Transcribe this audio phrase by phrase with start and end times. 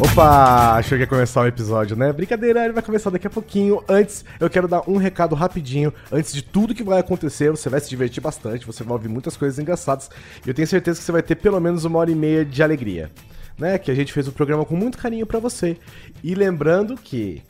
[0.00, 2.12] Opa, achou que ia começar o episódio, né?
[2.12, 3.82] Brincadeira, ele vai começar daqui a pouquinho.
[3.88, 5.92] Antes, eu quero dar um recado rapidinho.
[6.12, 9.36] Antes de tudo que vai acontecer, você vai se divertir bastante, você vai ouvir muitas
[9.36, 10.08] coisas engraçadas.
[10.46, 12.62] E eu tenho certeza que você vai ter pelo menos uma hora e meia de
[12.62, 13.10] alegria.
[13.58, 13.76] Né?
[13.76, 15.76] Que a gente fez o programa com muito carinho para você.
[16.22, 17.42] E lembrando que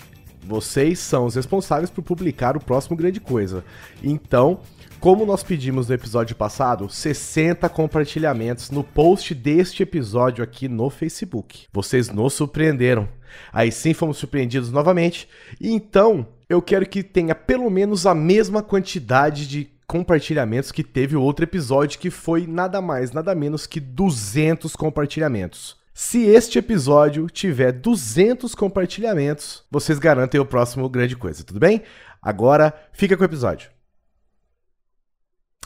[0.43, 3.63] vocês são os responsáveis por publicar o próximo Grande Coisa.
[4.03, 4.61] Então,
[5.01, 11.67] como nós pedimos no episódio passado, 60 compartilhamentos no post deste episódio aqui no Facebook.
[11.73, 13.09] Vocês nos surpreenderam.
[13.53, 15.29] Aí sim fomos surpreendidos novamente.
[15.61, 21.23] Então, eu quero que tenha pelo menos a mesma quantidade de compartilhamentos que teve o
[21.23, 25.77] outro episódio, que foi nada mais, nada menos que 200 compartilhamentos.
[25.95, 31.83] Se este episódio tiver 200 compartilhamentos, vocês garantem o próximo grande coisa, tudo bem?
[32.21, 33.78] Agora, fica com o episódio.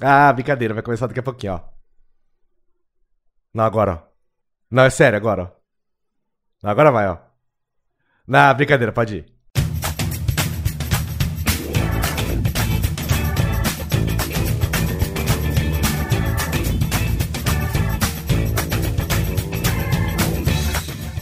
[0.02, 1.60] Ah, brincadeira, vai começar daqui a pouquinho, ó.
[3.54, 3.98] Não, agora, ó.
[4.70, 5.50] Não, é sério, agora, ó.
[6.62, 7.18] Não, agora vai, ó.
[8.26, 9.32] Não, brincadeira, pode ir.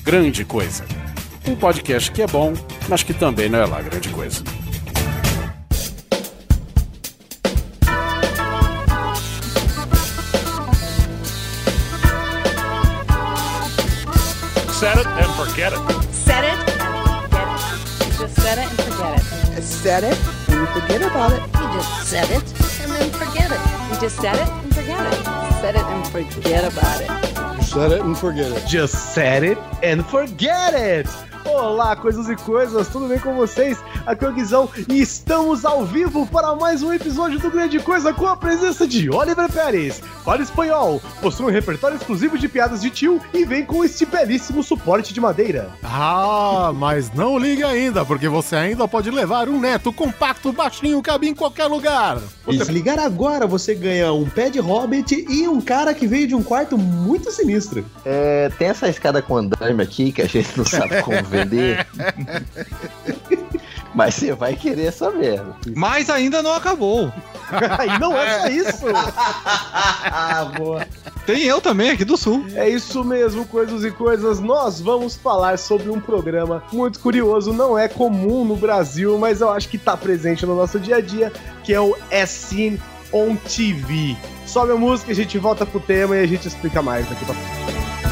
[0.02, 0.84] Grande Coisa.
[1.46, 2.54] Um podcast que é bom,
[2.88, 4.42] mas que também não é lá grande coisa.
[14.80, 16.02] Set it and forget it.
[16.10, 18.18] Set it and forget it.
[18.18, 19.62] Just set it and forget it.
[19.62, 21.42] Set it and forget about it.
[21.42, 22.42] You just set it
[22.80, 23.60] and then forget it.
[23.92, 25.24] You just set it and forget it.
[25.60, 27.62] Set it and forget about it.
[27.62, 28.66] Set it and forget it.
[28.66, 31.06] Just set it and forget it!
[31.44, 33.78] Olá, coisas e coisas, tudo bem com vocês?
[34.06, 38.12] Aqui é o Guizão e estamos ao vivo para mais um episódio do Grande Coisa
[38.12, 40.02] com a presença de Oliver Pérez.
[40.24, 44.62] Fala espanhol, possui um repertório exclusivo de piadas de tio e vem com este belíssimo
[44.62, 45.70] suporte de madeira.
[45.82, 51.28] Ah, mas não ligue ainda, porque você ainda pode levar um neto compacto, baixinho, cabe
[51.28, 52.18] em qualquer lugar.
[52.48, 56.26] E se ligar agora, você ganha um pé de hobbit e um cara que veio
[56.26, 57.84] de um quarto muito sinistro.
[58.04, 61.86] É, tem essa escada com andaime aqui que a gente não sabe como vender.
[63.94, 65.42] Mas você vai querer saber.
[65.74, 67.12] Mas ainda não acabou.
[67.84, 68.86] e não é só isso.
[68.94, 70.86] Ah, boa.
[71.26, 72.44] Tem eu também aqui do sul.
[72.54, 74.38] É isso mesmo, coisas e coisas.
[74.38, 79.50] Nós vamos falar sobre um programa muito curioso, não é comum no Brasil, mas eu
[79.50, 81.32] acho que tá presente no nosso dia a dia,
[81.64, 82.78] que é o SN
[83.12, 84.16] on TV.
[84.46, 87.34] Sobe a música, a gente volta pro tema e a gente explica mais daqui pra
[87.34, 88.09] frente.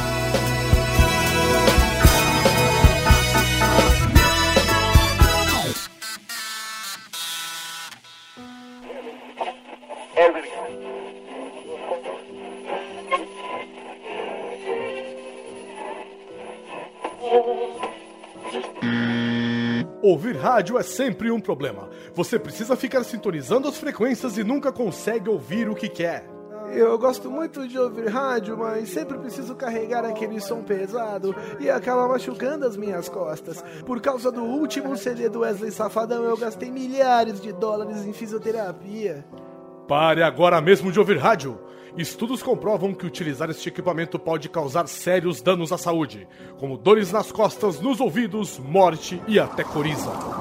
[20.19, 21.89] Ouvir rádio é sempre um problema.
[22.13, 26.29] Você precisa ficar sintonizando as frequências e nunca consegue ouvir o que quer.
[26.73, 32.09] Eu gosto muito de ouvir rádio, mas sempre preciso carregar aquele som pesado e acaba
[32.09, 33.63] machucando as minhas costas.
[33.87, 39.25] Por causa do último CD do Wesley Safadão, eu gastei milhares de dólares em fisioterapia.
[39.87, 41.57] Pare agora mesmo de ouvir rádio.
[41.99, 47.33] Estudos comprovam que utilizar este equipamento pode causar sérios danos à saúde, como dores nas
[47.33, 50.38] costas, nos ouvidos, morte e até coriza.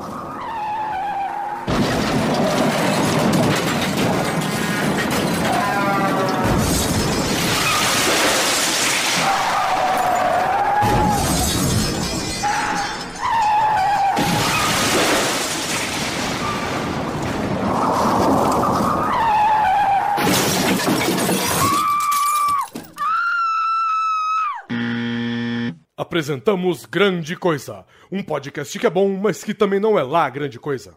[26.17, 30.57] Apresentamos Grande Coisa, um podcast que é bom, mas que também não é lá grande
[30.57, 30.95] coisa.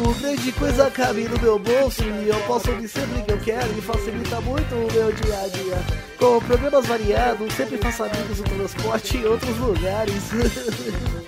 [0.00, 3.76] O grande coisa cabe no meu bolso e eu posso ouvir sempre que eu quero
[3.76, 5.78] e facilita muito o meu dia a dia.
[6.16, 10.22] Com programas variados, sempre faço amigos no transporte em outros lugares.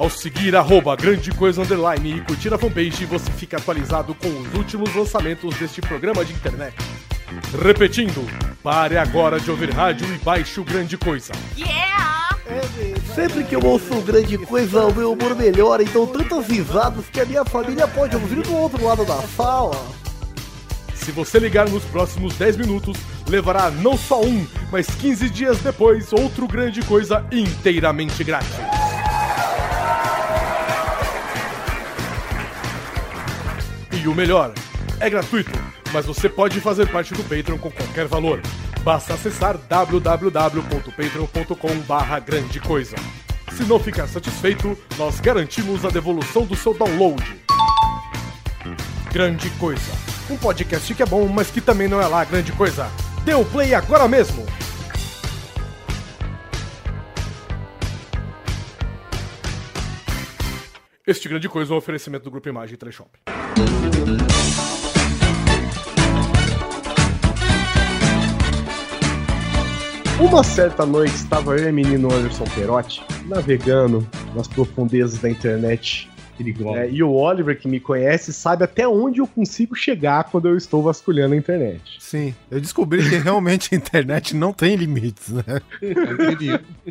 [0.00, 4.54] Ao seguir arroba grande coisa underline e curtir a fanpage, você fica atualizado com os
[4.54, 6.74] últimos lançamentos deste programa de internet.
[7.62, 8.26] Repetindo,
[8.62, 11.34] pare agora de ouvir rádio e baixe o Grande Coisa.
[13.14, 17.20] Sempre que eu ouço um grande coisa, o meu humor melhora, então tantas risadas que
[17.20, 19.76] a minha família pode ouvir do outro lado da sala.
[20.94, 22.96] Se você ligar nos próximos 10 minutos,
[23.28, 28.79] levará não só um, mas 15 dias depois outro Grande Coisa inteiramente grátis.
[34.02, 34.54] E o melhor,
[34.98, 35.52] é gratuito,
[35.92, 38.40] mas você pode fazer parte do Patreon com qualquer valor.
[38.82, 41.68] Basta acessar www.patreon.com
[42.24, 42.96] grande coisa.
[43.52, 47.22] Se não ficar satisfeito, nós garantimos a devolução do seu download.
[49.12, 49.92] Grande Coisa.
[50.30, 52.88] Um podcast que é bom, mas que também não é lá grande coisa.
[53.22, 54.46] Dê o play agora mesmo!
[61.10, 63.10] Este Grande Coisa é um oferecimento do Grupo Imagem Teleshop.
[70.20, 76.08] Uma certa noite estava eu e o menino Anderson Perotti navegando nas profundezas da internet.
[76.76, 80.56] É, e o Oliver, que me conhece, sabe até onde eu consigo chegar quando eu
[80.56, 81.98] estou vasculhando a internet.
[81.98, 85.42] Sim, eu descobri que realmente a internet não tem limites, né?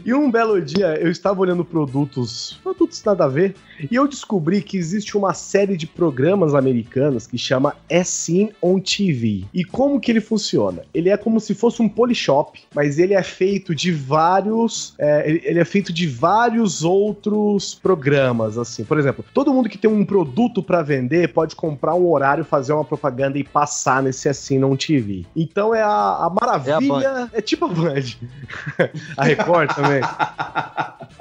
[0.05, 3.55] E um belo dia eu estava olhando produtos, produtos nada a ver,
[3.89, 9.45] e eu descobri que existe uma série de programas americanos que chama Scene on TV.
[9.53, 10.83] E como que ele funciona?
[10.93, 15.59] Ele é como se fosse um polishop, mas ele é feito de vários, é, ele
[15.59, 18.83] é feito de vários outros programas, assim.
[18.83, 22.73] Por exemplo, todo mundo que tem um produto para vender pode comprar um horário, fazer
[22.73, 25.25] uma propaganda e passar nesse Scene on TV.
[25.33, 28.03] Então é a, a maravilha, é, tipo a Band.
[29.15, 30.01] a Record também.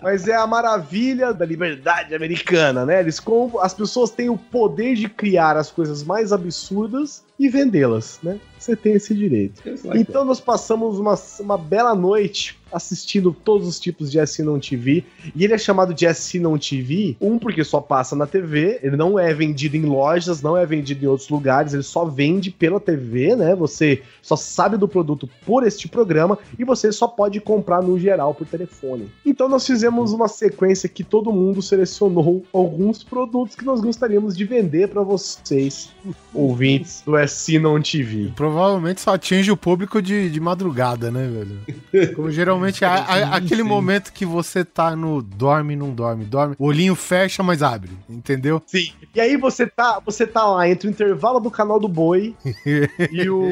[0.03, 2.99] Mas é a maravilha da liberdade americana, né?
[2.99, 8.19] Eles compram, as pessoas têm o poder de criar as coisas mais absurdas e vendê-las,
[8.21, 8.41] né?
[8.59, 9.63] Você tem esse direito.
[9.95, 15.05] Então nós passamos uma, uma bela noite assistindo todos os tipos de Assinon TV.
[15.35, 19.19] E ele é chamado de Assinon TV, um porque só passa na TV, ele não
[19.19, 23.35] é vendido em lojas, não é vendido em outros lugares, ele só vende pela TV,
[23.37, 23.55] né?
[23.55, 28.35] Você só sabe do produto por este programa e você só pode comprar no geral
[28.35, 29.11] por telefone.
[29.25, 34.45] Então nós fizemos uma sequência que todo mundo selecionou alguns produtos que nós gostaríamos de
[34.45, 35.91] vender para vocês,
[36.35, 38.33] ouvintes do Assinon TV.
[38.35, 42.13] Provavelmente só atinge o público de, de madrugada, né, velho?
[42.15, 46.67] Como geralmente a- a- aquele momento que você tá no dorme, não dorme, dorme, o
[46.67, 48.63] olhinho fecha, mas abre, entendeu?
[48.67, 48.93] Sim.
[49.15, 52.35] E aí você tá, você tá lá entre o intervalo do canal do boi
[53.11, 53.51] e o.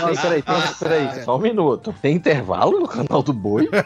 [0.00, 0.74] Peraí, peraí, peraí,
[1.08, 1.94] peraí, só um minuto.
[2.00, 3.68] Tem intervalo no canal do boi?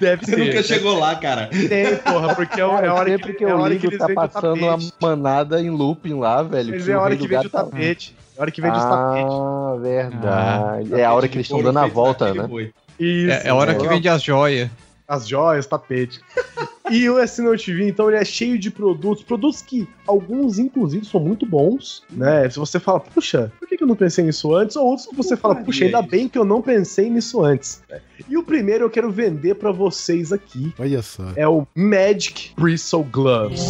[0.00, 1.48] Deve Você nunca chegou lá, cara.
[1.48, 3.86] Tem, porra, porque é, Cara, a hora sempre que, que é a eu hora que
[3.86, 4.92] ligo, eles tá passando uma tapete.
[5.00, 6.82] manada em looping lá, velho.
[6.82, 8.14] Que é a hora que do vende o tá- tapete.
[8.36, 9.32] É a hora que vende os tapetes.
[9.32, 10.94] Ah, verdade.
[10.94, 12.48] é a hora que eles estão dando a volta, né?
[12.98, 14.70] Isso, É, é a hora que vende as joias.
[15.08, 16.20] as joias, tapete.
[16.90, 21.20] E o SNL TV, então, ele é cheio de produtos, produtos que alguns, inclusive, são
[21.20, 22.48] muito bons, né?
[22.50, 24.76] Se você fala, puxa, por que eu não pensei nisso antes?
[24.76, 27.82] Ou outros que você fala, puxa, ainda bem que eu não pensei nisso antes.
[28.28, 30.74] E o primeiro eu quero vender pra vocês aqui.
[30.78, 31.24] Olha só.
[31.36, 33.62] É o Magic Bristle Gloves.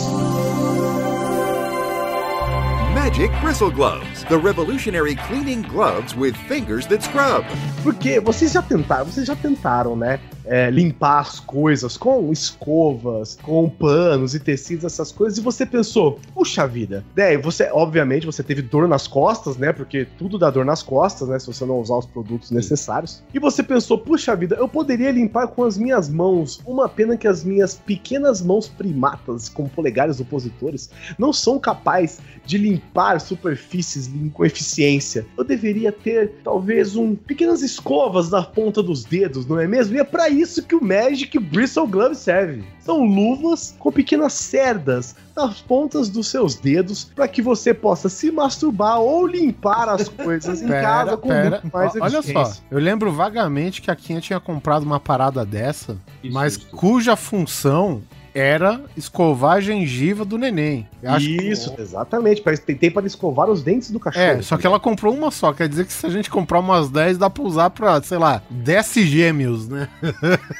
[3.12, 7.44] Magic Bristle Gloves, the revolutionary cleaning gloves with fingers that scrub.
[7.82, 10.19] Porque vocês já tentaram, vocês já tentaram, né?
[10.44, 16.19] É, limpar as coisas com escovas, com panos e tecidos, essas coisas, e você pensou,
[16.35, 17.05] puxa vida.
[17.15, 19.73] Daí você, obviamente, você teve dor nas costas, né?
[19.73, 21.39] Porque tudo dá dor nas costas, né?
[21.39, 23.23] Se você não usar os produtos necessários.
[23.33, 26.61] E você pensou, puxa vida, eu poderia limpar com as minhas mãos.
[26.67, 32.58] Uma pena que as minhas pequenas mãos primatas, com polegares opositores, não são capazes de
[32.58, 35.27] limpar superfícies com eficiência.
[35.37, 39.94] Eu deveria ter, talvez, um pequenas escovas na ponta dos dedos, não é mesmo?
[39.96, 42.65] E é pra isso que o Magic Bristle Glove serve.
[42.81, 48.31] São luvas com pequenas cerdas nas pontas dos seus dedos para que você possa se
[48.31, 53.81] masturbar ou limpar as coisas em casa com muito mais Olha só, eu lembro vagamente
[53.81, 58.03] que a Kinha tinha comprado uma parada dessa, mas cuja função
[58.34, 60.89] era escovar a gengiva do neném.
[61.05, 62.43] Acho que- Isso, exatamente.
[62.79, 64.24] Tem para escovar os dentes do cachorro.
[64.24, 65.53] É, só que ela comprou uma só.
[65.53, 68.43] Quer dizer que se a gente comprar umas 10, dá pra usar pra, sei lá,
[68.51, 69.89] 10 gêmeos, né?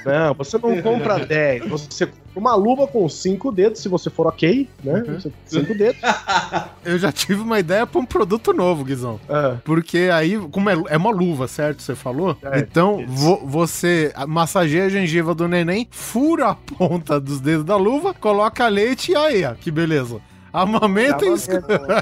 [0.05, 1.67] Não, você não compra 10.
[1.69, 5.03] Você uma luva com 5 dedos, se você for ok, né?
[5.07, 5.33] Uhum.
[5.47, 6.01] 5 dedos.
[6.85, 9.21] Eu já tive uma ideia pra um produto novo, Guizão.
[9.29, 9.57] Ah.
[9.65, 11.83] Porque aí, como é, é uma luva, certo?
[11.83, 12.37] Você falou?
[12.43, 17.77] É, então, vo- você massageia a gengiva do neném, fura a ponta dos dedos da
[17.77, 20.21] luva, coloca leite e aí, ó, que beleza.
[20.53, 21.53] Amamenta e esco-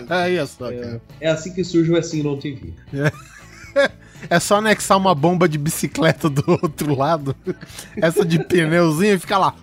[0.08, 1.00] Aí, ó só, cara.
[1.20, 2.72] É assim que surge o Assim No TV.
[4.28, 7.34] É só anexar uma bomba de bicicleta do outro lado,
[7.96, 9.54] essa de pneuzinho e fica lá.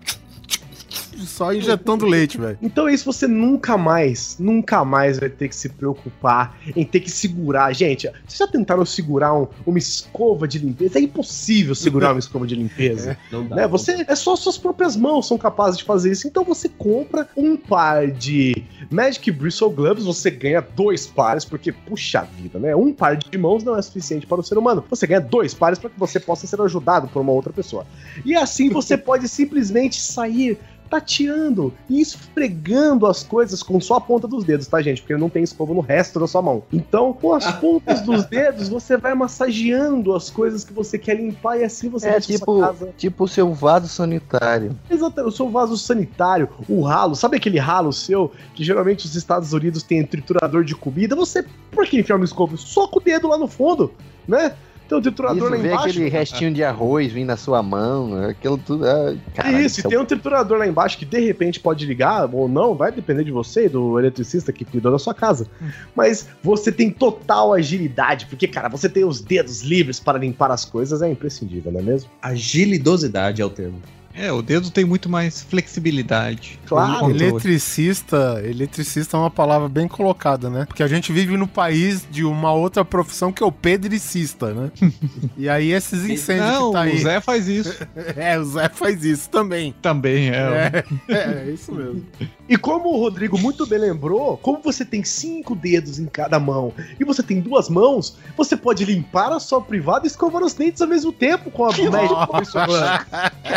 [1.26, 2.58] Só injetando leite, velho.
[2.62, 7.00] Então é isso, você nunca mais, nunca mais vai ter que se preocupar em ter
[7.00, 7.74] que segurar.
[7.74, 10.98] Gente, vocês já tentaram segurar um- uma escova de limpeza?
[11.00, 13.18] É impossível segurar uma escova de limpeza.
[13.32, 13.56] Não dá.
[13.56, 13.68] né?
[13.68, 16.28] Você é só suas próprias mãos são capazes de fazer isso.
[16.28, 22.22] Então você compra um par de Magic Bristle Gloves, você ganha dois pares, porque puxa
[22.40, 22.76] vida, né?
[22.76, 24.84] Um par de mãos não é suficiente para o ser humano.
[24.90, 27.86] Você ganha dois pares para que você possa ser ajudado por uma outra pessoa.
[28.26, 30.58] E assim você pode simplesmente sair
[30.90, 35.02] tateando e esfregando as coisas com só a ponta dos dedos, tá, gente?
[35.02, 36.64] Porque não tem escova no resto da sua mão.
[36.72, 41.60] Então, com as pontas dos dedos, você vai massageando as coisas que você quer limpar
[41.60, 44.78] e assim você É tipo, sua casa tipo o seu vaso sanitário.
[44.90, 49.54] Exatamente, o seu vaso sanitário, o ralo, sabe aquele ralo seu que geralmente os Estados
[49.54, 51.16] Unidos têm triturador de comida?
[51.16, 52.58] Você, por que enfiar uma escova?
[52.58, 53.92] Soca o dedo lá no fundo,
[54.28, 54.56] né?
[54.88, 55.90] Tem um triturador Isso, lá vê embaixo.
[55.90, 58.86] aquele restinho de arroz vindo na sua mão, aquilo tudo.
[58.86, 61.86] Ah, caralho, Isso, e isso é tem um triturador lá embaixo que de repente pode
[61.86, 65.48] ligar ou não, vai depender de você e do eletricista que cuidou da sua casa.
[65.96, 70.64] Mas você tem total agilidade, porque, cara, você tem os dedos livres para limpar as
[70.64, 72.10] coisas, é imprescindível, não é mesmo?
[72.22, 73.82] Agilidosidade é o termo.
[74.18, 76.60] É, o dedo tem muito mais flexibilidade.
[76.66, 77.12] Claro.
[77.12, 80.66] Eletricista, eletricista é uma palavra bem colocada, né?
[80.66, 84.72] Porque a gente vive no país de uma outra profissão que é o pedricista, né?
[85.38, 86.96] e aí esses incêndios Não, que tá aí.
[86.96, 87.78] o Zé faz isso.
[88.16, 89.76] É, o Zé faz isso também.
[89.82, 90.34] Também é.
[90.38, 90.84] É,
[91.14, 92.04] é, é isso mesmo.
[92.50, 96.74] E como o Rodrigo muito bem lembrou, como você tem cinco dedos em cada mão
[97.00, 100.82] e você tem duas mãos, você pode limpar a sua privada e escovar os dentes
[100.82, 103.06] ao mesmo tempo com a Glove.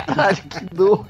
[0.06, 1.06] Caralho, que nojo.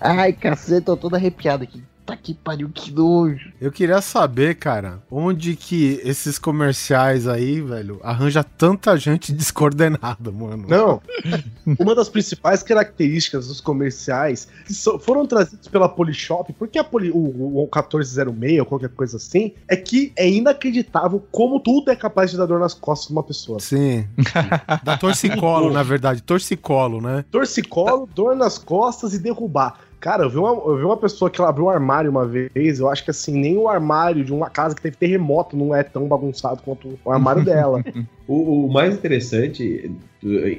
[0.00, 1.82] Ai, cacete, tô todo arrepiado aqui.
[2.06, 3.50] Tá que pariu, que nojo.
[3.60, 10.66] Eu queria saber, cara, onde que esses comerciais aí, velho, arranja tanta gente descoordenada, mano.
[10.68, 11.02] Não.
[11.80, 17.10] Uma das principais características dos comerciais que so- foram trazidos pela Polishop, porque a Poli,
[17.10, 22.30] o, o 1406 ou qualquer coisa assim, é que é inacreditável como tudo é capaz
[22.30, 23.58] de dar dor nas costas de uma pessoa.
[23.58, 24.06] Sim.
[24.84, 26.22] Da torcicolo, na verdade.
[26.22, 27.24] Torcicolo, né?
[27.32, 29.80] Torcicolo, dor nas costas e derrubar.
[30.00, 32.78] Cara, eu vi, uma, eu vi uma pessoa que ela abriu um armário uma vez,
[32.78, 35.82] eu acho que assim, nem o armário de uma casa que teve terremoto não é
[35.82, 37.82] tão bagunçado quanto o armário dela.
[38.26, 39.90] O, o mais interessante,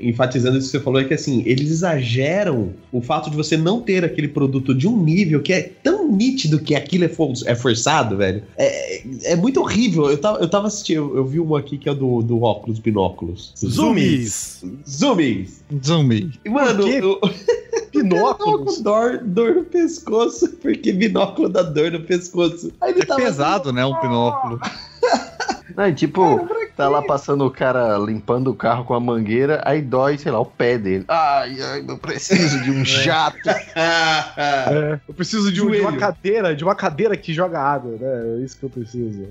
[0.02, 3.82] enfatizando isso que você falou, é que assim, eles exageram o fato de você não
[3.82, 7.56] ter aquele produto de um nível que é tão nítido que aquilo é, for- é
[7.56, 8.44] forçado, velho.
[8.58, 10.10] É, é muito horrível.
[10.10, 12.80] Eu tava, eu tava assistindo, eu, eu vi uma aqui que é do, do óculos,
[12.80, 13.54] binóculos.
[13.58, 14.64] Zoomies.
[14.90, 15.64] Zoomies.
[15.86, 16.32] Zumbi.
[16.46, 17.28] E, Mano, com
[18.00, 18.80] Binóculos.
[18.82, 22.72] dor, dor no pescoço, porque binóculo dá dor no pescoço.
[22.80, 23.86] Aí ele É tava pesado, né?
[23.86, 24.60] Um binóculo.
[25.76, 29.82] Não, é tipo, tá lá passando o cara limpando o carro com a mangueira, aí
[29.82, 31.06] dói, sei lá, o pé dele.
[31.08, 33.50] Ai, ai, eu preciso de um jato.
[33.76, 38.38] É, eu preciso de, um- de uma cadeira, de uma cadeira que joga água, né?
[38.40, 39.28] É isso que eu preciso.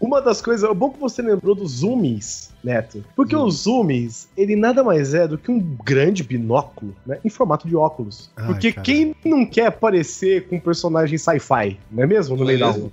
[0.00, 3.02] Uma das coisas, é bom que você lembrou dos zoomies, Neto.
[3.16, 7.18] Porque o zoomies, ele nada mais é do que um grande binóculo, né?
[7.24, 8.30] Em formato de óculos.
[8.36, 8.84] Ai, Porque cara.
[8.84, 12.36] quem não quer aparecer com um personagem sci-fi, não é mesmo?
[12.36, 12.90] No meio da rua.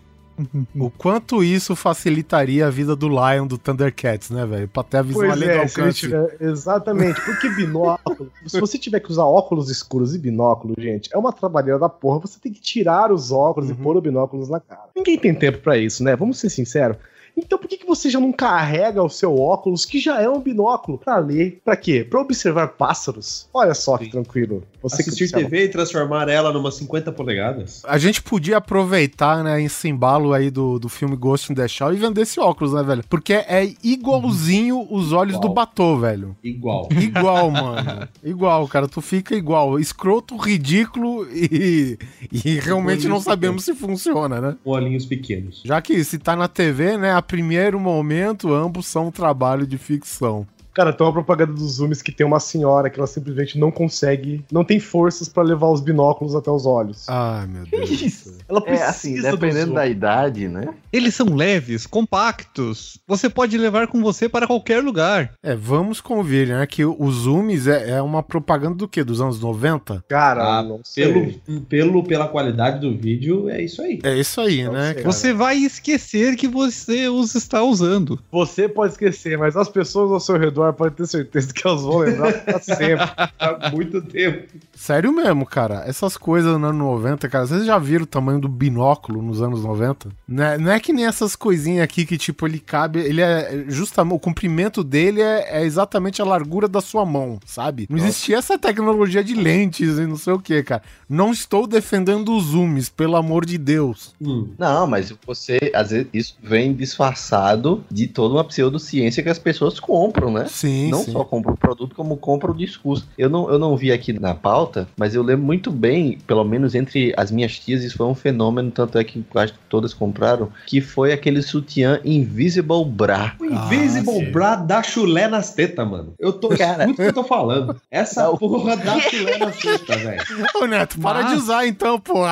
[0.75, 4.67] O quanto isso facilitaria a vida do Lion do Thundercats, né, velho?
[4.67, 5.99] Pra ter a visão Pois além do é, ele alcance.
[5.99, 11.17] tiver, exatamente, porque binóculo, se você tiver que usar óculos escuros e binóculo, gente, é
[11.17, 13.75] uma trabalheira da porra, você tem que tirar os óculos Uhum.
[13.79, 14.89] e pôr o binóculos na cara.
[14.95, 16.15] Ninguém tem tempo pra isso, né?
[16.15, 16.97] Vamos ser sinceros.
[17.45, 20.39] Então por que, que você já não carrega o seu óculos, que já é um
[20.39, 21.61] binóculo, pra ler?
[21.63, 22.05] Pra quê?
[22.07, 23.47] Pra observar pássaros?
[23.53, 24.63] Olha só que tranquilo.
[24.81, 27.81] Você que Assistir TV e transformar ela numa 50 polegadas.
[27.85, 31.93] A gente podia aproveitar, né, esse embalo aí do, do filme Ghost in the Shell
[31.93, 33.03] e vender esse óculos, né, velho?
[33.09, 35.49] Porque é igualzinho os olhos Igual.
[35.49, 36.35] do Batô, velho.
[36.43, 36.87] Igual.
[36.91, 38.07] Igual, mano.
[38.23, 38.87] Igual, cara.
[38.87, 39.79] Tu fica igual.
[39.79, 41.97] Escroto, ridículo e,
[42.31, 44.55] e realmente não sabemos se funciona, né?
[44.63, 45.61] Com olhinhos pequenos.
[45.65, 49.77] Já que se tá na TV, né, a primeiro momento, ambos são um trabalho de
[49.77, 50.47] ficção.
[50.73, 54.43] Cara, tem uma propaganda dos zooms que tem uma senhora que ela simplesmente não consegue,
[54.51, 57.07] não tem forças pra levar os binóculos até os olhos.
[57.09, 58.13] Ai, meu Deus.
[58.13, 58.33] céu.
[58.47, 59.73] Ela É precisa assim, do dependendo zoom.
[59.75, 60.69] da idade, né?
[60.93, 62.99] Eles são leves, compactos.
[63.07, 65.33] Você pode levar com você para qualquer lugar.
[65.41, 69.03] É, vamos convir, né, que o Zoomies é, é uma propaganda do quê?
[69.03, 70.03] Dos anos 90?
[70.07, 71.05] Cara, Ah, não sei.
[71.45, 73.99] Pelo, pelo, pela qualidade do vídeo, é isso aí.
[74.03, 75.03] É isso aí, Não né, sei.
[75.03, 78.19] Você vai esquecer que você os está usando.
[78.31, 81.81] Você pode esquecer, mas as pessoas ao seu redor Eduardo pode ter certeza que elas
[81.81, 83.09] vão lembrar pra sempre.
[83.39, 84.47] Há muito tempo.
[84.73, 85.83] Sério mesmo, cara.
[85.85, 89.63] Essas coisas nos anos 90, cara, vocês já viram o tamanho do binóculo nos anos
[89.63, 90.09] 90?
[90.27, 92.99] Não é, não é que nem essas coisinhas aqui que, tipo, ele cabe.
[92.99, 94.09] Ele é justamente.
[94.09, 97.85] O comprimento dele é, é exatamente a largura da sua mão, sabe?
[97.89, 100.81] Não existia essa tecnologia de lentes e não sei o que, cara.
[101.07, 104.13] Não estou defendendo os zooms, pelo amor de Deus.
[104.57, 109.79] Não, mas você, às vezes, isso vem disfarçado de toda uma pseudociência que as pessoas
[109.79, 110.47] compram, né?
[110.49, 111.11] Sim, não sim.
[111.11, 113.07] só compram o produto, como compram o discurso.
[113.17, 116.75] Eu não, eu não vi aqui na pauta, mas eu lembro muito bem, pelo menos
[116.75, 120.49] entre as minhas tias, isso foi um fenômeno, tanto é que acho que todas compraram,
[120.65, 123.35] que foi aquele sutiã Invisible Bra.
[123.39, 124.31] O Invisible sim.
[124.31, 126.13] Bra dá chulé nas tetas, mano.
[126.19, 126.49] Eu tô.
[126.49, 126.83] Cara.
[126.83, 127.79] Escuta o que eu tô falando.
[127.91, 128.37] Essa Não.
[128.37, 130.23] porra dá chulé nas tetas, velho.
[130.55, 132.23] Ô, Neto, para de usar então, pô.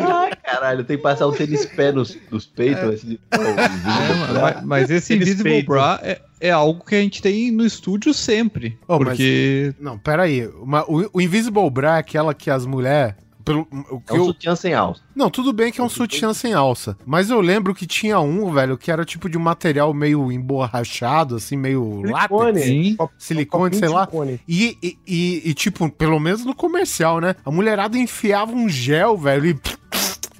[0.00, 2.82] Ai, caralho, tem que passar o tênis pé nos, nos peitos.
[2.94, 4.40] assim, É, Invisible Bra.
[4.54, 5.62] mas, mas esse Eles Invisible.
[5.62, 8.78] Bra é, é algo que a gente tem no estúdio sempre.
[8.88, 10.46] Oh, mas- porque Não, peraí.
[10.46, 13.14] Uma, o, o Invisible Bra é aquela que as mulheres.
[13.44, 15.00] Pelo, o que É um eu- sutiã sem alça.
[15.14, 16.96] Não, tudo bem que é um sutiã sem alça.
[17.04, 21.36] Mas eu lembro que tinha um, velho, que era tipo de um material meio emborrachado,
[21.36, 22.62] assim, meio látex.
[22.64, 22.96] Sim.
[22.96, 24.04] Cop- Silicone, copinho sei lá.
[24.06, 24.40] silicone.
[24.48, 27.34] E, e, e- e, tipo, pelo menos no comercial, né?
[27.44, 29.60] A mulherada enfiava um gel, velho, e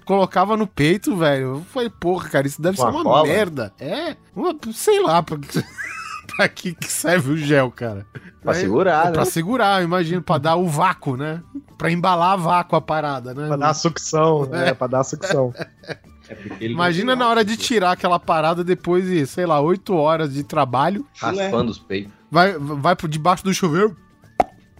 [0.05, 1.43] colocava no peito, velho.
[1.57, 3.27] Eu falei, porra, cara, isso deve Com ser uma cola?
[3.27, 3.73] merda.
[3.79, 5.65] É, uma- sei lá, pra, que-
[6.37, 8.07] pra que serve o gel, cara.
[8.43, 9.13] Pra Aí- segurar, é né?
[9.13, 11.41] Pra segurar, eu imagino, pra dar o vácuo, né?
[11.79, 13.47] Pra embalar a vácuo a parada, né?
[13.47, 14.75] Pra dar a sucção, né?
[14.75, 15.53] Pra dar a sucção.
[16.61, 20.43] É Imagina na hora de tirar aquela parada depois de, sei lá, oito horas de
[20.43, 22.13] trabalho, Raspando os peitos.
[22.31, 23.95] vai, vai por debaixo do chuveiro.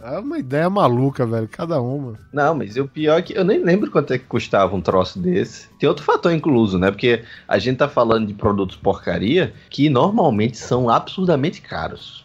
[0.01, 1.47] É uma ideia maluca, velho.
[1.49, 2.15] Cada uma.
[2.33, 5.19] Não, mas o pior é que eu nem lembro quanto é que custava um troço
[5.19, 5.69] desse.
[5.79, 6.91] Tem outro fator incluso, né?
[6.91, 12.25] Porque a gente tá falando de produtos porcaria que normalmente são absurdamente caros.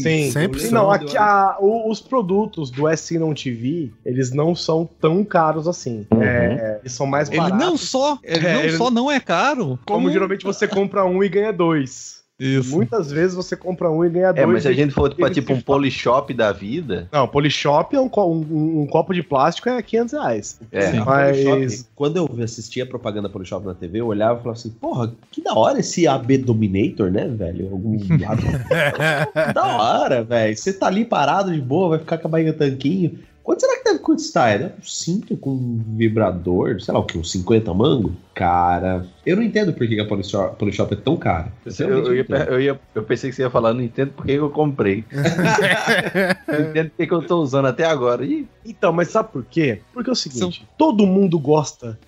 [0.00, 0.82] Sim, Sempre Sim, são.
[0.84, 5.68] não, aqui, a- o- os produtos do SC não TV, eles não são tão caros
[5.68, 6.06] assim.
[6.10, 6.22] Uhum.
[6.22, 7.58] É, eles são mais ele baratos.
[7.66, 11.04] não só, ele É, não ele- só não é caro, Como como, geralmente você compra
[11.04, 12.13] um e ganha dois.
[12.38, 12.74] Isso.
[12.74, 14.48] Muitas vezes você compra um e ganha É, dois.
[14.48, 18.10] mas se a gente for pra tipo um polishop da vida, Não, Polishop é um,
[18.16, 20.60] um- um copo de plástico é 500 reais.
[20.72, 20.90] é.
[20.90, 21.00] Sim.
[21.06, 24.70] Mas- Polishop, quando eu assistia a propaganda Polishop na TV, eu olhava e falava assim,
[24.70, 27.68] porra, que da hora esse AB Dominator, né, velho?
[27.70, 28.42] Algum lado.
[29.54, 30.56] da hora, velho.
[30.56, 33.18] Você tá ali parado de boa, vai ficar com a barriga tanquinho.
[33.44, 34.58] Quanto será que deve custar?
[34.60, 38.16] É um cinto com vibrador, sei lá o que, uns 50 mango?
[38.34, 41.52] Cara, eu não entendo por que a Polishop, Polishop é tão cara.
[41.78, 44.32] Eu, eu, ia, eu, ia- eu pensei que você ia falar, não entendo por que
[44.32, 45.04] eu comprei.
[46.48, 48.24] não entendo por que eu tô usando até agora.
[48.24, 49.80] Ih, Então, mas sabe por quê?
[49.92, 51.98] Porque é o seguinte, todo mundo gosta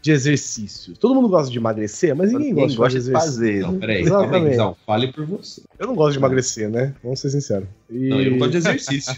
[0.00, 0.94] de exercício.
[0.96, 3.30] Todo mundo gosta de emagrecer, mas ninguém, ninguém gosta, gosta de de exercício.
[3.34, 3.60] fazer.
[3.62, 4.50] Não, peraí, calma aí, Exatamente.
[4.50, 5.62] Guizão, fale por você.
[5.78, 6.94] Eu não gosto de emagrecer, né?
[7.02, 7.68] Vamos ser sinceros.
[7.90, 8.08] E...
[8.08, 9.16] Não, eu não gosto de exercício.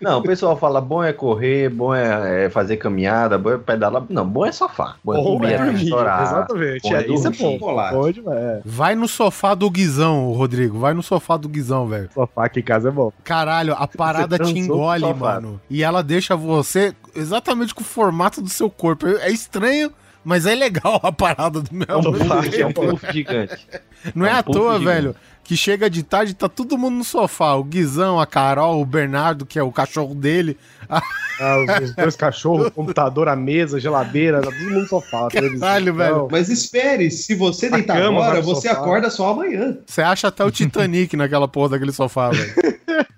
[0.00, 4.04] Não, o pessoal fala, bom é correr, bom é, é fazer caminhada, bom é pedalar.
[4.08, 4.96] Não, bom é sofá.
[5.04, 6.22] Bom é comer é dormir, estourar.
[6.22, 6.82] Exatamente.
[6.82, 7.52] Bom é É, isso é bom.
[7.52, 8.22] Chocolate.
[8.28, 8.60] É.
[8.64, 10.78] Vai no sofá do Guizão, Rodrigo.
[10.78, 12.10] Vai no sofá do Guizão, velho.
[12.12, 13.12] Sofá aqui em casa é bom.
[13.24, 15.60] Caralho, a parada te engole, mano.
[15.70, 19.06] E ela deixa você exatamente com o formato do seu corpo.
[19.06, 19.92] É estranho,
[20.24, 22.02] mas é legal a parada do meu É um.
[22.02, 23.66] Puff, é um puff gigante.
[24.14, 24.84] Não é, é um à toa, gigante.
[24.84, 27.54] velho, que chega de tarde e tá todo mundo no sofá.
[27.54, 30.56] O Guizão, a Carol, o Bernardo, que é o cachorro dele.
[31.42, 35.28] Ah, os, dois cachorros, computador, a mesa, geladeira, tá todo mundo no sofá.
[35.28, 35.60] televisão.
[35.66, 36.28] Caralho, velho.
[36.30, 38.80] Mas espere, se você deitar cama agora, você sofá.
[38.80, 39.76] acorda só amanhã.
[39.86, 42.52] Você acha até o Titanic naquela porra daquele sofá, velho.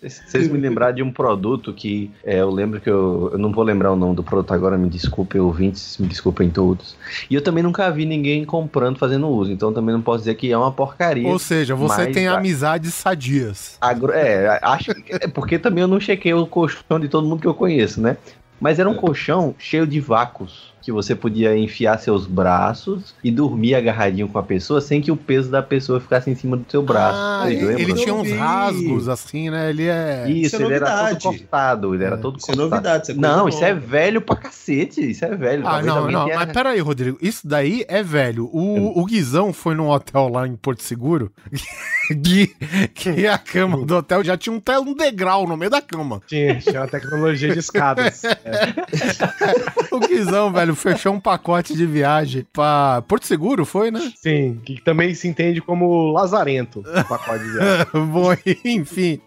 [0.00, 3.64] Vocês me lembraram de um produto que é, eu lembro que eu, eu não vou
[3.64, 6.96] lembrar o nome do produto agora, me desculpem, ouvintes, me desculpem todos.
[7.28, 10.50] E eu também nunca vi ninguém comprando, fazendo uso, então também não posso dizer que
[10.50, 11.28] é uma porcaria.
[11.28, 13.76] Ou seja, você tem a- amizades sadias.
[13.80, 15.12] Agro- é, acho que.
[15.14, 18.16] É porque também eu não chequei o colchão de todo mundo que eu conheço, né?
[18.60, 20.71] Mas era um colchão cheio de vácuos.
[20.82, 25.16] Que você podia enfiar seus braços e dormir agarradinho com a pessoa sem que o
[25.16, 27.18] peso da pessoa ficasse em cima do seu braço.
[27.18, 29.70] Ah, ele, tinha uns rasgos assim, né?
[29.70, 30.24] Ele é.
[30.28, 31.22] Isso, Isso é ele era todo novidade.
[31.22, 32.70] cortado, ele era todo Isso é cortado.
[32.70, 33.86] novidade, isso é não, isso é nova.
[33.86, 35.66] velho pra cacete, isso é velho.
[35.66, 37.16] Ah, não, não, tenha- mas peraí, Rodrigo.
[37.22, 38.50] Isso daí é velho.
[38.52, 41.30] O, o Guizão foi num hotel lá em Porto Seguro
[42.24, 42.48] que,
[42.94, 46.20] que a cama do hotel já tinha um, te- um degrau no meio da cama.
[46.26, 48.24] Tinha, tinha uma tecnologia de escadas.
[48.24, 48.32] É.
[49.92, 54.12] O Guizão, velho, fechou um pacote de viagem pra Porto Seguro, foi, né?
[54.16, 57.86] Sim, que também se entende como lazarento, o pacote de viagem.
[58.12, 58.32] Bom,
[58.64, 59.20] enfim.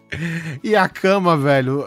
[0.62, 1.84] E a cama, velho,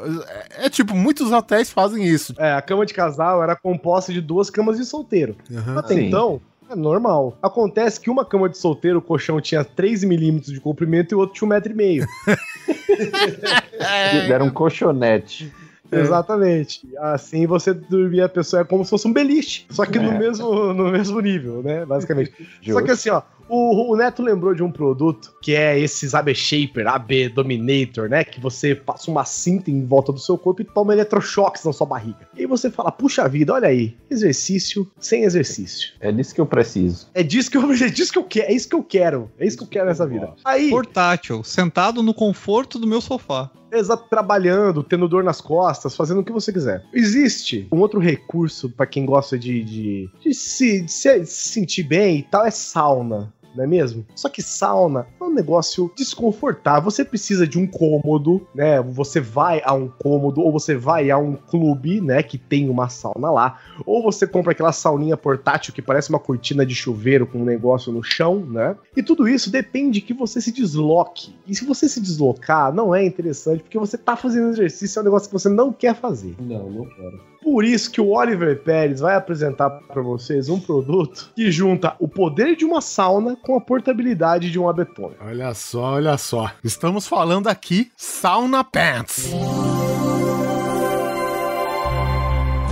[0.51, 2.33] é é tipo, muitos hotéis fazem isso.
[2.37, 5.35] É, a cama de casal era composta de duas camas de solteiro.
[5.51, 5.79] Aham.
[5.79, 6.07] Até Sim.
[6.07, 6.41] então,
[6.71, 7.35] É normal.
[7.41, 11.19] Acontece que uma cama de solteiro, o colchão tinha 3 milímetros de comprimento e o
[11.19, 12.05] outro tinha um metro e meio.
[14.29, 15.51] Era um colchonete.
[15.91, 16.87] Exatamente.
[16.97, 19.65] Assim você dormia a pessoa é como se fosse um beliche.
[19.69, 20.17] Só que no, É.
[20.19, 21.85] mesmo, no mesmo nível, né?
[21.85, 22.31] Basicamente.
[22.67, 26.35] Só que assim, ó, o, o Neto lembrou de um produto que é esses AB
[26.35, 28.23] Shaper, AB Dominator, né?
[28.23, 31.87] Que você passa uma cinta em volta do seu corpo e toma eletrochoques na sua
[31.87, 32.27] barriga.
[32.35, 35.93] E aí você fala, puxa vida, olha aí, exercício sem exercício.
[35.99, 37.07] É disso que eu preciso.
[37.13, 39.45] É disso que eu, é disso que eu quero, é isso que eu quero, é
[39.45, 40.33] isso que eu quero nessa vida.
[40.45, 43.49] Aí, Portátil, sentado no conforto do meu sofá.
[43.71, 46.83] Exato, trabalhando, tendo dor nas costas, fazendo o que você quiser.
[46.93, 52.19] Existe um outro recurso pra quem gosta de, de, de se, de se sentir bem
[52.19, 53.31] e tal, é sauna.
[53.55, 54.05] Não é mesmo?
[54.15, 56.89] Só que sauna é um negócio desconfortável.
[56.89, 58.81] Você precisa de um cômodo, né?
[58.81, 62.21] Você vai a um cômodo, ou você vai a um clube, né?
[62.23, 63.59] Que tem uma sauna lá.
[63.85, 67.91] Ou você compra aquela sauninha portátil que parece uma cortina de chuveiro com um negócio
[67.91, 68.75] no chão, né?
[68.95, 71.35] E tudo isso depende que você se desloque.
[71.47, 75.05] E se você se deslocar, não é interessante, porque você tá fazendo exercício, é um
[75.05, 76.35] negócio que você não quer fazer.
[76.39, 77.29] Não, não quero.
[77.41, 82.07] Por isso que o Oliver Pérez vai apresentar para vocês um produto que junta o
[82.07, 85.25] poder de uma sauna com a portabilidade de um abetômetro.
[85.25, 86.51] Olha só, olha só.
[86.63, 89.29] Estamos falando aqui Sauna Pants.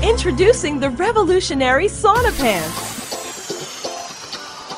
[0.03, 2.97] Introducing the revolutionary sauna pants.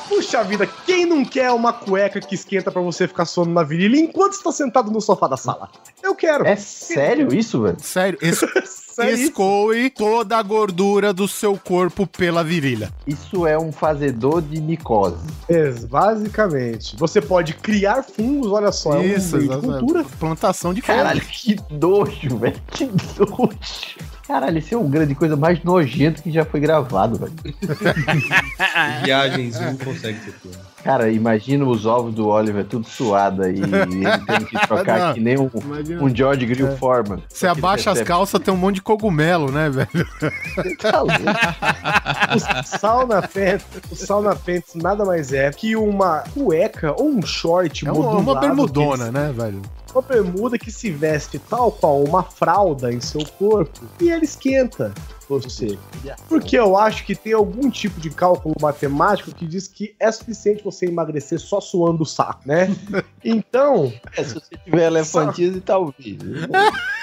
[0.08, 3.96] Puxa vida, quem não quer uma cueca que esquenta pra você ficar sono na virilha
[3.96, 5.70] enquanto está sentado no sofá da sala?
[6.02, 6.46] Eu quero.
[6.46, 7.76] É sério isso, velho?
[7.80, 8.18] Sério,
[9.02, 9.30] es Sério isso?
[9.32, 12.90] escoe toda a gordura do seu corpo pela virilha.
[13.06, 15.16] Isso é um fazedor de micose.
[15.48, 16.96] É, basicamente.
[16.96, 20.04] Você pode criar fungos, olha só, é Isso, um de cultura.
[20.18, 21.36] Plantação de Caralho, fungos.
[21.42, 22.62] que nojo, velho.
[22.70, 24.10] Que nojo.
[24.26, 27.32] Caralho, isso é uma grande coisa mais nojenta que já foi gravado, velho.
[29.04, 30.58] Viagens não consegue ser tudo.
[30.82, 35.14] Cara, imagina os ovos do Oliver tudo suado aí, e ele tendo que trocar Não,
[35.14, 36.02] que nem um, imagina.
[36.02, 37.22] um George Grill Foreman.
[37.28, 39.90] Você abaixa as calças, tem um monte de cogumelo, né, velho?
[40.80, 41.20] Tá louco.
[42.34, 47.86] O sauna pants, o sauna pants nada mais é que uma cueca ou um short
[47.86, 49.60] É uma, uma bermudona, né, velho?
[49.92, 54.92] Uma bermuda que se veste tal qual uma fralda em seu corpo e ela esquenta
[55.38, 55.78] você.
[56.28, 60.64] Porque eu acho que tem algum tipo de cálculo matemático que diz que é suficiente
[60.64, 62.68] você emagrecer só suando o saco, né?
[63.22, 66.18] Então, É, se você tiver elefantismo, talvez.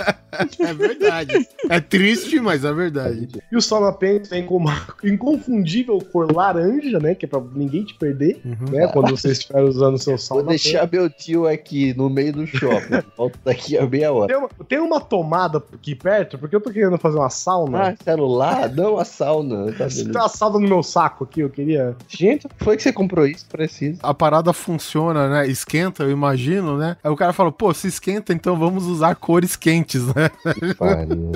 [0.60, 1.46] É verdade.
[1.68, 3.28] É triste, mas é verdade.
[3.50, 7.14] e o sauna pants vem com uma inconfundível cor laranja, né?
[7.14, 8.70] Que é pra ninguém te perder, Uhum.
[8.70, 8.86] né?
[8.88, 12.46] Quando você estiver usando o seu Vou sauna deixar meu tio aqui no meio do
[12.46, 13.02] shopping.
[13.16, 14.28] Volto daqui a meia hora.
[14.28, 17.88] Tem uma, tem uma tomada aqui perto, porque eu tô querendo fazer uma sauna.
[17.90, 18.70] Ah, celular?
[18.70, 19.66] Não, a sauna.
[19.72, 20.10] Tá Tem beleza.
[20.18, 21.96] uma sauna no meu saco aqui, eu queria.
[22.08, 23.46] Gente, foi que você comprou isso?
[23.48, 23.98] Preciso.
[24.02, 25.48] A parada funciona, né?
[25.48, 26.96] Esquenta, eu imagino, né?
[27.02, 30.30] Aí o cara fala, pô, se esquenta, então vamos usar cores quentes, né?
[30.78, 31.32] Pariu.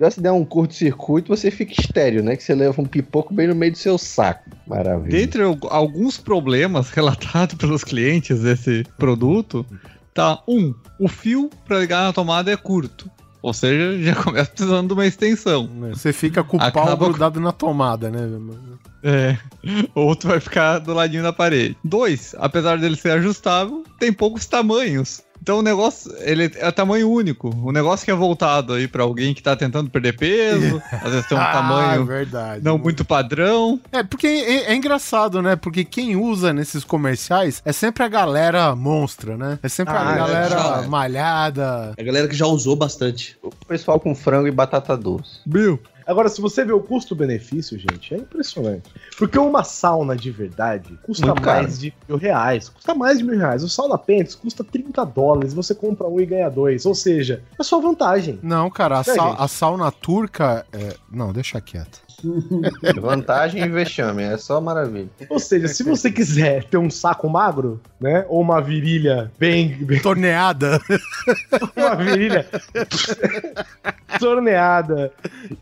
[0.00, 2.36] Já se der um curto-circuito, você fica estéreo, né?
[2.36, 4.48] Que você leva um pipoco bem no meio do seu saco.
[4.66, 5.10] Maravilha.
[5.10, 9.66] Dentre al- alguns problemas relatados pelos clientes desse produto,
[10.14, 13.10] tá um, o fio para ligar na tomada é curto.
[13.42, 15.68] Ou seja, já começa precisando de uma extensão.
[15.92, 18.20] Você fica com o pau Acaba com- grudado na tomada, né?
[19.02, 19.36] É.
[19.96, 21.76] Outro vai ficar do ladinho da parede.
[21.84, 25.22] Dois, apesar dele ser ajustável, tem poucos tamanhos.
[25.48, 27.48] Então o negócio, ele é tamanho único.
[27.64, 31.26] O negócio que é voltado aí pra alguém que tá tentando perder peso, às vezes
[31.26, 32.62] tem um Ah, tamanho verdade.
[32.62, 33.80] não muito padrão.
[33.90, 35.56] É, porque é, é engraçado, né?
[35.56, 39.58] Porque quem usa nesses comerciais é sempre a galera monstra, né?
[39.62, 40.86] É sempre Ah, a é, galera já é.
[40.86, 41.94] malhada.
[41.98, 43.34] A galera que já usou bastante.
[43.42, 45.38] O pessoal com frango e batata doce.
[45.46, 45.80] Bill.
[46.08, 48.90] Agora, se você vê o custo-benefício, gente, é impressionante.
[49.18, 51.62] Porque uma sauna de verdade custa Muito caro.
[51.62, 52.70] mais de mil reais.
[52.70, 53.62] Custa mais de mil reais.
[53.62, 55.52] O sauna pants custa 30 dólares.
[55.52, 56.86] Você compra um e ganha dois.
[56.86, 58.38] Ou seja, é só vantagem.
[58.42, 59.36] Não, cara, a, É, sa- gente.
[59.42, 60.64] a sauna turca.
[60.72, 62.07] é- Não, deixa quieto.
[63.00, 65.08] Vantagem e vexame, é só maravilha.
[65.28, 68.24] Ou seja, se você quiser ter um saco magro, né?
[68.28, 69.68] Ou uma virilha bem.
[69.68, 70.80] bem Torneada.
[71.76, 72.46] uma virilha
[74.18, 75.12] torneada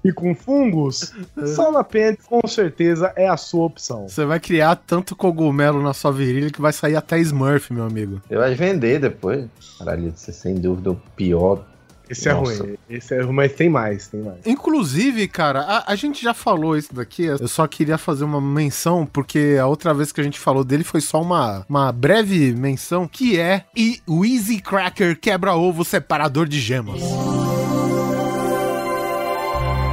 [0.04, 1.12] e com fungos,
[1.54, 4.08] sauna pants com certeza é a sua opção.
[4.08, 8.20] Você vai criar tanto cogumelo na sua virilha que vai sair até Smurf, meu amigo.
[8.26, 9.46] Você vai vender depois.
[9.78, 11.64] Caralho, isso é sem dúvida o pior.
[12.08, 12.62] Esse é Nossa.
[12.62, 12.76] ruim.
[12.88, 14.38] Esse é ruim, mas tem mais, tem mais.
[14.46, 17.24] Inclusive, cara, a, a gente já falou isso daqui.
[17.24, 20.84] Eu só queria fazer uma menção, porque a outra vez que a gente falou dele
[20.84, 26.60] foi só uma, uma breve menção, que é e o Easy Cracker quebra-ovo separador de
[26.60, 27.00] gemas.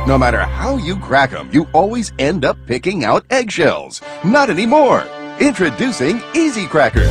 [0.06, 4.02] No matter how you crack them, you always end up picking out eggshells.
[4.24, 5.06] Not anymore.
[5.40, 7.08] Introducing Easy Cracker.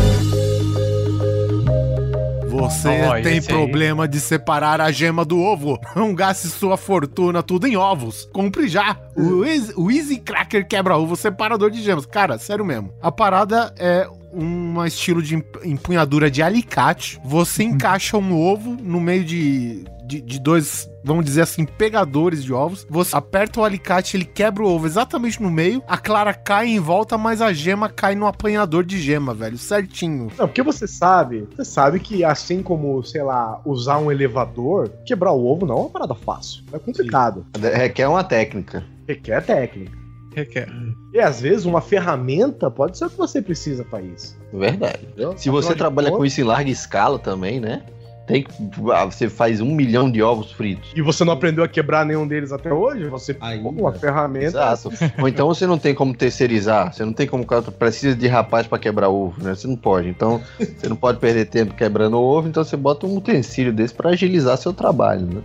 [2.59, 3.57] Você Ó, tem esse aí.
[3.57, 5.79] problema de separar a gema do ovo?
[5.97, 8.29] Não gaste sua fortuna tudo em ovos.
[8.33, 12.07] Compre já o Easy, o Easy Cracker quebra-ovo separador de gemas.
[12.07, 12.93] Cara, sério mesmo.
[13.01, 17.21] A parada é um estilo de emp- empunhadura de alicate.
[17.25, 22.53] Você encaixa um ovo no meio de, de, de dois, vamos dizer assim, pegadores de
[22.53, 22.87] ovos.
[22.89, 25.83] Você aperta o alicate, ele quebra o ovo exatamente no meio.
[25.87, 29.59] A clara cai em volta, mas a gema cai no apanhador de gema, velho.
[29.59, 30.29] Certinho.
[30.39, 35.33] Não, porque você sabe, você sabe que assim como, sei lá, usar um elevador, quebrar
[35.33, 36.65] o ovo não é uma parada fácil.
[36.73, 37.47] É complicado.
[37.75, 38.85] Requer uma técnica.
[39.07, 40.02] Requer técnica.
[40.37, 40.69] Requer.
[41.13, 44.37] E às vezes uma ferramenta pode ser o que você precisa pra isso.
[44.53, 45.01] Verdade.
[45.05, 45.37] entendeu?
[45.37, 47.85] Se você Afinal de trabalha com contas- isso em larga escala também, né?
[48.27, 48.53] Tem que.
[48.93, 50.93] ah, Você faz um milhão de ovos fritos.
[50.95, 53.69] E você não aprendeu a quebrar nenhum deles até hoje, você Ainda.
[53.69, 54.47] pegou uma ferramenta.
[54.47, 54.91] Exato.
[55.19, 56.93] Ou então você não tem como terceirizar.
[56.93, 57.45] Você não tem como.
[57.79, 59.55] Precisa de rapaz pra quebrar ovo, né?
[59.55, 60.09] Você não pode.
[60.09, 62.49] Então, você não pode perder tempo quebrando o ovo.
[62.49, 65.43] Então, você bota um utensílio desse pra agilizar seu trabalho, né?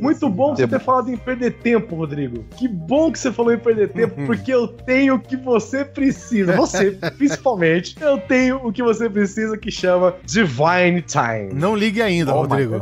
[0.00, 2.44] Muito bom você ter falado em perder tempo, Rodrigo.
[2.56, 6.56] Que bom que você falou em perder tempo, porque eu tenho o que você precisa.
[6.56, 11.52] Você, principalmente, eu tenho o que você precisa que chama Divine Time.
[11.52, 12.78] Não ligue ainda, Oh Rodrigo.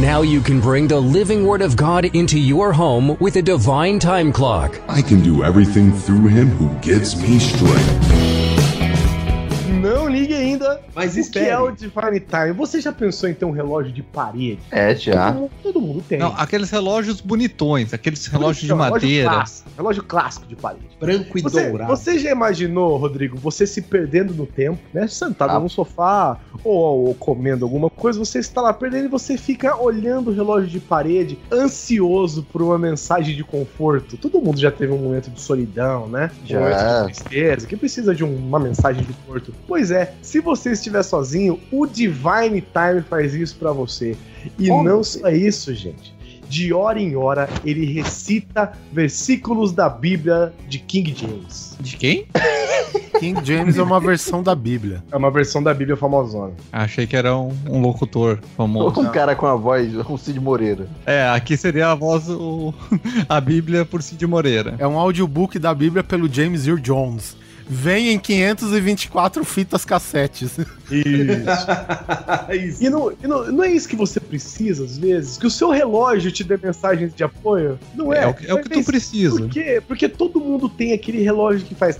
[0.00, 3.98] Now you can bring the living Word of God into your home with a divine
[3.98, 4.80] time clock.
[4.88, 8.19] I can do everything through him who gives me strength.
[9.80, 10.80] Não ligue ainda.
[10.94, 12.52] Mas o que é o Divine Time?
[12.52, 14.58] Você já pensou em ter um relógio de parede?
[14.70, 15.32] É, já.
[15.32, 16.18] Todo mundo, todo mundo tem.
[16.18, 19.30] Não, aqueles relógios bonitões, aqueles relógios de Então, relógio madeira.
[19.30, 20.84] clássico, relógio clássico de parede.
[21.00, 21.96] Branco e Você, dourado.
[21.96, 25.06] você já imaginou, Rodrigo, você se perdendo no tempo, né?
[25.08, 25.58] Sentado Ah.
[25.60, 30.30] num sofá ou, ou comendo alguma coisa, você está lá perdendo e você fica olhando
[30.30, 34.16] o relógio de parede, ansioso por uma mensagem de conforto.
[34.16, 36.30] Todo mundo já teve um momento de solidão, né?
[36.42, 36.60] Um Já.
[36.60, 39.54] momento de tristeza, que precisa de um- uma mensagem de conforto.
[39.70, 44.16] Pois é, se você estiver sozinho, o Divine Time faz isso pra você.
[44.58, 46.12] E não só isso, gente.
[46.48, 51.76] De hora em hora, ele recita versículos da Bíblia de King James.
[51.78, 52.26] De quem?
[53.20, 55.04] King James é uma versão da Bíblia.
[55.12, 56.52] É uma versão da Bíblia famosona.
[56.72, 59.00] Achei que era um, um locutor famoso.
[59.00, 60.88] Um cara com a voz, um Cid Moreira.
[61.06, 62.74] É, aqui seria a voz, o,
[63.28, 64.74] a Bíblia por Cid Moreira.
[64.80, 67.38] É um audiobook da Bíblia pelo James Earl Jones.
[67.72, 70.58] Vem em 524 fitas cassetes.
[70.58, 70.66] Isso.
[72.52, 72.84] isso.
[72.84, 75.38] E, não, e não, não, é isso que você precisa, às vezes?
[75.38, 77.78] Que o seu relógio te dê mensagens de apoio?
[77.94, 78.18] Não é.
[78.18, 79.36] É, é o que, é o que tu é precisa.
[79.36, 79.80] Por quê?
[79.86, 81.96] Porque todo mundo tem aquele relógio que faz.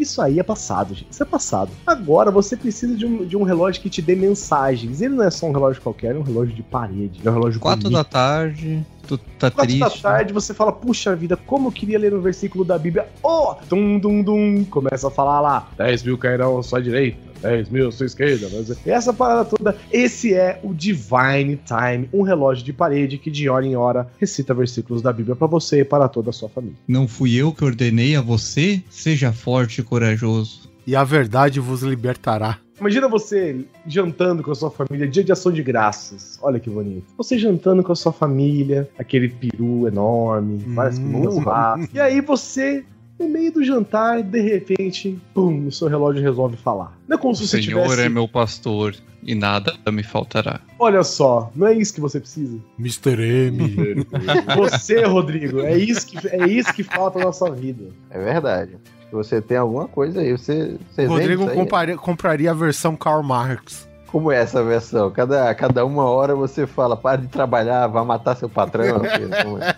[0.00, 1.08] Isso aí é passado, gente.
[1.10, 1.72] Isso é passado.
[1.84, 5.00] Agora você precisa de um, de um relógio que te dê mensagens.
[5.00, 7.20] Ele não é só um relógio qualquer, é um relógio de parede.
[7.24, 10.02] É um relógio Quatro da tarde tu tá Quatro triste.
[10.02, 13.06] da tarde você fala, puxa vida, como eu queria ler um versículo da Bíblia.
[13.22, 14.64] Oh, dum, dum, dum.
[14.64, 18.48] Começa a falar lá, 10 mil cairão à sua direita, 10 mil à sua esquerda.
[18.52, 23.48] Mas essa parada toda, esse é o Divine Time, um relógio de parede que de
[23.48, 26.76] hora em hora recita versículos da Bíblia pra você e para toda a sua família.
[26.88, 28.82] Não fui eu que ordenei a você?
[28.90, 30.68] Seja forte e corajoso.
[30.86, 32.58] E a verdade vos libertará.
[32.78, 36.38] Imagina você jantando com a sua família, dia de ação de graças.
[36.42, 37.06] Olha que bonito.
[37.16, 41.12] Você jantando com a sua família, aquele peru enorme, várias Hum.
[41.12, 41.78] comidas lá.
[41.92, 42.84] E aí você,
[43.18, 46.96] no meio do jantar, de repente, pum, o seu relógio resolve falar.
[47.08, 48.02] Não é como O se você Senhor tivesse...
[48.02, 50.60] é meu pastor e nada me faltará.
[50.78, 52.58] Olha só, não é isso que você precisa.
[52.78, 53.20] Mr.
[53.48, 54.06] M.
[54.56, 57.88] Você, Rodrigo, é isso que, é isso que falta na sua vida.
[58.10, 58.72] É verdade.
[59.08, 61.96] Se você tem alguma coisa aí, você, você Rodrigo aí.
[61.96, 63.88] compraria a versão Karl Marx.
[64.06, 65.10] Como é essa versão?
[65.10, 69.00] Cada, cada uma hora você fala, para de trabalhar, vai matar seu patrão.
[69.42, 69.74] Como é?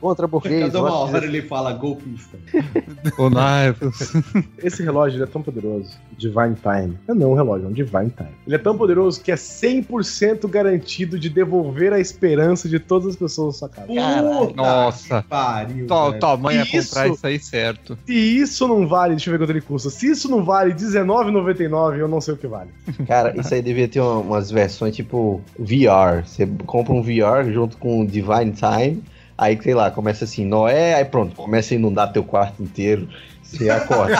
[0.00, 0.66] Contra burguês.
[0.66, 2.38] Cada uma hora ele fala golpista.
[3.18, 4.12] O Naivos.
[4.62, 6.98] Esse relógio é tão poderoso, Divine Time.
[7.06, 8.30] Não, não é um relógio, é um Divine Time.
[8.46, 13.16] Ele é tão poderoso que é 100% garantido de devolver a esperança de todas as
[13.16, 13.86] pessoas na sua casa.
[13.86, 15.22] Puta Nossa.
[15.22, 15.86] que Pariu.
[15.86, 16.20] Velho.
[16.20, 16.88] tua mãe ia Isso?
[16.88, 17.98] comprar isso aí certo.
[18.06, 19.90] Se isso não vale, deixa eu ver quanto ele custa.
[19.90, 22.70] Se isso não vale R$19,99, eu não sei o que vale.
[23.06, 26.26] Cara, isso aí devia ter uma- umas versões tipo VR.
[26.26, 29.02] Você compra um VR junto com o Divine Time.
[29.38, 33.08] Aí, sei lá, começa assim, Noé, aí pronto, começa a inundar teu quarto inteiro.
[33.50, 34.16] Você acorda.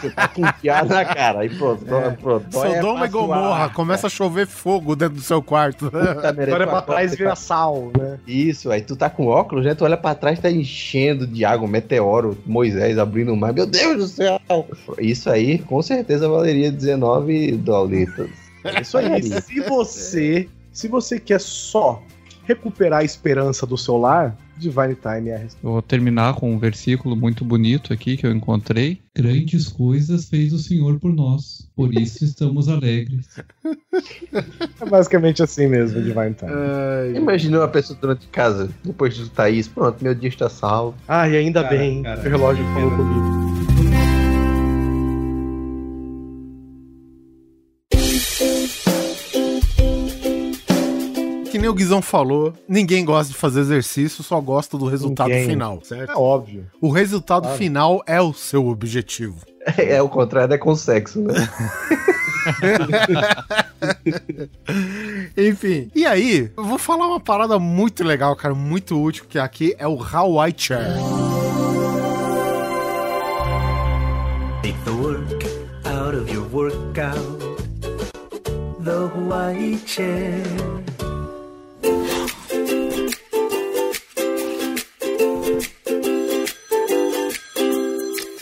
[0.00, 1.40] você tá com piada na cara.
[1.40, 1.84] Aí pronto,
[2.20, 2.46] pronto.
[2.52, 3.72] Noé Sodoma e passa o Gomorra, ar.
[3.72, 5.90] começa a chover fogo dentro do seu quarto.
[5.90, 8.18] Puta merda, Agora é pra trás você vira tá- sal, né?
[8.26, 9.74] Isso, aí tu tá com óculos, né?
[9.74, 13.52] Tu olha pra trás, tá enchendo de água, um meteoro, Moisés abrindo o mar.
[13.52, 14.40] Meu Deus do céu!
[14.98, 18.10] Isso aí, com certeza, valeria 19 dólares.
[18.64, 19.22] É isso aí.
[19.42, 22.02] se você, se você quer só
[22.44, 25.66] recuperar a esperança do seu lar, Divine Time é a resposta.
[25.66, 29.00] Eu vou terminar com um versículo muito bonito aqui que eu encontrei.
[29.14, 33.26] Grandes coisas fez o Senhor por nós, por isso estamos alegres.
[34.80, 37.16] É basicamente assim mesmo, Divine Time.
[37.16, 40.96] Imagina uma pessoa durante casa, depois de escutar isso, pronto, meu dia está salvo.
[41.08, 43.77] Ah, e ainda Cara, bem, cara, o relógio falou comigo.
[51.68, 55.50] Nem o Guizão falou, ninguém gosta de fazer exercício, só gosta do resultado Ninguém.
[55.50, 56.12] final, certo?
[56.12, 56.66] É óbvio.
[56.80, 57.58] O resultado Claro.
[57.58, 59.36] final é o seu objetivo.
[59.76, 61.34] É, o contrário é com sexo, né?
[65.36, 69.74] Enfim, e aí, eu vou falar uma parada muito legal, cara, muito útil, que aqui
[69.78, 70.94] é o Hawaii Chair.
[74.62, 75.46] Take the work
[75.84, 77.18] out of your workout.
[78.82, 80.42] The Hawaii chair.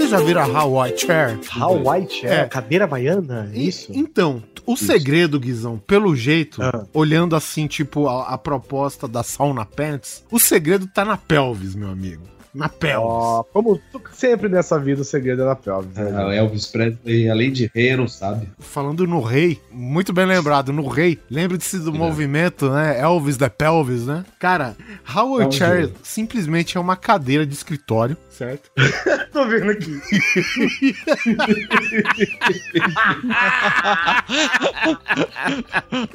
[0.09, 1.39] Vocês já viram a Hawaii Chair?
[1.51, 2.33] Hawaii Chair?
[2.33, 2.45] É.
[2.47, 3.51] Cadeira baiana?
[3.53, 3.91] É Isso?
[3.95, 6.87] Então, o segredo, Guizão, pelo jeito, Ah.
[6.95, 11.89] olhando assim, tipo, a, a proposta da sauna pants, o segredo tá na pelvis, meu
[11.91, 12.23] amigo.
[12.55, 13.05] Na pelvis.
[13.07, 15.93] Ó, como tu- sempre nessa vida, o segredo é na pelvis.
[15.95, 16.11] né?
[16.17, 18.49] Ah, o Elvis Presley, além de rei, não sabe.
[18.59, 22.99] Falando no rei, muito bem lembrado, no rei, lembre-se do movimento, né?
[22.99, 24.25] Elvis da pelvis, né?
[24.39, 24.75] Cara,
[25.15, 25.59] Howard Elvis.
[25.59, 28.71] Chair simplesmente é uma cadeira de escritório, certo?
[29.33, 30.01] Tô vendo aqui.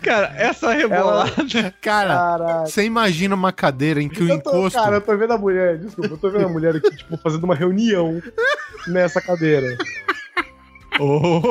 [0.04, 1.32] Cara, essa rebolada.
[1.82, 2.68] Cara, Caralho.
[2.68, 4.80] você imagina uma cadeira em que o Eu tô, encosto.
[4.80, 7.44] cara, eu tô vendo a mulher, desculpa, eu tô vendo a mulher aqui, tipo, fazendo
[7.44, 8.22] uma reunião
[8.88, 9.78] nessa cadeira.
[11.00, 11.42] Oh.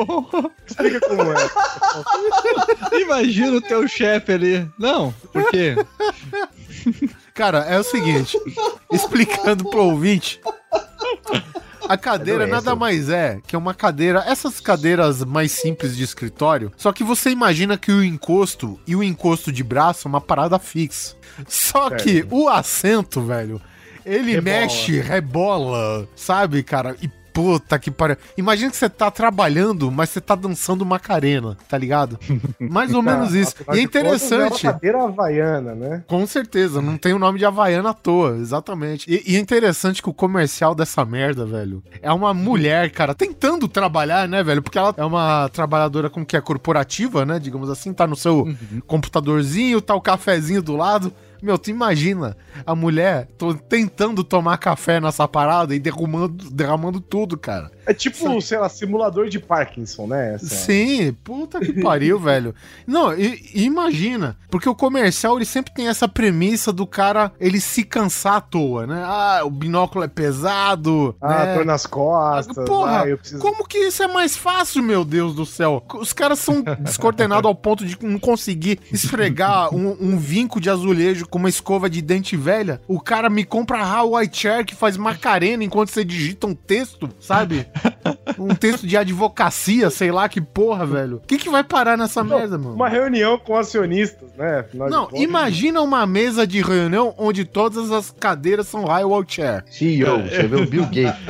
[0.67, 3.01] Explica como é.
[3.01, 4.69] Imagina o teu chefe ali.
[4.77, 5.75] Não, por quê?
[7.33, 8.37] Cara, é o seguinte,
[8.91, 10.39] explicando pro ouvinte.
[11.87, 16.71] A cadeira É nada mais é que uma cadeira, essas cadeiras mais simples de escritório,
[16.77, 20.57] só que você imagina que o encosto e o encosto de braço é uma parada
[20.59, 21.15] fixa.
[21.47, 22.03] Só Certo.
[22.03, 23.61] que o assento, velho,
[24.05, 24.41] ele Rebola.
[24.59, 26.95] mexe, rebola, sabe, cara?
[27.01, 28.17] E puta que pariu.
[28.37, 32.19] Imagina que você tá trabalhando, mas você tá dançando Macarena, tá ligado?
[32.59, 33.55] Mais ou menos isso.
[33.61, 34.65] Afinal E é interessante.
[34.65, 36.03] É uma cadeira havaiana, né?
[36.07, 39.11] Com certeza, não tem o nome de Havaiana à toa, exatamente.
[39.11, 43.67] E, e é interessante que o comercial dessa merda, velho, é uma mulher, cara, tentando
[43.67, 44.61] trabalhar, né, velho?
[44.61, 48.47] Porque ela é uma trabalhadora como que é corporativa, né, digamos assim, tá no seu
[48.87, 51.13] computadorzinho, tá o cafezinho do lado.
[51.41, 53.27] Meu, tu imagina a mulher
[53.67, 57.71] tentando tomar café nessa parada e derramando, derramando tudo, cara.
[57.85, 60.35] É tipo, sei lá, simulador de Parkinson, né?
[60.35, 62.53] Essa- Sim, puta que pariu, velho.
[62.85, 67.59] Não, e, e imagina, porque o comercial ele sempre tem essa premissa do cara ele
[67.59, 69.01] se cansar à toa, né?
[69.03, 71.63] Ah, o binóculo é pesado, Ah, né?
[71.63, 72.65] nas costas.
[72.65, 73.41] Porra, ah, eu preciso...
[73.41, 75.83] como que isso é mais fácil, meu Deus do céu?
[75.95, 81.25] Os caras são descoordenados ao ponto de não conseguir esfregar um, um vinco de azulejo
[81.31, 82.81] com uma escova de dente velha.
[82.87, 87.09] O cara me compra a Hawaii Chair que faz macarena enquanto você digita um texto,
[87.19, 87.65] sabe?
[88.39, 91.17] Um texto de advocacia, sei lá que porra, velho.
[91.17, 92.73] O que, que vai parar nessa merda, mano?
[92.73, 94.59] Uma reunião com acionistas, né?
[94.59, 99.63] Afinal de Não, imagina uma mesa de reunião onde todas as cadeiras são Hawaii Chair.
[99.69, 101.21] CEO, você vê o Bill Gates.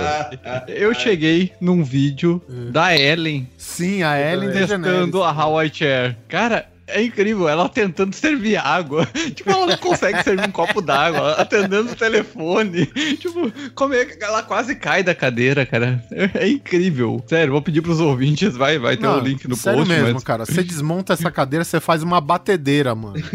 [0.68, 6.18] Eu cheguei num vídeo da Ellen Sim, a Ellen testando a Hawaii Chair.
[6.28, 9.08] Cara, é incrível, ela tentando servir água.
[9.36, 12.86] Tipo, ela não consegue servir um copo d'água, atendendo o telefone.
[13.18, 16.04] Tipo, como é que ela quase cai da cadeira, cara.
[16.12, 17.24] É, é incrível.
[17.28, 19.94] Sério, vou pedir pros ouvintes, vai, vai ter o Não, link no sério post.
[19.94, 20.46] mesmo, mas- cara.
[20.46, 23.16] Você desmonta essa cadeira, você faz uma batedeira, mano.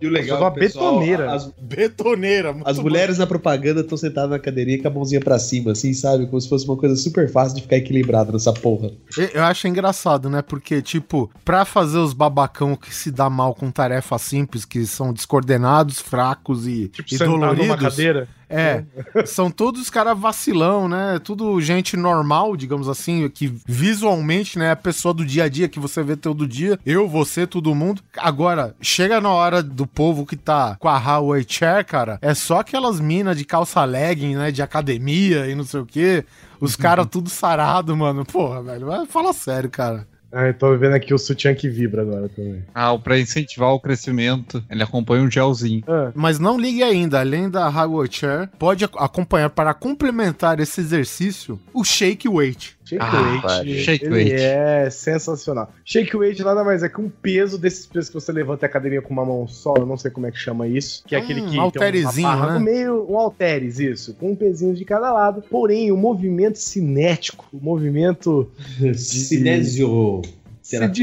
[0.00, 1.32] E o legal Uma é pessoal, betoneira.
[1.32, 2.64] As, Betoneira, mano.
[2.66, 6.26] as mulheres na propaganda estão sentadas na cadeirinha com a mãozinha pra cima, assim, sabe?
[6.26, 8.90] Como se fosse uma coisa super fácil de ficar equilibrado nessa porra.
[9.16, 10.42] Eu- Eu acho engraçado, né?
[10.42, 12.12] Porque, tipo, pra fazer os
[12.44, 17.18] babacão que se dá mal com tarefas simples, que são descoordenados, fracos e, Tipo, e
[17.18, 17.76] sentar numa doloridos.
[17.76, 18.28] cadeira.
[18.48, 18.84] É,
[19.26, 21.18] são todos caras vacilão, né?
[21.22, 25.68] Tudo gente normal, digamos assim, que visualmente, né, é a pessoa do dia a dia
[25.68, 28.02] que você vê todo dia, eu, você, todo mundo.
[28.16, 32.60] Agora, chega na hora do povo que tá com a Huawei Chair, cara, é só
[32.60, 36.24] aquelas minas de calça legging, né, de academia e não sei o quê.
[36.60, 38.24] Os caras tudo sarado, mano.
[38.24, 40.06] Porra, velho, fala sério, cara.
[40.34, 42.62] Ah, eu tô vendo aqui o sutiã que vibra agora também.
[42.74, 45.82] Ah, pra incentivar o crescimento, ele acompanha um gelzinho.
[46.14, 51.60] Mas não ligue ainda, além da Hardware Chair, pode ac- acompanhar para complementar esse exercício
[51.72, 52.76] o Shake Weight.
[52.84, 54.34] Shake Ah, weight, shake ele weight.
[54.34, 55.72] é sensacional.
[55.84, 59.00] Shake weight nada mais é que um peso desses pesos que você levanta a academia
[59.00, 61.22] com uma mão só, eu não sei como é que chama isso, que é Hum,
[61.22, 62.58] aquele que halterezinho, tem uma barra né?
[62.58, 65.42] no meio, um halteres, isso, com um pezinho de cada lado.
[65.50, 68.50] Porém, o movimento cinético, o movimento
[68.94, 70.20] Cinésio.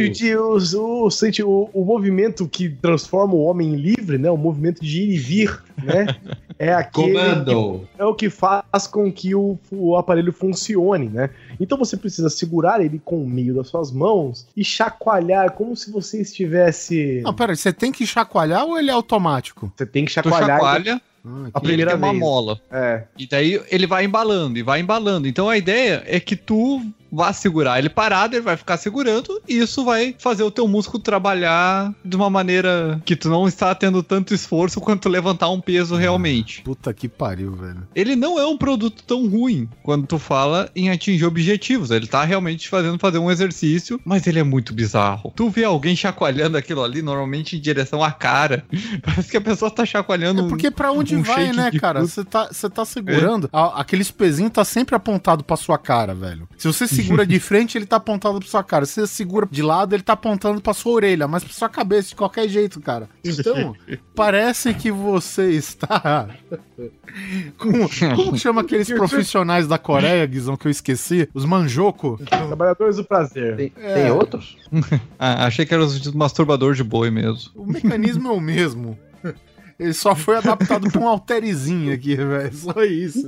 [0.09, 4.29] De- os- o, sente- o, o movimento que transforma o homem em livre, né?
[4.31, 6.07] O movimento de ir e vir, né?
[6.61, 7.87] É aquele Comando.
[7.95, 11.31] que- é o que faz com que o, o aparelho funcione, né?
[11.59, 15.91] Então você precisa segurar ele com o meio das suas mãos e chacoalhar como se
[15.91, 17.21] você estivesse.
[17.23, 19.71] Não, pera, você tem que chacoalhar ou ele é automático?
[19.75, 20.49] Você tem que Tu chacoalhar.
[20.59, 22.19] chacoalha, a e primeira ele tem uma vez.
[22.19, 22.61] mola.
[22.71, 23.03] É.
[23.17, 25.27] E daí ele vai embalando e vai embalando.
[25.27, 26.79] Então a ideia é que tu
[27.11, 31.01] vá segurar ele parado, ele vai ficar segurando, e isso vai fazer o teu músculo
[31.03, 35.95] trabalhar de uma maneira que tu não está tendo tanto esforço quanto levantar um peso
[35.95, 36.61] realmente.
[36.61, 37.87] Puta que pariu, velho.
[37.95, 41.91] Ele não é um produto tão ruim quando tu fala em atingir objetivos.
[41.91, 45.31] Ele tá realmente fazendo fazer um exercício, mas ele é muito bizarro.
[45.35, 48.63] Tu vê alguém chacoalhando aquilo ali, normalmente em direção à cara.
[49.03, 50.45] Parece que a pessoa tá chacoalhando.
[50.45, 52.01] É porque pra onde um vai, né, cara?
[52.01, 56.47] Você tá, tá segurando, a- aqueles pezinhos tá sempre apontado pra sua cara, velho.
[56.57, 58.85] Se você segura de frente, ele tá apontado pra sua cara.
[58.85, 62.09] Se você segura de lado, ele tá apontando pra sua orelha, mas pra sua cabeça,
[62.09, 63.09] de qualquer jeito, cara.
[63.23, 63.75] Então,
[64.15, 66.29] parece que você está...
[67.57, 71.27] Como, como chama aqueles profissionais da Coreia, Guizão, que eu esqueci?
[71.33, 72.19] Os manjoco?
[72.25, 73.55] Trabalhadores do prazer.
[73.55, 73.93] Tem, É.
[73.93, 74.57] tem outros?
[75.19, 77.51] Ah, achei que era os masturbador de boi mesmo.
[77.55, 78.97] O mecanismo é o mesmo.
[79.81, 82.53] Ele só foi adaptado pra um halterizinho aqui, velho.
[82.53, 83.27] Só isso.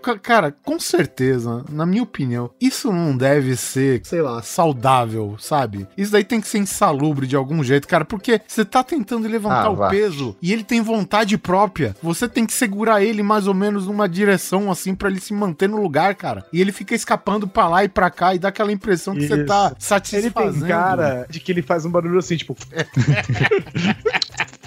[0.00, 5.86] Ca- Cara, com certeza, na minha opinião, isso não deve ser, sei lá, saudável, sabe?
[5.96, 9.64] Isso daí tem que ser insalubre de algum jeito, cara, porque você tá tentando levantar
[9.66, 9.88] Ah, o vá.
[9.88, 11.96] peso e ele tem vontade própria.
[12.02, 15.68] Você tem que segurar ele mais ou menos numa direção assim pra ele se manter
[15.68, 16.44] no lugar, cara.
[16.52, 19.34] E ele fica escapando pra lá e pra cá e dá aquela impressão que você
[19.38, 19.46] Isso.
[19.46, 20.60] tá Ele satisfazendo.
[20.60, 22.56] tem cara de que ele faz um barulho assim, tipo.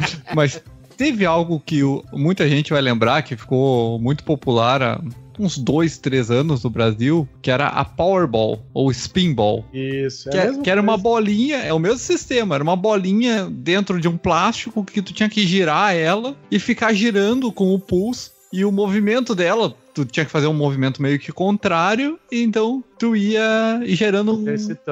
[0.36, 0.62] Mas
[0.98, 5.02] teve algo que o- muita gente vai lembrar que ficou muito popular há
[5.38, 9.66] uns dois, três anos no Brasil, que era a Powerball ou Spinball.
[9.74, 13.48] Isso, é Que, é- que era uma bolinha, é o mesmo sistema, era uma bolinha
[13.50, 17.80] dentro de um plástico que tu tinha que girar ela e ficar girando com o
[17.80, 22.42] pulso e o movimento dela, tu tinha que fazer um movimento meio que contrário, e
[22.42, 24.44] então tu ia gerando um,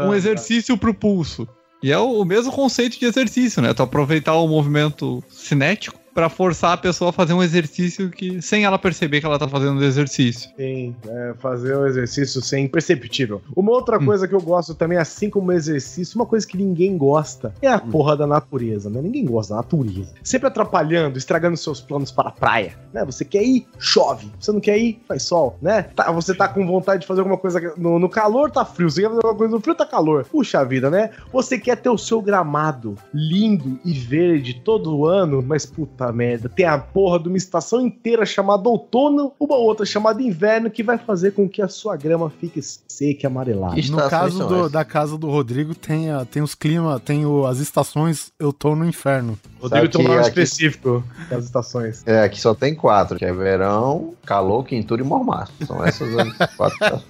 [0.08, 1.46] um exercício pro pulso.
[1.82, 3.74] E é o, mesmo conceito de exercício, né?
[3.74, 8.64] Tu aproveitar o movimento cinético pra forçar a pessoa a fazer um exercício que sem
[8.64, 10.50] ela perceber que ela tá fazendo o exercício.
[10.58, 13.40] Sim, é, fazer o exercício sem imperceptível.
[13.56, 16.98] Uma outra coisa que eu gosto também, assim como o exercício, uma coisa que ninguém
[16.98, 19.00] gosta é a porra da natureza, né?
[19.00, 20.12] Ninguém gosta da natureza.
[20.24, 23.06] Sempre atrapalhando, estragando seus planos para a praia, né?
[23.06, 24.32] Você quer ir, chove.
[24.40, 25.84] Você não quer ir, faz sol, né?
[25.84, 28.90] Tá, você tá com vontade de fazer alguma coisa no, no calor, tá frio.
[28.90, 30.26] Você quer fazer alguma coisa no frio, tá calor.
[30.26, 31.12] Puxa vida, né?
[31.32, 36.66] Você quer ter o seu gramado lindo e verde todo ano, mas puta merda, tem
[36.66, 41.32] a porra de uma estação inteira chamada outono, uma outra chamada inverno, que vai fazer
[41.32, 43.76] com que a sua grama fique seca e amarelada.
[43.90, 47.60] No caso do- da casa do Rodrigo, tem, a- tem os climas, tem o- as
[47.60, 49.38] estações Eu tô no inferno.
[49.60, 52.04] Rodrigo tem um que nome específico das estações.
[52.06, 55.52] É, aqui só tem quatro, que é verão, calor, quintura e mormaço.
[55.66, 57.02] São essas as quatro.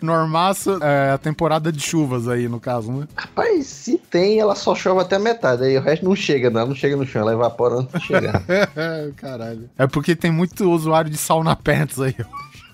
[0.00, 3.08] Normaço é a temporada de chuvas aí, no caso, né?
[3.16, 5.64] Rapaz, se tem, ela só chove até a metade.
[5.64, 6.66] Aí o resto não chega, não.
[6.66, 8.42] Não chega no chão, ela evapora antes de chegar.
[9.16, 9.68] Caralho.
[9.78, 12.14] É porque tem muito usuário de sauna pants aí.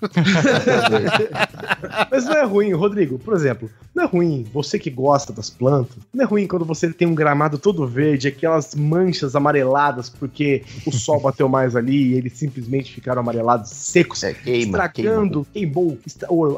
[2.11, 5.97] Mas não é ruim, Rodrigo, por exemplo, não é ruim você que gosta das plantas,
[6.13, 10.91] não é ruim quando você tem um gramado todo verde, aquelas manchas amareladas porque o
[10.91, 15.97] sol bateu mais ali e eles simplesmente ficaram amarelados, secos, É, queima, estragando, queimou,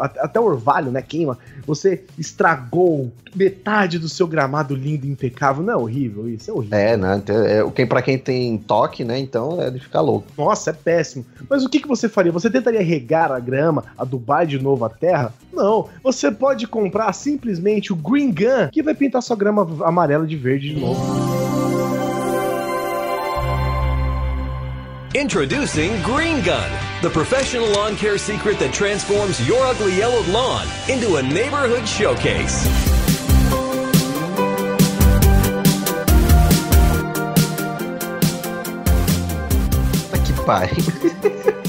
[0.02, 1.38] at- até o orvalho, né, queima.
[1.66, 5.62] Você estragou metade do seu gramado lindo e impecável.
[5.64, 6.50] Não é horrível isso?
[6.50, 6.78] É horrível.
[6.78, 7.16] É, né?
[7.18, 9.20] então, É, quem, pra quem tem toque, né?
[9.20, 10.28] Então é de ficar louco.
[10.38, 11.26] Nossa, é péssimo.
[11.50, 12.32] Mas o que, que você faria?
[12.32, 15.34] Você tentaria regar a grama, adubar de novo a terra?
[15.54, 15.90] Não.
[16.04, 20.74] Você pode comprar simplesmente o Green Gun, que vai pintar sua grama amarela de verde
[20.74, 21.36] de novo.
[25.16, 26.70] Introducing Green Gun,
[27.02, 32.68] the professional lawn care secret that transforms your ugly yellowed lawn into a neighborhood showcase.
[40.02, 40.84] Puta que pariu.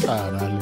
[0.04, 0.55] Caralho,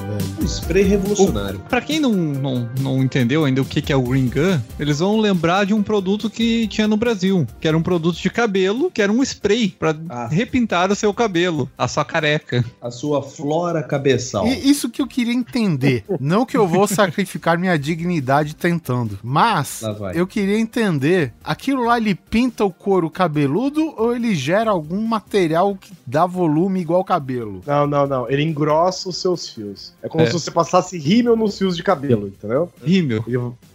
[0.46, 1.60] spray revolucionário.
[1.68, 4.98] Pra quem não, não, não entendeu ainda o que, que é o Green Gun, eles
[4.98, 8.90] vão lembrar de um produto que tinha no Brasil, que era um produto de cabelo,
[8.90, 9.94] que era um spray pra
[10.30, 12.64] repintar o seu cabelo, a sua careca.
[12.80, 14.46] A sua flora cabeçal.
[14.46, 16.04] E isso que eu queria entender.
[16.20, 19.82] Não que eu vou sacrificar minha dignidade tentando, mas
[20.14, 25.76] eu queria entender, aquilo lá ele pinta o couro cabeludo ou ele gera algum material
[25.76, 27.62] que dá volume igual cabelo?
[27.66, 28.30] Não, não, não.
[28.30, 29.92] Ele engrossa os seus fios.
[30.02, 30.30] É como É.
[30.30, 32.70] se você passasse rímel nos fios de cabelo, entendeu?
[32.82, 33.24] Rímel?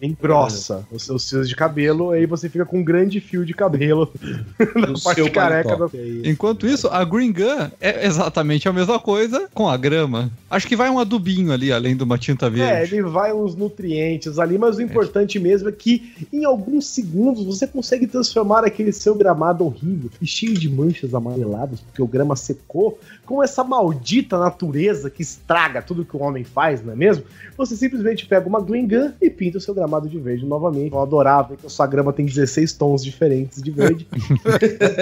[0.02, 4.12] Engrossa os seus fios de cabelo, aí você fica com um grande fio de cabelo
[4.76, 5.88] na parte careca da
[6.24, 10.32] Enquanto isso, a Green Gun é exatamente a mesma coisa com a grama.
[10.50, 12.96] Acho que vai um adubinho ali, além de uma tinta É, verde.
[12.96, 17.68] ele vai uns nutrientes ali, mas o importante mesmo é que em alguns segundos você
[17.68, 23.00] consegue transformar aquele seu gramado horrível e cheio de manchas amareladas, porque o grama secou,
[23.26, 27.24] com essa maldita natureza que estraga tudo que o homem faz, não é mesmo?
[27.58, 30.94] Você simplesmente pega uma green gun e pinta o seu gramado de verde novamente.
[30.94, 34.08] Eu adorava que a sua grama tem 16 tons diferentes de verde.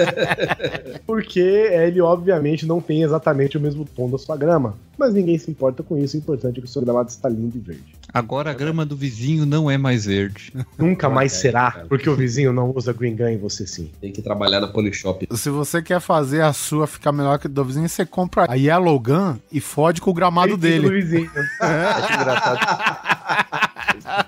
[1.06, 4.74] porque ele obviamente não tem exatamente o mesmo tom da sua grama.
[4.96, 7.56] Mas ninguém se importa com isso, o importante é que o seu gramado está lindo
[7.56, 7.97] e verde.
[8.12, 10.52] Agora a grama do vizinho não é mais verde.
[10.78, 13.90] Nunca mais será, porque o vizinho não usa green gun e você sim.
[14.00, 15.26] Tem que trabalhar na Polishop.
[15.32, 18.54] Se você quer fazer a sua ficar melhor que a do vizinho, você compra a
[18.54, 20.88] Yellow Gun e fode com o gramado dele.
[20.90, 21.30] vizinho.
[21.60, 23.67] Acho engraçado.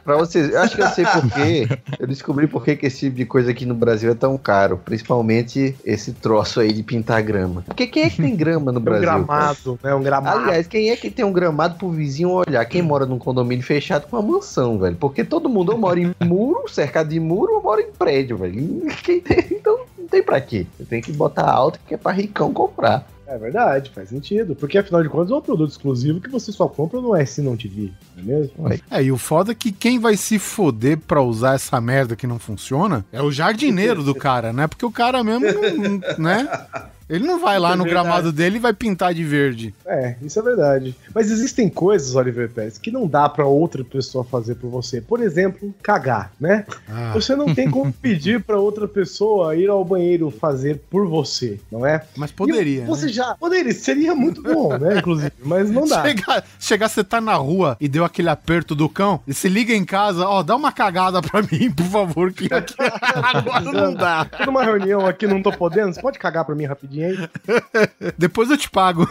[0.05, 1.69] Pra vocês, eu acho que eu sei por quê.
[1.99, 4.79] Eu descobri por que esse tipo de coisa aqui no Brasil é tão caro.
[4.85, 7.63] Principalmente esse troço aí de pintar grama.
[7.67, 9.01] Porque quem é que tem grama no É um Brasil?
[9.03, 9.95] gramado, né?
[9.95, 10.39] Um gramado.
[10.41, 12.65] Aliás, quem é que tem um gramado pro vizinho olhar?
[12.65, 14.97] Quem mora num condomínio fechado com uma mansão, velho?
[14.97, 18.87] Porque todo mundo ou mora em muro, cercado de muro, ou mora em prédio, velho.
[19.03, 20.67] Quem tem- então não tem pra quê.
[20.77, 23.07] Você tem que botar alto que é pra ricão comprar.
[23.31, 24.57] É verdade, faz sentido.
[24.57, 27.57] Porque afinal de contas é um produto exclusivo que você só compra no S não
[27.57, 28.73] TV, não é mesmo?
[28.91, 32.27] É, e o foda é que quem vai se foder pra usar essa merda que
[32.27, 34.67] não funciona é o jardineiro do cara, né?
[34.67, 36.49] Porque o cara mesmo, não, né?
[37.11, 38.05] Ele não vai lá É no verdade.
[38.07, 39.75] gramado dele e vai pintar de verde.
[39.85, 40.95] É, isso é verdade.
[41.15, 45.01] Mas existem coisas, Oliver Pérez, que não dá pra outra pessoa fazer por você.
[45.01, 46.65] Por exemplo, cagar, né?
[46.89, 47.11] Ah.
[47.13, 51.85] Você não tem como pedir pra outra pessoa ir ao banheiro fazer por você, não
[51.85, 52.03] é?
[52.17, 53.13] Mas poderia, E você né?
[53.13, 53.35] já.
[53.35, 54.99] Poderia, seria muito bom, né?
[55.01, 56.03] Inclusive, mas não dá.
[56.03, 59.75] Chegar, chegar, você tá na rua e deu aquele aperto do cão, e se liga
[59.75, 64.25] em casa, ó, dá uma cagada pra mim, por favor, que aqui agora não dá.
[64.25, 65.93] Tô numa reunião aqui, não tô podendo.
[65.93, 67.00] Você pode cagar pra mim rapidinho
[68.19, 69.07] Depois eu te pago.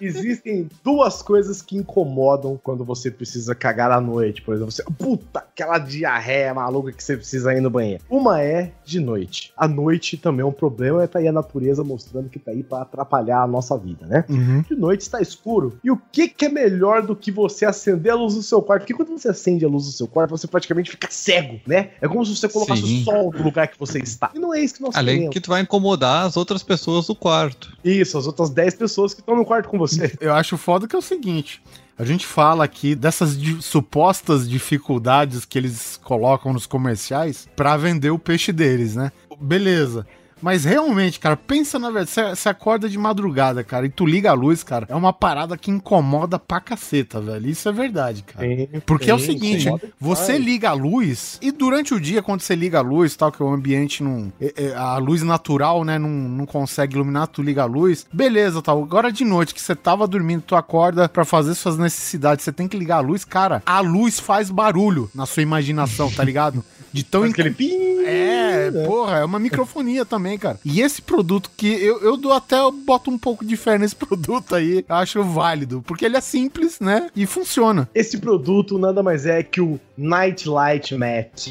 [0.00, 4.42] Existem duas coisas que incomodam quando você precisa cagar à noite.
[4.42, 8.02] Por exemplo, você, puta, aquela diarreia maluca que você precisa ir no banheiro.
[8.08, 9.52] Uma é de noite.
[9.56, 12.82] A noite também é um problema, tá aí a natureza mostrando que tá aí pra
[12.82, 14.24] atrapalhar a nossa vida, né?
[14.28, 14.62] Uhum.
[14.62, 15.78] De noite está escuro.
[15.82, 18.82] E o que, que é melhor do que você acender a luz do seu quarto?
[18.82, 21.90] Porque quando você acende a luz do seu quarto, você praticamente fica cego, né?
[22.00, 23.02] É como se você colocasse Sim.
[23.02, 24.30] o sol no lugar que você está.
[24.34, 25.34] E não é isso que nós Além queremos.
[25.34, 27.76] que tu vai incomodar as outras pessoas do quarto.
[27.84, 30.12] Isso, as outras 10 pessoas que estão no quarto com você.
[30.20, 31.62] Eu acho foda que é o seguinte.
[31.98, 38.10] A gente fala aqui dessas di- supostas dificuldades que eles colocam nos comerciais pra vender
[38.10, 39.10] o peixe deles, né?
[39.40, 40.06] Beleza.
[40.40, 42.10] Mas realmente, cara, pensa na verdade.
[42.34, 44.86] Você- acorda de madrugada, cara, e tu liga a luz, cara.
[44.88, 47.46] É uma parada que incomoda pra caceta, velho.
[47.48, 48.46] Isso é verdade, cara.
[48.86, 49.78] Porque é o sim, seguinte, sim.
[50.00, 53.42] você liga a luz e durante o dia, quando você liga a luz, tal, que
[53.42, 54.32] o ambiente não.
[54.40, 58.06] é- é, A luz natural, né, não, não consegue iluminar, tu liga a luz.
[58.12, 58.82] Beleza, tal.
[58.82, 62.66] Agora de noite que você tava dormindo, tu acorda pra fazer suas necessidades, você tem
[62.66, 63.62] que ligar a luz, cara.
[63.66, 66.64] A luz faz barulho na sua imaginação, tá ligado?
[66.92, 67.22] De tão.
[67.24, 67.98] Aquele pim.
[68.04, 70.58] É, porra, é uma microfonia também, cara.
[70.64, 73.94] E esse produto que eu, eu dou até, eu boto um pouco de fé nesse
[73.96, 77.08] produto aí, eu acho válido, porque ele é simples, né?
[77.14, 77.88] E funciona.
[77.94, 81.48] Esse produto nada mais é que o Night Light Mat.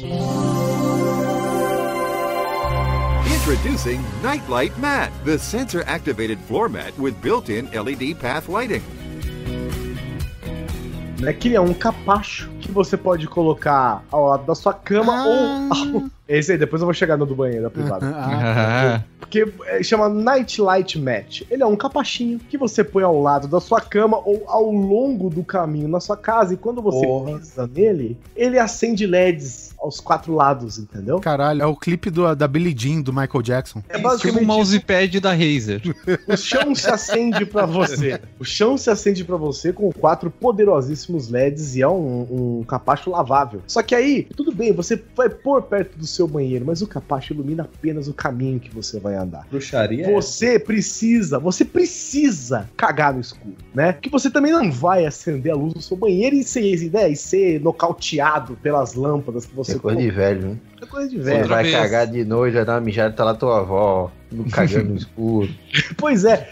[3.48, 8.82] Introducing Nightlight Mat, the sensor activated floor mat with built in LED path lighting.
[11.18, 15.26] Né, que ele é um capacho que você pode colocar ao lado da sua cama
[15.26, 15.98] ou.
[16.02, 18.06] ao- Esse aí, depois eu vou chegar no do banheiro, da privada.
[18.14, 19.02] Ah.
[19.18, 21.42] Porque é, chama Night Light Mat.
[21.50, 25.28] Ele é um capachinho que você põe ao lado da sua cama ou ao longo
[25.28, 26.54] do caminho na sua casa.
[26.54, 27.38] E quando você Porra.
[27.38, 31.18] pisa nele, ele acende LEDs aos quatro lados, entendeu?
[31.18, 33.82] Caralho, é o clipe do, da Billie Jean do Michael Jackson.
[33.88, 35.82] É Tipo basicamente o mousepad da Razer.
[36.28, 38.20] O chão se acende pra você.
[38.38, 43.10] O chão se acende pra você com quatro poderosíssimos LEDs e é um, um capacho
[43.10, 43.62] lavável.
[43.66, 47.32] Só que aí, tudo bem, você vai pôr perto do seu banheiro, mas o capacho
[47.32, 49.46] ilumina apenas o caminho que você vai andar.
[49.50, 50.06] Bruxaria.
[50.06, 53.94] é Você precisa, você precisa cagar no escuro, né?
[53.94, 57.16] Que você também não vai acender a luz do seu banheiro e ser, né, e
[57.16, 60.56] ser nocauteado pelas lâmpadas que você É coisa de velho, né?
[60.82, 61.48] É coisa de Você velho.
[61.48, 64.96] vai cagar de noite, já dá uma mijada, tá lá tua avó, no- cagando no
[64.98, 65.48] escuro.
[65.96, 66.48] Pois é,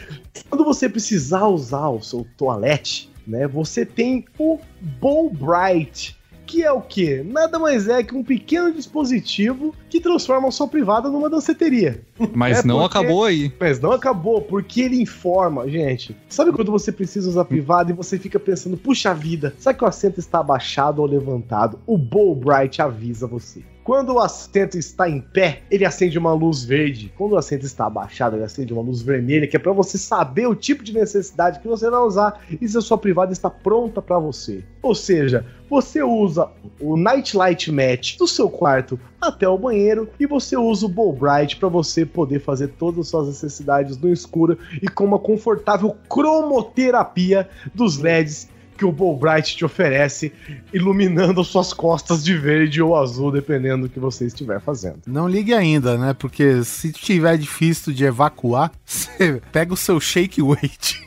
[0.49, 4.59] quando você precisar usar o seu toalete, né, você tem o
[5.01, 6.16] Bowl Bright,
[6.47, 7.23] que é o quê?
[7.27, 12.01] Nada mais é que um pequeno dispositivo que transforma a sua privada numa danceteria.
[12.35, 13.53] Mas É não porque- acabou aí.
[13.61, 16.17] Mas não acabou, porque ele informa, gente.
[16.29, 19.87] Sabe quando você precisa usar privada e você fica pensando, puxa vida, será que o
[19.87, 21.79] assento está abaixado ou levantado?
[21.87, 23.63] O Bowl Bright avisa você.
[23.87, 27.12] Quando o assento está em pé, ele acende uma luz verde.
[27.16, 30.49] Quando o assento está abaixado, ele acende uma luz vermelha, que é para você saber
[30.49, 34.03] o tipo de necessidade que você vai usar e se a sua privada está pronta
[34.03, 34.64] para você.
[34.82, 36.49] Ou seja, você usa
[36.80, 41.57] o Nightlight Match do seu quarto até o banheiro e você usa o Bowl Bright
[41.57, 47.49] para você poder fazer todas as suas necessidades no escuro e com uma confortável cromoterapia
[47.72, 50.33] dos LEDs que o Bowl Bright te oferece,
[50.72, 55.01] iluminando as suas costas de verde ou azul, dependendo do que você estiver fazendo.
[55.07, 56.12] Não ligue ainda, né?
[56.12, 61.07] Porque se tiver difícil de evacuar, você pega o seu shake weight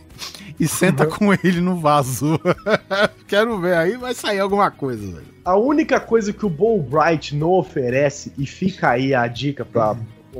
[0.59, 2.39] e senta com ele no vaso.
[3.28, 5.28] Quero ver, aí vai sair alguma coisa, velho.
[5.45, 9.95] A única coisa que o Bowl Bright não oferece, e fica aí a dica para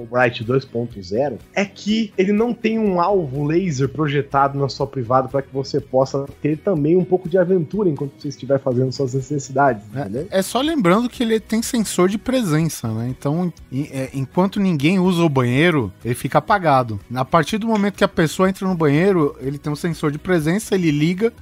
[0.06, 5.42] Bright 2.0, é que ele não tem um alvo laser projetado na sua privada para
[5.42, 9.84] que você possa ter também um pouco de aventura enquanto você estiver fazendo suas necessidades,
[9.88, 10.28] entendeu?
[10.30, 13.08] É só lembrando que ele tem sensor de presença, né?
[13.10, 17.00] Então, é, enquanto ninguém usa o banheiro, ele fica apagado.
[17.14, 20.18] A partir do momento que a pessoa entra no banheiro, ele tem um sensor de
[20.18, 21.34] presença, ele liga,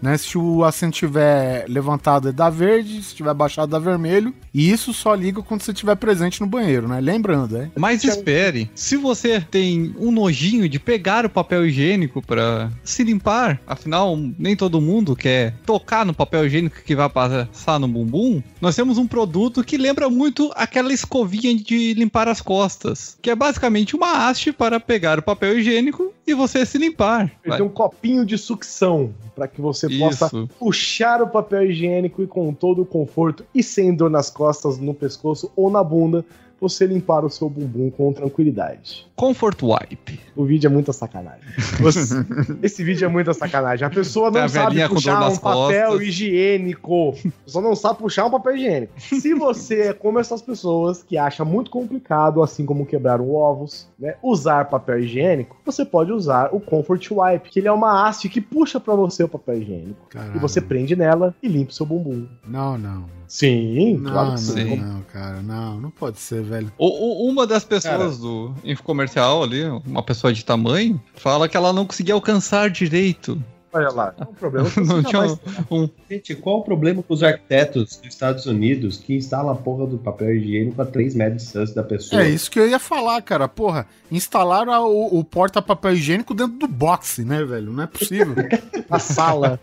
[0.00, 0.16] né?
[0.16, 4.34] Se o assento estiver levantado, é dá verde, se estiver baixado, dá vermelho.
[4.52, 7.00] E isso só liga quando você estiver presente no banheiro, né?
[7.00, 7.70] Lembrando, é.
[7.76, 13.60] Mas espere, se você tem um nojinho de pegar o papel higiênico pra se limpar,
[13.66, 18.76] afinal, nem todo mundo quer tocar no papel higiênico que vai passar no bumbum, nós
[18.76, 23.94] temos um produto que lembra muito aquela escovinha de limpar as costas, que é basicamente
[23.94, 27.30] uma haste para pegar o papel higiênico e você se limpar.
[27.42, 30.48] Tem um copinho de sucção para que você possa Isso.
[30.58, 34.92] puxar o papel higiênico e com todo o conforto e sem dor nas costas, no
[34.92, 36.24] pescoço ou na bunda,
[36.60, 39.06] você limpar o seu bumbum com tranquilidade.
[39.16, 40.20] Comfort Wipe.
[40.34, 41.40] O vídeo é muita sacanagem.
[41.80, 42.14] Você-
[42.62, 43.86] Esse vídeo é muita sacanagem.
[43.86, 46.06] A pessoa não a sabe velhinha com puxar um papel costas.
[46.08, 47.14] higiênico.
[47.46, 48.92] Só não sabe puxar um papel higiênico.
[48.98, 54.14] Se você é como essas pessoas que acham muito complicado, assim como quebraram ovos, né,
[54.22, 58.40] usar papel higiênico, você pode usar o Comfort Wipe, que ele é uma haste que
[58.40, 60.06] puxa pra você o papel higiênico.
[60.10, 60.36] Caralho.
[60.36, 62.26] E você prende nela e limpa o seu bumbum.
[62.46, 63.04] Não, não.
[63.28, 64.76] Sim, Não, claro não, que sim.
[64.76, 65.42] não, cara.
[65.42, 66.72] Não, não pode ser, velho.
[66.78, 71.72] O- o- uma das pessoas do infocomercial ali, uma pessoa de tamanho, fala que ela
[71.72, 73.42] não conseguia alcançar direito.
[73.76, 74.68] Olha lá, é um problema.
[74.76, 75.22] Não tinha
[75.70, 79.86] um, Gente, qual o problema com os arquitetos dos Estados Unidos que instalam a porra
[79.86, 82.22] do papel higiênico a 3 metros de distância da pessoa?
[82.22, 83.46] É isso que eu ia falar, cara.
[83.48, 87.70] Porra, instalaram a- o, o porta-papel higiênico dentro do boxe, né, velho?
[87.72, 88.34] Não é possível.
[88.88, 89.60] Na sala.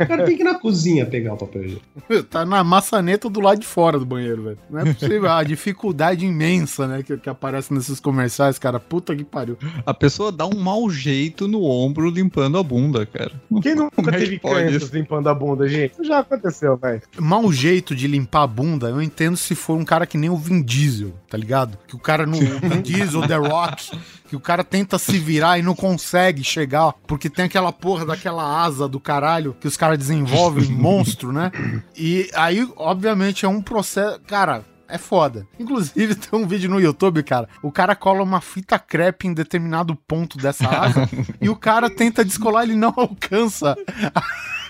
[0.00, 1.84] O cara tem que ir na cozinha pegar o papel higiênico.
[2.28, 4.58] tá na maçaneta do lado de fora do banheiro, velho.
[4.68, 5.30] Não é possível.
[5.30, 8.78] A dificuldade imensa, né, que, que aparece nesses comerciais, cara.
[8.80, 9.56] Puta que pariu.
[9.86, 13.32] a pessoa dá um mau jeito no ombro limpando a bunda, cara.
[13.60, 14.40] Quem nunca teve
[14.70, 14.94] isso?
[14.94, 15.94] limpando a bunda, gente?
[16.02, 17.02] Já aconteceu, velho.
[17.18, 20.36] Mau jeito de limpar a bunda, eu entendo se for um cara que nem o
[20.36, 21.78] Vin Diesel, tá ligado?
[21.86, 22.38] Que o cara não.
[22.38, 23.98] Vin Diesel, The Rock,
[24.28, 28.62] que o cara tenta se virar e não consegue chegar, porque tem aquela porra daquela
[28.64, 31.50] asa do caralho que os caras desenvolvem, monstro, né?
[31.96, 34.20] E aí, obviamente, é um processo.
[34.26, 34.64] Cara.
[34.94, 35.44] É foda.
[35.58, 37.48] Inclusive, tem um vídeo no YouTube, cara.
[37.60, 41.08] O cara cola uma fita crepe em determinado ponto dessa asa
[41.40, 43.76] e o cara tenta descolar, ele não alcança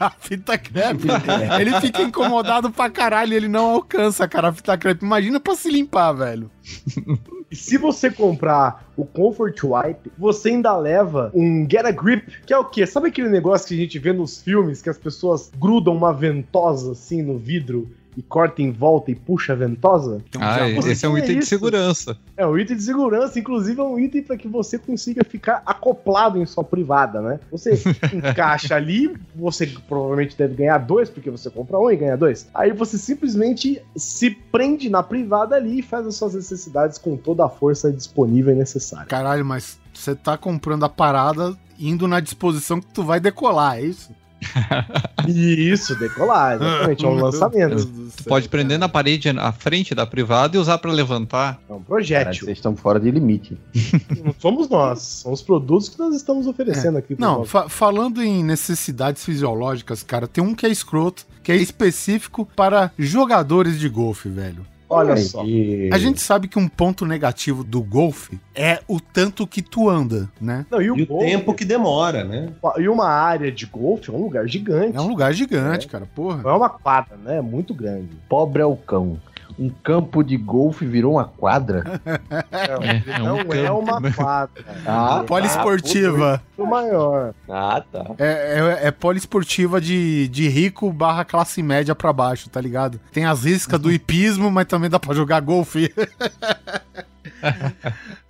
[0.00, 1.08] a fita crepe.
[1.60, 5.04] Ele fica incomodado pra caralho, ele não alcança, cara, a fita crepe.
[5.04, 6.50] Imagina pra se limpar, velho.
[7.50, 12.54] E se você comprar o Comfort Wipe, você ainda leva um Get a Grip, que
[12.54, 12.86] é o quê?
[12.86, 16.92] Sabe aquele negócio que a gente vê nos filmes que as pessoas grudam uma ventosa
[16.92, 20.22] assim no vidro e corta em volta e puxa a ventosa?
[20.38, 21.48] Ah, Você esse é um tinha item de isso.
[21.48, 22.16] segurança.
[22.36, 26.38] É um item de segurança, inclusive é um item para que você consiga ficar acoplado
[26.40, 27.40] em sua privada, né?
[27.50, 27.72] Você
[28.12, 32.48] encaixa ali, você provavelmente deve ganhar dois, porque você compra um e ganha dois.
[32.54, 37.44] Aí você simplesmente se prende na privada ali e faz as suas necessidades com toda
[37.44, 39.06] a força disponível e necessária.
[39.06, 43.82] Caralho, mas você tá comprando a parada indo na disposição que tu vai decolar, é
[43.82, 44.12] isso?
[45.26, 47.86] Isso, decolar, exatamente, é um lançamento.
[48.16, 51.58] Tu pode prender na parede à frente da privada e usar pra levantar.
[51.68, 52.44] É um Cara, projétil.
[52.44, 53.56] vocês estão fora de limite.
[54.24, 57.14] Não somos nós, são os produtos que nós estamos oferecendo aqui.
[57.14, 61.56] pro Não, fa- falando em necessidades fisiológicas, cara, tem um que é escroto, que é
[61.56, 64.66] específico para jogadores de golfe, velho.
[64.88, 65.42] Olha só.
[65.92, 70.28] A gente sabe que um ponto negativo do golfe é o tanto que tu anda,
[70.40, 70.66] né?
[70.70, 72.50] Não, e o, E o golfe- tempo que demora, né?
[72.78, 74.96] E uma área de golfe é um lugar gigante.
[74.96, 76.42] É um lugar gigante, cara, porra.
[76.42, 77.38] Não é uma quadra, né?
[77.38, 78.08] É muito grande.
[78.28, 79.18] Pobre é o cão.
[79.58, 82.00] Um campo de golfe virou uma quadra.
[82.50, 84.64] É, é um não é uma quadra.
[84.84, 86.42] Ah, Poliesportiva.
[86.58, 87.32] O maior.
[87.48, 88.04] Ah, tá.
[88.18, 93.00] É, é, é poliesportiva de, de rico barra classe média pra baixo, tá ligado?
[93.12, 95.92] Tem as riscas do hipismo, mas também dá pra jogar golfe.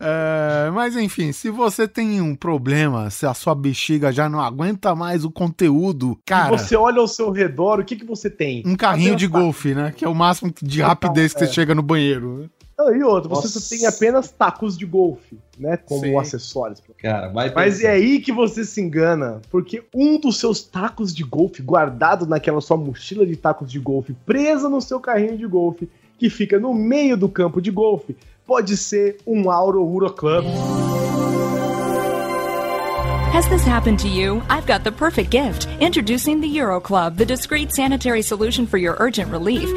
[0.00, 4.94] É, mas enfim, se você tem um problema, se a sua bexiga já não aguenta
[4.94, 8.62] mais o conteúdo, cara, E você olha ao seu redor, o que, que você tem?
[8.66, 9.92] um carrinho de Apenas golfe, né?
[9.96, 11.52] Que é o máximo de rapidez que você é.
[11.52, 12.50] chega no banheiro.
[12.76, 13.60] Não, e outro, você Nossa.
[13.60, 15.76] só tem apenas tacos de golfe, né?
[15.76, 16.18] Como Sim.
[16.18, 16.82] acessórios.
[16.98, 17.88] Cara, vai Mas pensar.
[17.88, 22.60] é aí que você se engana, porque um dos seus tacos de golfe guardado naquela
[22.60, 25.88] sua mochila de tacos de golfe, presa no seu carrinho de golfe,
[26.18, 30.44] que fica no meio do campo de golfe, pode ser um Auro Euro Club.
[33.32, 34.42] Has this happened to you?
[34.48, 35.66] I've got the perfect gift.
[35.80, 39.68] Introducing the Euro Club, the discreet sanitary solution for your urgent relief.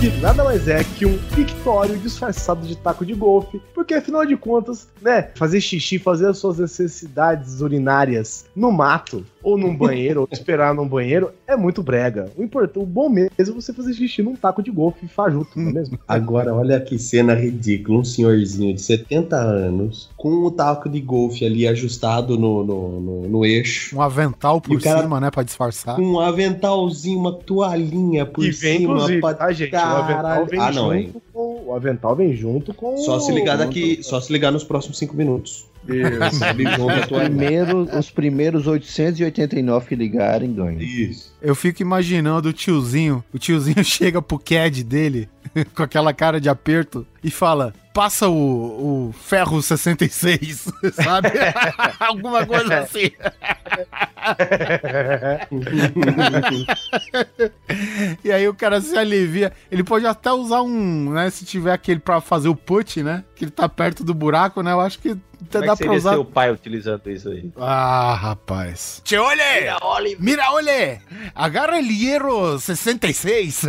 [0.00, 4.34] que nada mais é que um pictório disfarçado de taco de golfe, porque afinal de
[4.34, 10.28] contas, né, fazer xixi, fazer as suas necessidades urinárias no mato, ou num banheiro, ou
[10.30, 12.30] esperar num banheiro, é muito brega.
[12.36, 15.70] O importante, o bom mesmo é você fazer xixi num taco de golfe fajuto, não
[15.70, 15.98] é mesmo?
[16.06, 17.98] Agora, olha que cena ridícula.
[17.98, 23.28] Um senhorzinho de 70 anos, com o taco de golfe ali ajustado no, no, no,
[23.28, 25.30] no eixo, Um avental por o cara- cima, né?
[25.30, 25.98] Pra disfarçar.
[26.00, 28.94] um aventalzinho, uma toalhinha por e vem, cima.
[28.94, 29.74] inclusive, pra- tá, gente?
[29.74, 30.46] O avental Caralho.
[30.46, 31.62] vem Ah, não, junto com.
[31.66, 32.96] O avental vem junto com.
[32.98, 35.66] Só se ligar junto- daqui, só se ligar nos próximos 5 minutos.
[35.88, 37.08] Isso.
[37.08, 40.80] Primeiro, os primeiros 889 que ligarem ganham.
[40.80, 41.34] Isso.
[41.40, 43.24] Eu fico imaginando o tiozinho.
[43.32, 45.28] O tiozinho chega pro CAD dele
[45.74, 51.28] com aquela cara de aperto e fala: passa o, o ferro 66, sabe?
[52.00, 53.10] Alguma coisa assim.
[58.24, 59.52] e aí o cara se alivia.
[59.70, 61.30] Ele pode até usar um, né?
[61.30, 63.24] Se tiver aquele pra fazer o put, né?
[63.34, 64.72] Que ele tá perto do buraco, né?
[64.72, 65.10] Eu acho que
[65.42, 66.12] até Como é dá que pra usar.
[66.12, 67.50] seu pai utilizando isso aí?
[67.56, 69.00] Ah, rapaz.
[69.04, 69.42] Che olhe!
[70.18, 71.00] Mira, olhe!
[71.34, 73.62] Agarra el hierro 66.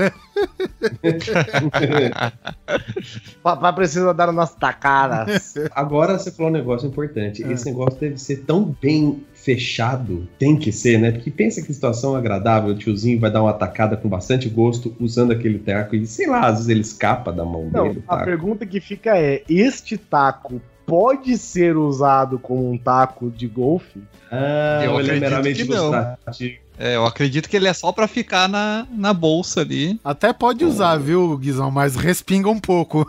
[3.43, 5.53] Papai precisa dar umas tacadas.
[5.73, 7.41] Agora você falou um negócio importante.
[7.43, 10.27] Esse negócio deve ser tão bem fechado.
[10.37, 11.11] Tem que ser, né?
[11.11, 12.71] Porque pensa que situação agradável.
[12.71, 16.41] O tiozinho vai dar uma atacada com bastante gosto usando aquele taco e sei lá,
[16.47, 17.99] às vezes ele escapa da mão Não, dele.
[17.99, 18.25] o a taco.
[18.25, 24.01] pergunta que fica é: este taco pode ser usado como um taco de golfe?
[24.31, 25.91] Ah, Eu é acredito que não.
[25.93, 26.55] ilustrativo.
[26.81, 29.99] É, eu acredito que ele é só pra ficar na, na bolsa ali.
[30.03, 31.69] Até pode usar, viu, Guizão?
[31.69, 33.07] Mas respinga um pouco.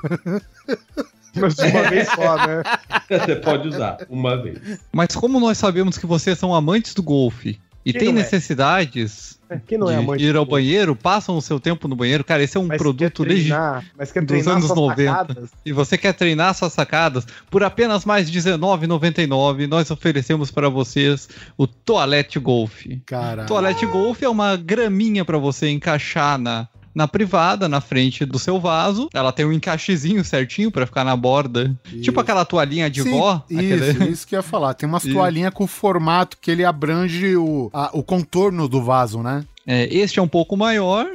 [1.34, 2.62] Mas de uma vez só, né?
[3.08, 4.78] Você pode usar uma vez.
[4.92, 8.12] Mas como nós sabemos que vocês são amantes do golfe e Quem tem é?
[8.12, 12.24] necessidades Quem não é de amante ir ao banheiro, passam o seu tempo no banheiro,
[12.24, 13.84] cara, esse é um Mas produto treinar,
[14.26, 15.11] dos anos suas 90.
[15.11, 15.50] tacadas?
[15.64, 21.66] E você quer treinar suas sacadas por apenas mais R$19,99, nós oferecemos para vocês o
[21.66, 22.86] Toalete Golf.
[23.07, 23.44] Cara.
[23.44, 28.61] Toalete Golf é uma graminha para você encaixar na, na privada, na frente do seu
[28.61, 29.09] vaso.
[29.14, 31.74] Ela tem um encaixezinho certinho para ficar na borda.
[32.03, 33.45] Tipo aquela toalhinha de Sim, vó.
[33.49, 34.74] Isso, aquele- isso que eu ia falar.
[34.74, 35.14] Tem umas Isso.
[35.14, 39.45] toalhinhas com formato que ele abrange o, a- o contorno do vaso, né?
[39.66, 41.07] É, este é um pouco maior.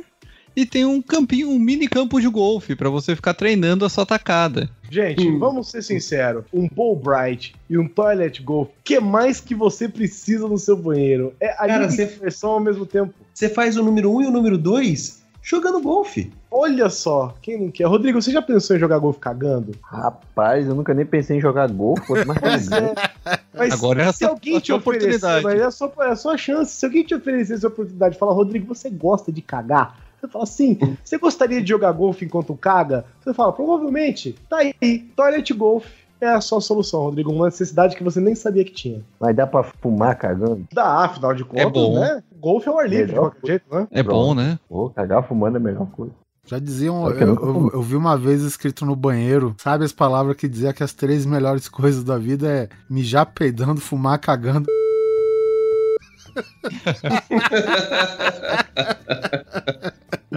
[0.55, 4.07] E tem um campinho, um mini campo de golfe para você ficar treinando a sua
[4.07, 4.67] tacada.
[4.89, 6.45] Gente, vamos ser sinceros.
[6.51, 11.31] Um Bowl Bright e um Toilet Golf, que mais que você precisa no seu banheiro?
[11.39, 13.13] É a Cara, diversão ao mesmo tempo.
[13.31, 15.16] Você faz o número 1 um e o número 2
[15.49, 16.29] jogando golfe.
[16.51, 17.85] Olha só, quem não quer?
[17.85, 19.71] Rodrigo, você já pensou em jogar golfe cagando?
[19.81, 22.93] Rapaz, eu nunca nem pensei em jogar golfe, Pois é.
[23.53, 25.43] Mas Agora é se essa- alguém a te sua oferecer, oportunidade.
[25.45, 26.71] mas é a sua, é a sua chance.
[26.73, 29.97] Se alguém te oferecesse a oportunidade de falar, Rodrigo, você gosta de cagar?
[30.19, 33.05] Você fala assim, você gostaria de jogar golfe enquanto caga?
[33.23, 35.85] Você fala, provavelmente, tá aí, toilet golf
[36.21, 37.31] é a sua solução, Rodrigo.
[37.31, 39.01] Uma necessidade que você nem sabia que tinha.
[39.19, 40.67] Mas dá pra fumar cagando?
[40.73, 41.99] Dá, afinal de contas, bom.
[41.99, 42.21] né?
[42.39, 43.87] Golfe é o ar livre, de Melhor qualquer jeito, né?
[43.91, 44.59] É bom, né?
[44.69, 46.13] Pô, cagar fumando é a melhor coisa.
[46.45, 50.47] Já diziam, eu, eu eu vi uma vez escrito no banheiro, sabe as palavras que
[50.47, 54.65] dizia que as três melhores coisas da vida é mijar peidando, fumar cagando.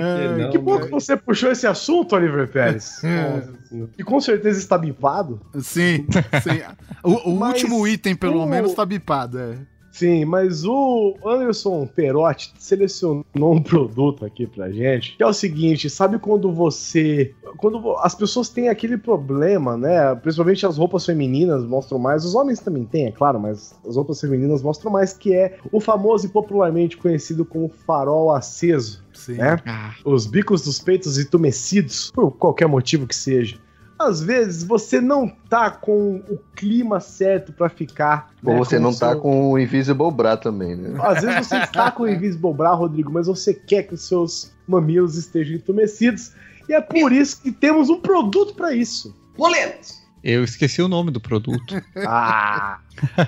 [0.02, 2.84] É, que bom que você puxou esse assunto, Oliver Pérez.
[2.84, 3.48] Senhora.
[3.96, 5.40] E com certeza está bipado.
[5.60, 6.04] Sim,
[6.42, 6.60] sim.
[7.04, 9.38] O, o Mas último item, pelo o- menos, tá bipado.
[9.38, 9.54] É.
[10.00, 15.90] Sim, mas o Anderson Perotti selecionou um produto aqui pra gente, que é o seguinte,
[15.90, 17.34] sabe quando você...
[17.58, 22.60] Quando as pessoas têm aquele problema, né, principalmente as roupas femininas mostram mais, os homens
[22.60, 26.30] também têm, é claro, mas as roupas femininas mostram mais, que é o famoso e
[26.30, 29.34] popularmente conhecido como farol aceso, Sim.
[29.34, 29.58] né?
[30.02, 33.58] Os bicos dos peitos entumecidos, por qualquer motivo que seja.
[34.00, 38.30] Às vezes você não tá com o clima certo pra ficar.
[38.42, 40.98] Ou né, você não tá seu- com o Invisible Bra também, né?
[41.02, 44.52] às vezes você está com o Invisible Bra, Rodrigo, mas você quer que os seus
[44.66, 46.32] mamilos estejam entumecidos.
[46.66, 49.14] E é por isso que temos um produto pra isso.
[49.36, 50.00] Boletos!
[50.24, 51.74] Eu esqueci o nome do produto.
[52.06, 52.78] Ah!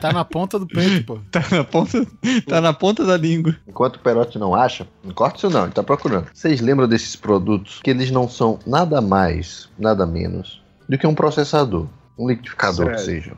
[0.00, 1.18] Tá na ponta do peito, pô.
[1.30, 2.06] tá, na ponta,
[2.46, 3.56] tá na ponta da língua.
[3.66, 6.28] Enquanto o Perotti não acha, não corta isso não, ele tá procurando.
[6.32, 10.61] Vocês lembram desses produtos que eles não são nada mais, nada menos
[10.92, 11.86] do que um processador,
[12.18, 12.98] um liquidificador Certo.
[12.98, 13.32] que seja.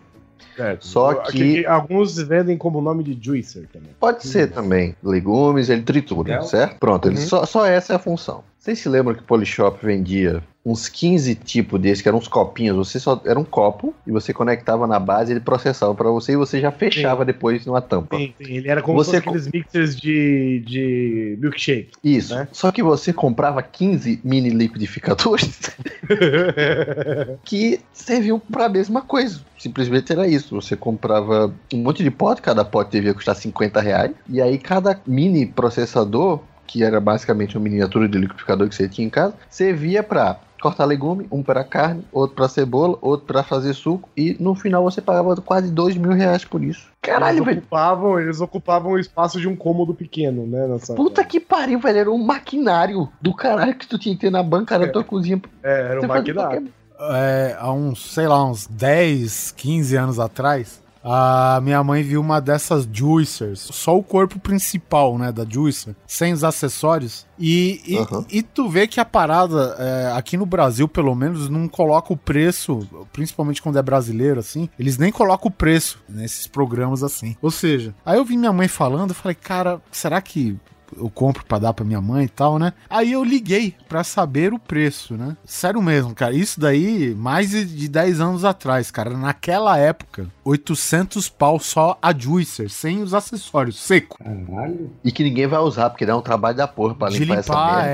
[0.56, 0.86] Certo.
[0.86, 3.90] Só Aqui- que- alguns vendem como nome de juicer também.
[3.98, 6.78] Pode ser também legumes, ele tritura, certo?
[6.78, 7.26] Pronto, ele Uhum.
[7.26, 8.42] só, só essa é a função.
[8.64, 12.74] Vocês se lembram que o Polishop vendia uns 15 tipos desses, que eram uns copinhos,
[12.74, 16.36] você só era um copo e você conectava na base, ele processava pra você e
[16.36, 18.16] você já fechava depois numa tampa.
[18.16, 21.90] Sim, sim, ele era como Você aqueles mixers de, de milkshake.
[22.02, 22.34] Isso.
[22.34, 22.48] né?
[22.52, 25.70] Só que você comprava 15 mini liquidificadores
[27.44, 29.42] que serviam para a mesma coisa.
[29.58, 30.54] Simplesmente era isso.
[30.54, 34.12] Você comprava um monte de pote, cada pote devia custar 50 reais.
[34.26, 39.06] E aí cada mini processador, que era basicamente uma miniatura de liquidificador que você tinha
[39.06, 43.74] em casa, servia para cortar legume, um para carne, outro para cebola, outro para fazer
[43.74, 44.08] suco.
[44.16, 46.88] E no final você pagava quase 2 mil reais por isso.
[47.02, 47.58] Caralho, eles velho.
[47.58, 50.66] ocupavam, eles ocupavam o espaço de um cômodo pequeno, né?
[50.66, 50.94] Nessa...
[50.94, 51.98] Puta que pariu, velho.
[51.98, 55.38] Era um maquinário do caralho que tu tinha que ter na banca da tua cozinha.
[55.62, 56.72] É, era um maquinário.
[56.98, 62.40] É, há uns, sei lá, uns 10, 15 anos atrás, a minha mãe viu uma
[62.40, 67.26] dessas juicers, só o corpo principal, né, da juicer, sem os acessórios.
[67.38, 68.24] E, e, Aham.
[68.30, 72.16] e tu vê que a parada, é, aqui no Brasil, pelo menos, não coloca o
[72.16, 77.36] preço, principalmente quando é brasileiro, assim, eles nem colocam o preço nesses programas assim.
[77.42, 80.56] Ou seja, aí eu vi minha mãe falando, eu falei, cara, será que
[80.96, 82.72] eu compro pra dar pra minha mãe e tal, né?
[82.88, 85.36] Aí eu liguei pra saber o preço, né?
[85.44, 86.34] Sério mesmo, cara.
[86.34, 89.10] Isso daí, mais de de 10 anos atrás, cara.
[89.16, 94.18] Naquela época, 800 pau só a juicer, sem os acessórios, seco.
[94.22, 94.90] Caralho.
[95.04, 97.52] E que ninguém vai usar, porque dá um trabalho da porra pra De limpar, essa
[97.52, 97.90] limpar, merda.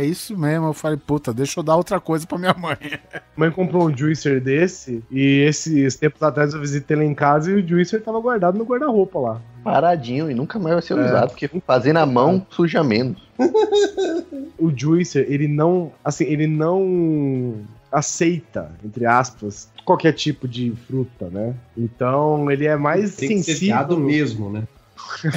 [0.00, 0.66] é, isso mesmo.
[0.66, 2.76] Eu falei, puta, deixa eu dar outra coisa pra minha mãe.
[3.36, 7.54] mãe comprou um juicer desse e esses tempos atrás eu visitei lá em casa e
[7.54, 9.40] o juicer tava guardado no guarda-roupa lá.
[9.64, 11.04] Paradinho e nunca mais vai ser É.
[11.04, 13.18] usado, porque fazer na mão suja menos.
[14.58, 17.56] O juicer, ele não, assim, ele não
[17.92, 21.54] aceita, entre aspas, qualquer tipo de fruta, né?
[21.76, 23.98] Então, ele é mais Tem que ser sensível.
[24.00, 24.62] mesmo, né?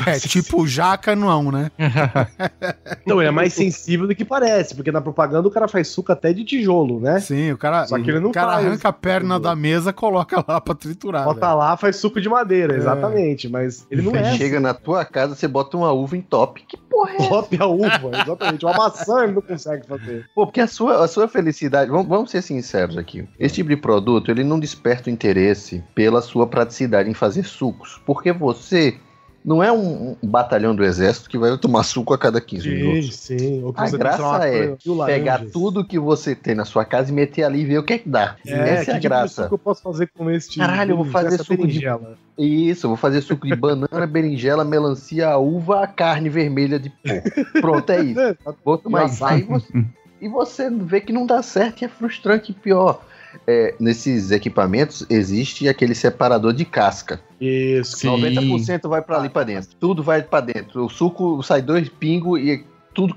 [0.05, 1.72] É, tipo jaca não, né?
[3.05, 6.11] Não, ele é mais sensível do que parece, porque na propaganda o cara faz suco
[6.11, 7.20] até de tijolo, né?
[7.20, 8.65] Sim, o cara, Só que ele não o cara faz.
[8.65, 11.24] arranca a perna da mesa, coloca lá pra triturar.
[11.24, 11.57] Bota velho.
[11.57, 12.78] lá, faz suco de madeira, É.
[12.78, 13.47] exatamente.
[13.47, 14.34] Mas ele não é.
[14.36, 16.63] Chega na tua casa, você bota uma uva em top.
[16.68, 17.28] Que porra é?
[17.30, 18.65] Top a uva, exatamente.
[18.65, 20.26] Uma maçã ele não consegue fazer.
[20.36, 23.28] Pô, porque a sua, a sua felicidade, vamos, vamos ser sinceros aqui.
[23.39, 28.01] Esse tipo de produto, ele não desperta o interesse pela sua praticidade em fazer sucos.
[28.05, 28.97] Porque você
[29.48, 32.76] não é um, um batalhão do exército que vai tomar suco a cada 15 Sim,
[32.76, 33.16] minutos.
[33.16, 33.64] sim.
[33.64, 34.76] Ou que A graça é
[35.06, 37.93] pegar tudo que você tem na sua casa e meter ali e ver o que
[37.93, 38.36] é que dá.
[38.45, 39.43] É, Essa é a que tipo de graça.
[39.43, 40.60] suco eu posso fazer com este.
[40.60, 42.18] Caralho, eu vou fazer suco de- berinjela?
[42.38, 47.30] Isso, eu vou fazer suco de banana, berinjela, melancia, uva, carne vermelha de porco.
[47.62, 48.38] Pronto, é isso.
[48.66, 49.24] Vou tomar isso.
[50.20, 52.52] E você vê que não dá certo e é frustrante.
[52.52, 53.02] E pior,
[53.46, 57.20] é, nesses equipamentos existe aquele separador de casca.
[57.40, 58.08] Isso.
[58.08, 59.70] 90% vai pra ali pra dentro.
[59.80, 60.86] Tudo vai pra dentro.
[60.86, 62.66] O suco sai dois pingos e
[62.98, 63.14] tudo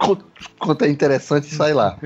[0.58, 1.96] quanto, é interessante sai lá.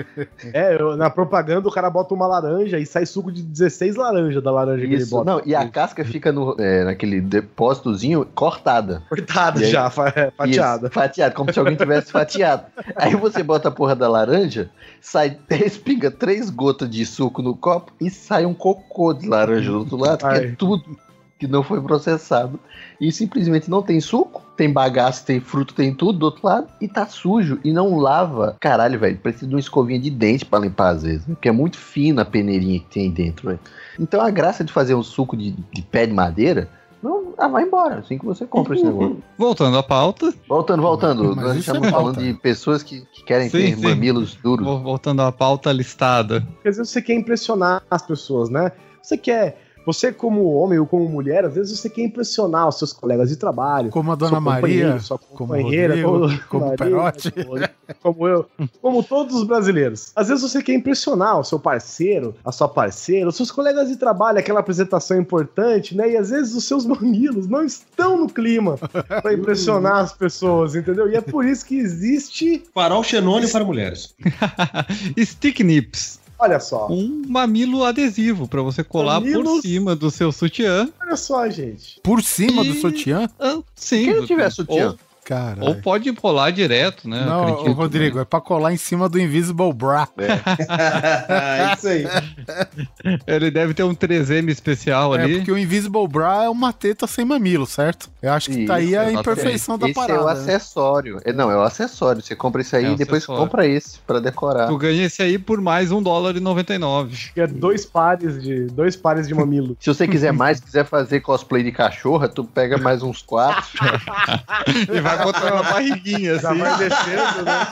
[0.53, 4.41] É, eu- na propaganda o cara bota uma laranja e sai suco de 16 laranjas
[4.43, 5.29] da laranja que ele Isso, bota.
[5.29, 9.03] não, e a casca fica no, é, naquele depósitozinho cortada.
[9.09, 10.87] Cortada aí- já, fa- é, fatiada.
[10.87, 12.64] Isso, fatiado, como se alguém tivesse fatiado.
[12.95, 14.70] Aí você bota a porra da laranja,
[15.01, 19.79] sai, respinga três gotas de suco no copo e sai um cocô de laranja do
[19.81, 20.97] outro lado, que é tudo
[21.41, 22.61] que não foi processado.
[23.01, 26.87] E simplesmente não tem suco, tem bagaço, tem fruto, tem tudo do outro lado e
[26.89, 28.57] tá sujo e não lava.
[28.61, 31.77] Caralho, velho, precisa de uma escovinha de dente pra limpar às vezes, porque é muito
[31.77, 33.61] fina a peneirinha que tem aí dentro, velho.
[33.99, 36.69] Então a graça de fazer um suco de, de pé de madeira.
[37.03, 39.23] Não, ah, vai embora, assim que você compra esse negócio.
[39.37, 40.33] Voltando à pauta.
[40.49, 41.37] Voltando, voltando.
[41.37, 42.23] Mas Nós é estamos falando pauta.
[42.23, 43.83] de pessoas que, que querem Sim, ter sim.
[43.83, 44.65] mamilos duros.
[44.65, 46.39] Vol- Voltando à pauta listada.
[46.65, 48.73] Às vezes você quer impressionar as pessoas, né?
[49.03, 49.64] Você quer.
[49.87, 53.37] Você, como homem ou como mulher, às vezes você quer impressionar os seus colegas de
[53.37, 53.91] trabalho.
[53.91, 57.30] Como a Dona Maria, sua como companheira, Rodrigo, como Maria, Perotti.
[57.32, 57.68] como-
[58.03, 58.47] como eu,
[58.80, 60.11] como todos os brasileiros.
[60.16, 63.97] Às vezes você quer impressionar o seu parceiro, a sua parceira, os seus colegas de
[63.97, 66.12] trabalho, aquela apresentação importante, né?
[66.12, 68.78] E às vezes os seus mamilos não estão no clima
[69.22, 71.11] para impressionar as pessoas, entendeu?
[71.11, 72.62] E é por isso que existe.
[72.72, 74.14] Farol Xenônio para mulheres.
[75.22, 76.20] Stick Nips.
[76.45, 76.88] Olha só.
[76.90, 80.86] Um mamilo adesivo pra você colar por Mamilos- cima do seu sutiã.
[81.01, 81.99] Olha só, gente.
[82.03, 83.30] Por cima do E- sutiã?
[83.40, 84.05] Ah, sim.
[84.05, 84.90] Quem não do- tiver sutiã?
[84.90, 85.64] Ou, Caralho.
[85.64, 87.25] ou pode colar direto, né?
[87.25, 90.07] Não, acredito, ô, Rodrigo, é pra colar em cima do Invisible Bra.
[91.77, 92.03] Isso aí.
[92.05, 93.18] né?
[93.27, 95.37] Ele deve ter um 3M especial É, ali.
[95.37, 98.11] porque o Invisible Bra é uma teta sem mamilo, certo?
[98.22, 99.20] Eu acho que tá aí Isso, a exatamente.
[99.20, 100.12] imperfeição da esse parada.
[100.18, 100.33] é o né?
[100.33, 101.20] acessório.
[101.25, 102.22] É, não, é o acessório.
[102.22, 103.43] Você compra isso aí É e depois acessório.
[103.45, 104.68] compra esse pra decorar.
[104.68, 107.31] Tu ganha esse aí por mais um dólar e 99.
[107.35, 109.77] Que é dois pares de dois pares de mamilo.
[109.81, 113.64] Se você quiser mais, quiser fazer cosplay de cachorra, tu pega mais uns quatro.
[114.93, 117.67] e vai botando na barriguinha, Já assim, vai descendo, né?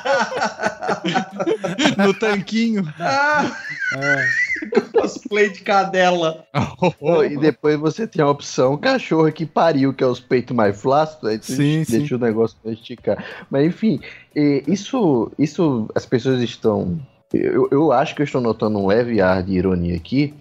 [1.99, 2.85] no tanquinho.
[4.93, 6.45] Cosplay de cadela.
[7.01, 10.81] Oh, e depois você tem a opção cachorro que pariu, que é os peitos mais
[10.81, 12.15] flácidos, aí tu Sim, deixa sim.
[12.15, 13.25] o negócio pra esticar.
[13.51, 14.01] Mas enfim,
[14.67, 16.99] isso, isso as pessoas estão.
[17.33, 20.35] Eu, eu acho que eu estou notando um leve ar de ironia aqui,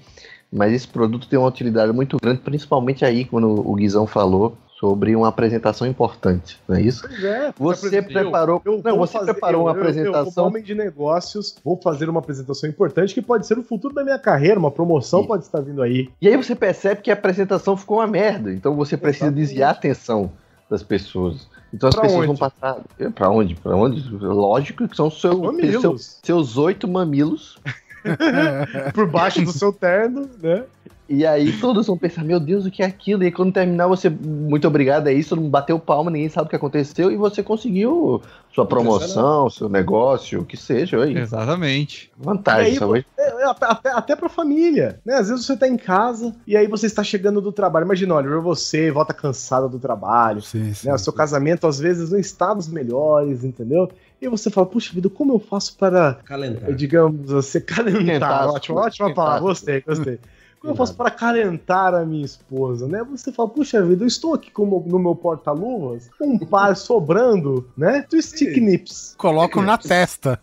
[0.52, 5.16] mas esse produto tem uma utilidade muito grande, principalmente aí quando o Guizão falou sobre
[5.16, 7.08] uma apresentação importante, não é isso?
[7.08, 7.54] Pois é.
[7.56, 10.64] Você Eu- preparou- eu não, vou você preparou uma eu- eu- Eu, apresentação- como homem
[10.64, 14.60] de negócios, vou fazer uma apresentação importante que pode ser o futuro da minha carreira,
[14.60, 16.10] uma promoção pode estar vindo aí.
[16.20, 18.52] E aí você percebe que a apresentação ficou uma merda.
[18.52, 19.46] Então você precisa Exatamente.
[19.48, 20.32] desviar a atenção
[20.68, 21.48] das pessoas.
[21.72, 22.40] Então as Pra pessoas onde?
[22.40, 22.78] vão passar.
[23.14, 23.54] Pra onde?
[23.54, 24.04] Pra onde?
[24.16, 25.40] Lógico que são seu,
[25.80, 27.60] seu- seus oito mamilos.
[28.96, 30.64] Por baixo do seu terno, né?
[31.12, 33.22] E aí todos vão pensar, meu Deus, o que é aquilo?
[33.22, 36.50] E aí, quando terminar, você, muito obrigado, é isso, mundo bateu palma, ninguém sabe o
[36.50, 38.22] que aconteceu, e você conseguiu
[38.54, 41.04] sua promoção, seu negócio, o que seja.
[41.04, 41.18] Aí.
[41.18, 42.10] Exatamente.
[42.18, 43.06] Vantagem, aí, sabe?
[43.18, 45.16] É, é, até, até pra família, né?
[45.16, 47.84] Às vezes você tá em casa e aí você está chegando do trabalho.
[47.84, 50.88] Imagina, olha, você volta cansada do trabalho, Sim, sim.
[50.88, 50.94] né?
[50.94, 53.92] O seu casamento às vezes não está nos melhores, entendeu?
[54.22, 56.74] E você fala, puxa vida, como eu faço para, Calentar.
[56.74, 58.44] digamos, você calentar?
[58.44, 60.20] As ótimo, ótima palavra, gostei, gostei.
[60.62, 63.04] Como eu faço para calentar a minha esposa, né?
[63.10, 66.76] Você fala, puxa vida, eu estou aqui com o meu- no meu porta-luvas, um par
[66.78, 68.06] sobrando, né?
[68.10, 69.16] Do stick nips.
[69.18, 70.40] Coloco na testa.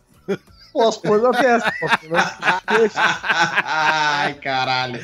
[0.72, 3.00] Posso pôr na testa, posso pôr na testa.
[3.64, 5.00] Ai, caralho.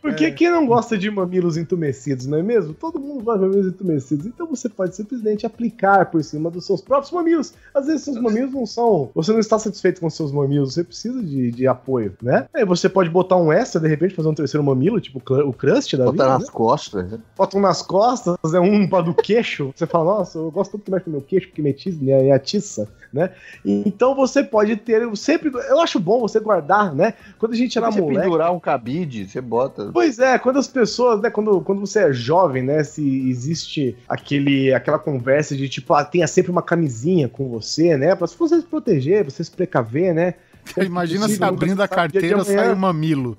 [0.00, 2.74] Porque quem não gosta de mamilos entumecidos, não é mesmo?
[2.74, 4.26] Todo mundo gosta de mamilos entumecidos.
[4.26, 7.54] Então você pode simplesmente aplicar por cima dos seus próprios mamilos.
[7.74, 9.10] Às vezes seus mamilos não são.
[9.14, 12.46] Você não está satisfeito com seus mamilos, você precisa de, de apoio, né?
[12.54, 15.96] Aí você pode botar um extra, de repente, fazer um terceiro mamilo, tipo o crust
[15.96, 16.28] da Botar vida.
[16.38, 16.50] nas né?
[16.52, 17.18] costas, né?
[17.36, 18.60] Bota um nas costas, né?
[18.60, 19.72] um para do queixo.
[19.74, 22.32] Você fala, nossa, eu gosto tanto que mexe no meu queixo, porque me atiça, me
[22.32, 23.30] atiça, né?
[23.64, 25.50] Então você pode ter sempre.
[25.68, 27.14] Eu acho bom você guardar, né?
[27.38, 28.22] Quando a gente era você moleque.
[28.22, 29.63] pendurar um cabide, você bota.
[29.92, 34.72] Pois é, quando as pessoas, né, quando, quando você é jovem, né, se existe aquele,
[34.72, 38.66] aquela conversa de tipo, ah, tenha sempre uma camisinha com você, né, pra você se
[38.66, 40.34] proteger, você se precaver, né.
[40.78, 43.36] Imagina se possível, abrindo a carteira sai um mamilo.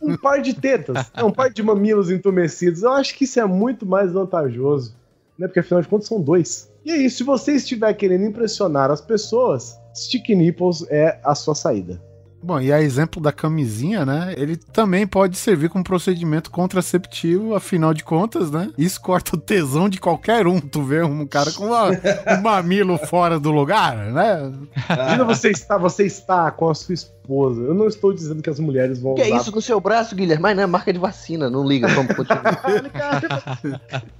[0.00, 2.82] Um par de tetas, né, um par de mamilos entumecidos.
[2.82, 4.94] Eu acho que isso é muito mais vantajoso,
[5.38, 6.70] né, porque afinal de contas são dois.
[6.84, 11.54] E é isso, se você estiver querendo impressionar as pessoas, Stick Nipples é a sua
[11.54, 12.00] saída.
[12.42, 14.34] Bom, e a exemplo da camisinha, né?
[14.36, 18.70] Ele também pode servir como procedimento contraceptivo, afinal de contas, né?
[18.76, 20.60] Isso corta o tesão de qualquer um.
[20.60, 24.52] Tu vê um cara com uma- um mamilo fora do lugar, né?
[24.90, 27.62] Imagina você está, você está com a sua esposa.
[27.62, 30.14] Eu não estou dizendo que as mulheres vão Que é usar isso no seu braço,
[30.16, 30.42] Guilherme?
[30.42, 32.60] Mas não é marca de vacina, não liga, vamos continuar.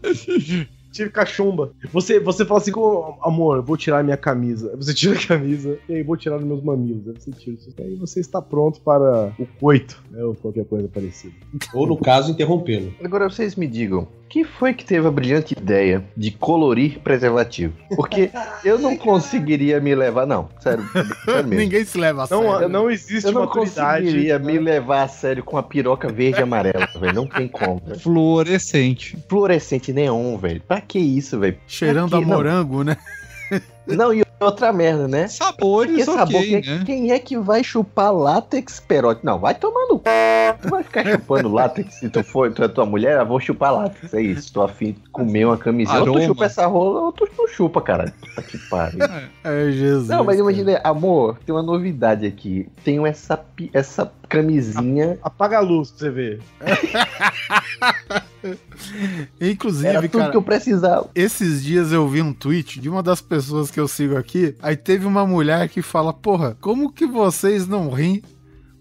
[0.93, 1.73] Tive cachumba.
[1.93, 4.71] Você, você fala assim, "Ô, amor, eu vou tirar minha camisa.
[4.71, 7.09] Aí Você tira a camisa e aí vou tirar os meus mamilos.
[7.09, 7.75] Aí você tira isso.
[7.79, 10.23] Aí você está pronto para o coito, né?
[10.23, 11.35] Ou qualquer coisa parecida.
[11.75, 12.93] Ou no caso, interrompê-lo.
[13.03, 17.75] Agora vocês me digam, quem foi que teve a brilhante ideia de colorir preservativo?
[17.97, 18.31] Porque
[18.65, 20.85] eu não conseguiria me levar, não, sério,
[21.25, 21.55] sério mesmo.
[21.55, 22.69] Ninguém se leva a Não, sério.
[22.69, 24.05] não existe Eu não maturidade.
[24.05, 27.15] conseguiria me levar a sério com a piroca verde e amarela, velho.
[27.15, 27.81] Não tem como.
[27.85, 27.99] velho.
[28.01, 29.17] Fluorescente.
[29.29, 30.63] Fluorescente neon, velho.
[30.67, 31.59] Pra que isso, velho?
[31.67, 32.27] Cheirando Pra a quê?
[32.27, 32.37] Não.
[32.37, 32.97] morango, né?
[33.87, 35.29] Não, e outra merda, né?
[35.29, 36.83] Sabores, Porque sabor, ok, quem, né?
[36.85, 39.25] quem é que vai chupar látex perote?
[39.25, 40.55] Não, vai tomar no c...
[40.63, 43.73] Tu vai ficar chupando látex se tu for, tu é tua mulher, eu vou chupar
[43.73, 44.13] látex.
[44.15, 45.99] É isso, tô afim de comer uma camisinha.
[45.99, 46.27] Ou tu Aroma.
[46.27, 48.13] chupa essa rola, ou tu não chupa, caralho.
[48.21, 49.01] Puta que pariu.
[49.45, 50.09] É, Jesus.
[50.09, 52.69] Não, mas imagina, amor, tem uma novidade aqui.
[52.85, 53.39] Tenho essa,
[53.73, 55.19] essa camisinha.
[55.23, 56.41] Apaga a luz pra você ver.
[59.41, 61.09] Inclusive, Era tudo cara, que eu precisava.
[61.15, 64.32] esses dias eu vi um tweet de uma das pessoas que eu sigo aqui.
[64.61, 68.23] Aí teve uma mulher que fala: Porra, como que vocês não riem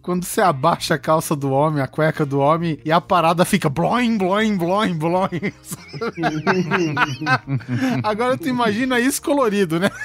[0.01, 3.69] quando você abaixa a calça do homem, a cueca do homem, e a parada fica
[3.69, 5.53] bloing, bloing, bloing, bloing.
[8.03, 9.89] Agora tu imagina isso colorido, né?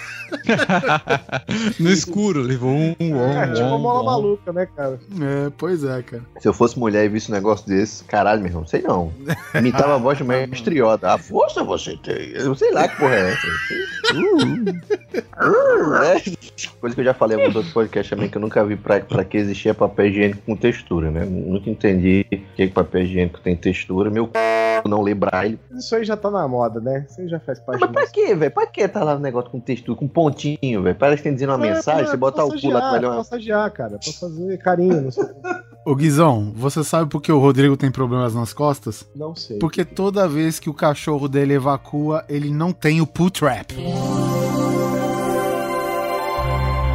[1.78, 2.94] No escuro, levou um.
[3.00, 4.04] um, É, tipo uma um, mola um.
[4.04, 4.98] maluca, né, cara?
[5.20, 6.22] É, pois é, cara.
[6.40, 9.12] Se eu fosse mulher e visse um negócio desse, caralho, meu irmão, sei não.
[9.54, 11.14] Imitava a voz de mestre Yoda.
[11.14, 12.30] A força você tem.
[12.30, 13.46] Eu sei lá que porra é essa.
[14.16, 16.22] Uh, uh, é.
[16.80, 19.00] Coisa que eu já falei em alguns outros podcasts também, que eu nunca vi pra,
[19.00, 21.24] pra que existia papel higiênico com textura, né?
[21.24, 24.10] Nunca entendi por que que papel higiênico tem textura.
[24.10, 24.88] Meu c...
[24.88, 25.58] não lê braille.
[25.72, 27.06] Isso aí já tá na moda, né?
[27.08, 28.50] Isso aí já faz parte Mas pra quê, velho?
[28.50, 30.96] Pra que tá lá o negócio com textura, com pontinho, velho?
[30.96, 33.16] Parece que tem dizendo uma mensagem, você botar o cu lá Pra uma...
[33.18, 33.98] massagear, cara.
[33.98, 35.02] Pra fazer carinho.
[35.02, 35.24] Não, sei.
[35.84, 39.06] Ô Guizão, você sabe por que o Rodrigo tem problemas nas costas?
[39.14, 39.58] não sei.
[39.58, 43.74] Porque toda vez que o cachorro dele evacua, ele não tem o poo trap.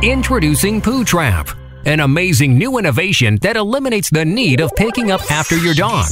[0.04, 1.56] Introducing Poo Trap,
[1.86, 6.06] an amazing new innovation that eliminates the need of picking up after your dog.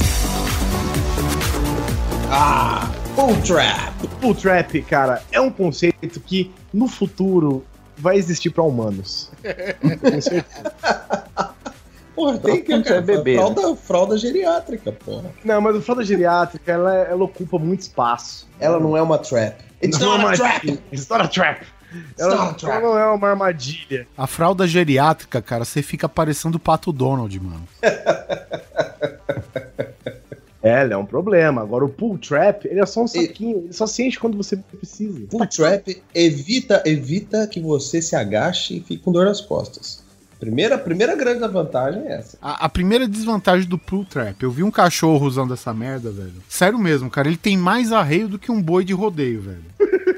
[2.32, 3.92] Ah, Full Trap.
[4.20, 7.64] Pull Trap, cara, é um conceito que no futuro
[7.96, 9.30] vai existir pra humanos.
[10.00, 10.74] Com certeza.
[12.14, 13.38] Porra, tem que Trap é bebê, né?
[13.38, 15.30] fralda, fralda geriátrica, porra.
[15.44, 18.48] Não, mas a fralda geriátrica, ela, ela ocupa muito espaço.
[18.58, 19.56] Ela não é uma trap.
[19.82, 20.78] It's Não not é a uma- trap.
[20.92, 21.64] It's not a trap.
[22.18, 24.06] Ela, ela não é uma armadilha.
[24.16, 27.66] A fralda geriátrica, cara, você fica parecendo o Pato Donald, mano.
[30.62, 31.62] É, ela é um problema.
[31.62, 33.58] Agora o pull trap, ele é só um saquinho.
[33.64, 35.26] Ele só se enche quando você precisa.
[35.30, 40.02] Full Trap evita, evita que você se agache e fique com dor nas costas.
[40.38, 42.38] Primeira, primeira grande vantagem é essa.
[42.40, 46.32] A, a primeira desvantagem do pull trap, eu vi um cachorro usando essa merda, velho.
[46.48, 49.64] Sério mesmo, cara, ele tem mais arreio do que um boi de rodeio, velho.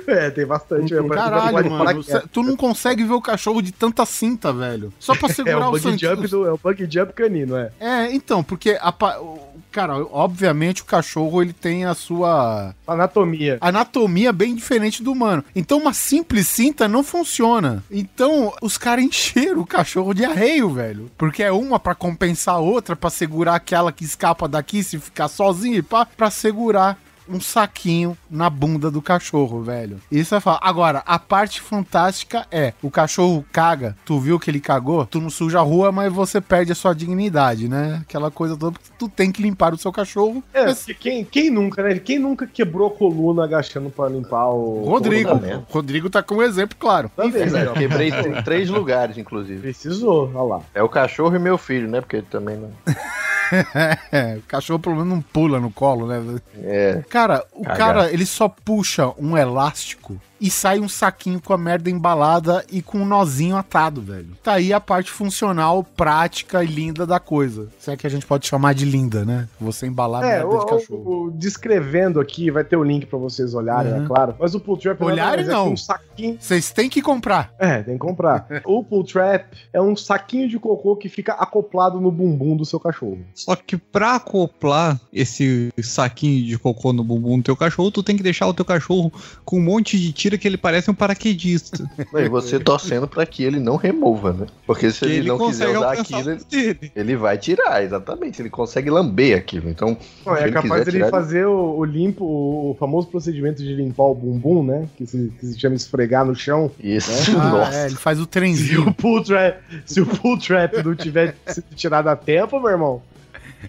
[0.06, 0.92] É, tem bastante.
[0.92, 1.08] mesmo.
[1.08, 2.20] Caralho, mano, que é.
[2.20, 4.92] cê- tu não consegue ver o cachorro de tanta cinta, velho.
[4.98, 6.10] Só pra É segurar o o bug santinho.
[6.16, 7.70] jump do, é o bug jump canino, é.
[7.80, 13.56] É, então, porque a o- cara, obviamente o cachorro ele tem a sua Anatomia.
[13.60, 15.42] anatomia bem diferente do humano.
[15.56, 17.82] Então uma simples cinta não funciona.
[17.90, 21.10] Então os caras encheram o cachorro de arreio, velho.
[21.16, 25.28] Porque é uma pra compensar a outra, pra segurar aquela que escapa daqui se ficar
[25.28, 26.98] sozinho e pá, pra segurar
[27.32, 30.00] um saquinho na bunda do cachorro, velho.
[30.10, 30.60] Isso é falar.
[30.62, 35.30] Agora, a parte fantástica é, o cachorro caga, tu viu que ele cagou, tu não
[35.30, 38.00] suja a rua, mas você perde a sua dignidade, né?
[38.02, 40.42] Aquela coisa toda, porque tu tem que limpar o seu cachorro.
[40.52, 41.98] É, Mas- porque quem, quem nunca, né?
[41.98, 44.84] Quem nunca quebrou a coluna agachando pra limpar o.
[44.84, 45.30] Rodrigo.
[45.30, 45.64] coluna?
[45.70, 47.10] Rodrigo tá com um exemplo, claro.
[47.16, 47.72] Tá vendo, É, ó?
[47.72, 49.60] quebrei em três lugares, inclusive.
[49.60, 50.60] Precisou, olha lá.
[50.74, 52.00] É o cachorro e meu filho, né?
[52.00, 52.70] Porque ele também não.
[54.38, 56.40] O cachorro pelo menos não pula no colo, né?
[56.62, 57.02] É.
[57.08, 61.88] Cara, o cara, ele só puxa um elástico e sai um saquinho com a merda
[61.88, 64.30] embalada e com um nozinho atado, velho.
[64.42, 67.68] Tá aí a parte funcional, prática e linda da coisa.
[67.78, 69.48] Se é que a gente pode chamar de linda, né?
[69.60, 71.02] Você embalar É, merda o, de cachorro.
[71.04, 74.04] o- o- descrevendo aqui, vai ter o link pra vocês olharem, Uhum.
[74.04, 74.34] é claro.
[74.38, 75.72] Mas o pull trap Olharem é não.
[75.72, 76.36] um saquinho.
[76.40, 77.54] Vocês têm que comprar.
[77.58, 78.46] É, tem que comprar.
[78.66, 82.80] o pull trap é um saquinho de cocô que fica acoplado no bumbum do seu
[82.80, 83.20] cachorro.
[83.34, 88.16] Só que pra acoplar esse saquinho de cocô no bumbum do teu cachorro, tu tem
[88.16, 89.12] que deixar o teu cachorro
[89.44, 91.88] com um monte de tira que ele parece um paraquedista.
[92.14, 94.46] E você torcendo pra que ele não remova, né?
[94.66, 96.92] Porque se ele, ele não quiser usar aquilo, o dele.
[96.94, 98.40] ele vai tirar, exatamente.
[98.40, 99.68] Ele consegue lamber aquilo.
[99.68, 103.62] Então, Não, se é ele capaz dele tirar, fazer o, o limpo, o famoso procedimento
[103.62, 104.88] de limpar o bumbum, né?
[104.96, 106.70] Que se, que se chama esfregar no chão.
[106.82, 107.76] Isso, Ah, nossa.
[107.76, 108.88] é, ele faz o Se trenzinho.
[108.88, 113.02] o pull trap, se o pull trap não tiver sido tirado a tempo, meu irmão,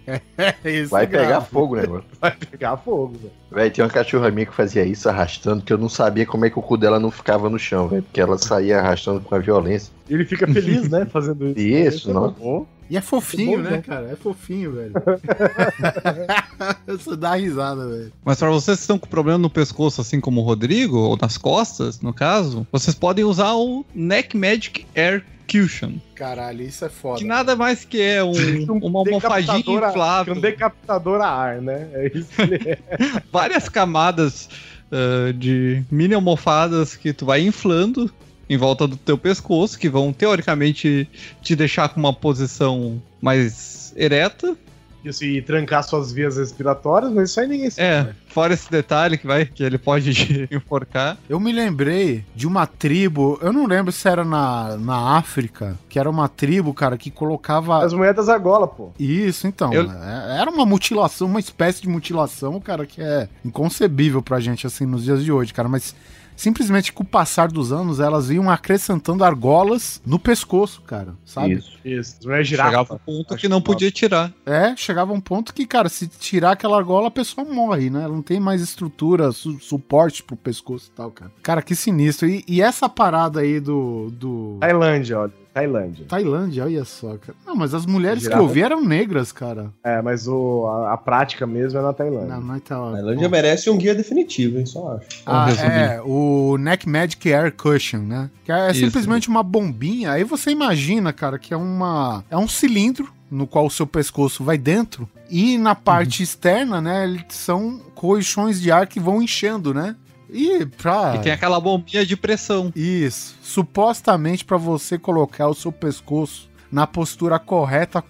[0.90, 1.48] Vai é pegar grave.
[1.48, 2.06] fogo o negócio.
[2.20, 3.34] Vai pegar fogo, velho.
[3.52, 6.50] Véi, tinha uma cachorra minha que fazia isso arrastando, que eu não sabia como é
[6.50, 8.04] que o cu dela não ficava no chão, velho.
[8.04, 9.94] Porque ela saía arrastando com a violência.
[10.10, 11.60] Ele fica feliz, né, fazendo isso.
[11.60, 12.68] Isso, não.
[12.94, 13.82] E é fofinho, bom, né, né?
[13.82, 14.12] cara?
[14.12, 14.94] É fofinho, velho.
[16.86, 18.14] Você dá risada, velho.
[18.24, 21.36] Mas para vocês que estão com problema no pescoço, assim como o Rodrigo, ou nas
[21.36, 25.94] costas, no caso, vocês podem usar o Neck Magic Air Cushion.
[26.14, 27.18] Caralho, isso é foda.
[27.18, 28.32] Que nada mais que é um,
[28.86, 30.36] uma almofadinha inflável.
[30.36, 31.90] Um decapitador a ar, né?
[31.94, 32.78] É isso que ele é.
[33.34, 34.48] várias camadas
[34.92, 38.14] ah, de mini almofadas que tu vai inflando
[38.54, 41.10] em volta do teu pescoço, que vão teoricamente
[41.42, 44.56] te deixar com uma posição mais ereta.
[45.04, 47.86] Isso, e trancar suas vias respiratórias, mas isso aí ninguém sabe.
[47.86, 48.16] É, né?
[48.28, 51.18] fora esse detalhe que vai que ele pode te enforcar.
[51.28, 56.00] Eu me lembrei de uma tribo, eu não lembro se era na, na África, que
[56.00, 57.84] era uma tribo, cara, que colocava.
[57.84, 58.92] As mulheres das argolas, pô.
[58.98, 59.74] Isso, então.
[59.74, 64.66] Eu- é- Era uma mutilação, uma espécie de mutilação, cara, que é inconcebível pra gente,
[64.66, 65.68] assim, nos dias de hoje, cara.
[65.68, 65.94] Mas
[66.36, 71.54] simplesmente com o passar dos anos, elas iam acrescentando argolas no pescoço, cara, sabe?
[71.54, 71.78] Isso.
[71.84, 72.18] Isso.
[72.44, 72.70] Girafa.
[72.70, 74.34] Chegava um ponto que não podia tirar.
[74.46, 78.04] É, chegava um ponto que, cara, se tirar aquela argola, a pessoa morre, né?
[78.04, 81.32] Ela não tem mais estrutura, su- suporte pro pescoço e tal, cara.
[81.42, 82.28] Cara, que sinistro.
[82.28, 84.10] E, e essa parada aí do.
[84.12, 84.58] do...
[84.60, 85.43] Tailândia, olha.
[85.54, 86.06] Tailândia.
[86.08, 87.36] Tailândia, olha só, cara.
[87.46, 89.70] Não, mas as mulheres que eu vi eram negras, cara.
[89.84, 92.38] É, mas o, a, a prática mesmo é na Tailândia.
[92.38, 94.66] Não, é A Tailândia merece um guia definitivo, hein?
[94.66, 95.22] Só acho.
[95.26, 98.32] Ah, é, o Neck Magic Air Cushion, né?
[98.44, 98.80] Que é Isso.
[98.80, 100.12] simplesmente uma bombinha.
[100.12, 104.44] Aí você imagina, cara, que é uma é um cilindro no qual o seu pescoço
[104.44, 109.74] vai dentro e na parte externa, né, eles são colchões de ar que vão enchendo,
[109.74, 109.96] né?
[110.34, 112.72] E pra E tem aquela bombinha de pressão.
[112.76, 118.02] isso, supostamente pra você colocar o seu pescoço na postura correta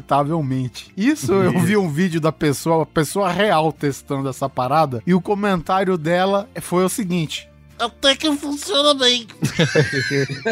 [0.00, 0.92] confortavelmente.
[0.96, 5.98] Isso eu vi um vídeo da pessoa, pessoa real testando essa parada, e o comentário
[5.98, 7.48] dela foi o seguinte:
[7.78, 9.26] até que funciona bem.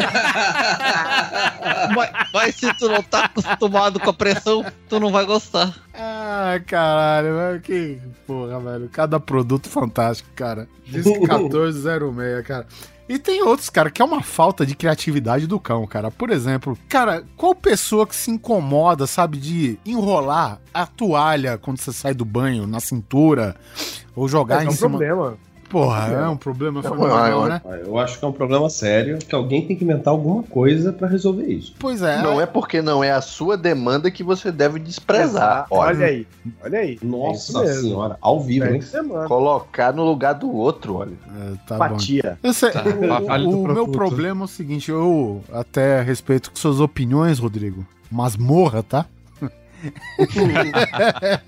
[1.95, 5.75] mas, mas se tu não tá acostumado com a pressão, tu não vai gostar.
[5.93, 8.89] Ah, caralho, velho, que porra, velho.
[8.89, 10.67] Cada produto fantástico, cara.
[10.85, 12.67] Diz 1406, cara.
[13.07, 16.09] E tem outros, cara, que é uma falta de criatividade do cão, cara.
[16.09, 21.93] Por exemplo, cara, qual pessoa que se incomoda, sabe, de enrolar a toalha quando você
[21.93, 23.55] sai do banho na cintura
[24.15, 24.89] ou jogar é em um cima?
[24.89, 25.37] problema.
[25.69, 27.61] Porra, é um problema Não, familiar, eu, né?
[27.85, 31.07] eu acho que é um problema sério, que alguém tem que inventar alguma coisa pra
[31.07, 31.73] resolver isso.
[31.79, 32.21] Pois é.
[32.21, 35.65] Não é porque não é a sua demanda que você deve desprezar.
[35.69, 36.27] Olha, aí,
[36.63, 36.99] olha aí.
[37.01, 38.81] Nossa É senhora, ao vivo, É hein?
[39.27, 41.13] Colocar no lugar do outro, olha.
[41.35, 41.97] É, tá bom.
[41.99, 46.79] Sei, Tá, o- do o, meu problema é o seguinte, eu até respeito com suas
[46.79, 49.05] opiniões, Rodrigo, mas morra, tá?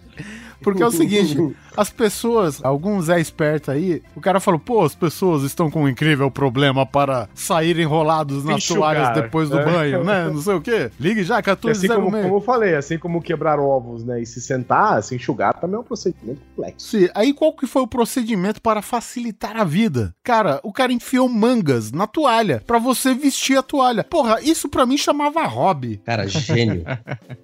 [0.61, 1.38] Porque é o seguinte,
[1.78, 5.88] as pessoas, alguns é esperto aí, o cara falou, pô, as pessoas estão com um
[5.90, 9.66] incrível problema para sair enrolados nas Enxugar, toalhas depois do é.
[9.66, 10.30] banho, né?
[10.30, 10.91] Não sei o quê.
[10.99, 12.24] Ligue já, E assim como, 1406.
[12.26, 15.80] como eu falei, assim como quebrar ovos, né, e se sentar, se enxugar, também é
[15.80, 16.88] um procedimento complexo.
[16.88, 20.14] Sim, aí qual que foi o procedimento para facilitar a vida?
[20.24, 24.04] Cara, o cara enfiou mangas na toalha pra você vestir a toalha.
[24.04, 26.02] Porra, isso pra mim chamava hobby.
[26.06, 26.84] Cara, gênio.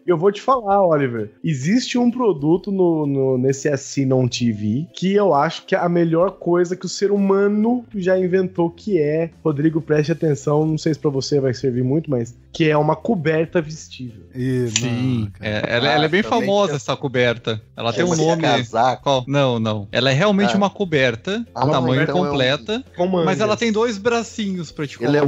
[0.05, 3.69] E eu vou te falar, Oliver, existe um produto no, no- nesse
[4.23, 8.17] Assinon TV que eu acho que é a melhor coisa que o ser humano já
[8.17, 12.35] inventou, que é, Rodrigo, preste atenção, não sei se pra você vai servir muito, mas
[12.51, 14.23] que é uma coberta vestível.
[14.35, 17.61] E, Sim, é, ela, ela é bem também famosa essa coberta.
[17.75, 18.41] Ela tem um nome.
[18.43, 19.03] casaco.
[19.03, 19.23] Qual?
[19.27, 19.87] Não, não.
[19.91, 20.57] Ela é realmente Ah.
[20.57, 23.25] uma coberta, Ah, tamanho então é um- completa, Com mangas.
[23.25, 25.27] mas ela tem dois bracinhos pra te Ele é um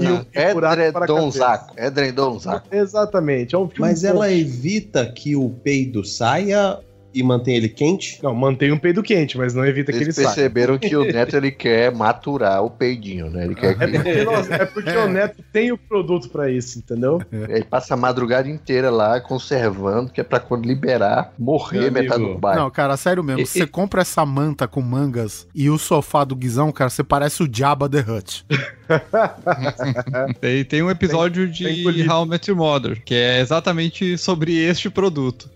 [0.53, 1.73] para a edredonzaco.
[1.77, 2.67] Edredonzaco.
[2.71, 3.55] Exatamente.
[3.55, 6.79] É um, Mas um- ela evita que o peido saia
[7.15, 8.19] e mantém ele quente?
[8.21, 10.27] Não, mantém um peido quente, mas não evita que ele Eles saia.
[10.27, 13.45] perceberam que o Neto ele quer maturar o peidinho, né?
[13.45, 14.07] Ele quer É porque, que
[14.53, 17.21] é porque o Neto tem o produto pra isso, entendeu?
[17.31, 22.15] ele passa a madrugada inteira lá conservando, que é pra quando liberar, morrer Meu metade
[22.21, 22.33] amigo.
[22.35, 22.61] do bairro.
[22.61, 23.41] Não, cara, sério mesmo.
[23.41, 27.41] E- Você compra essa manta com mangas e o sofá do Guizão, cara, você parece
[27.43, 28.45] o Jabba the Hutt.
[30.39, 32.11] Tem, tem um episódio tem de colírio.
[32.11, 35.49] How Met Your Mother, que é exatamente sobre este produto.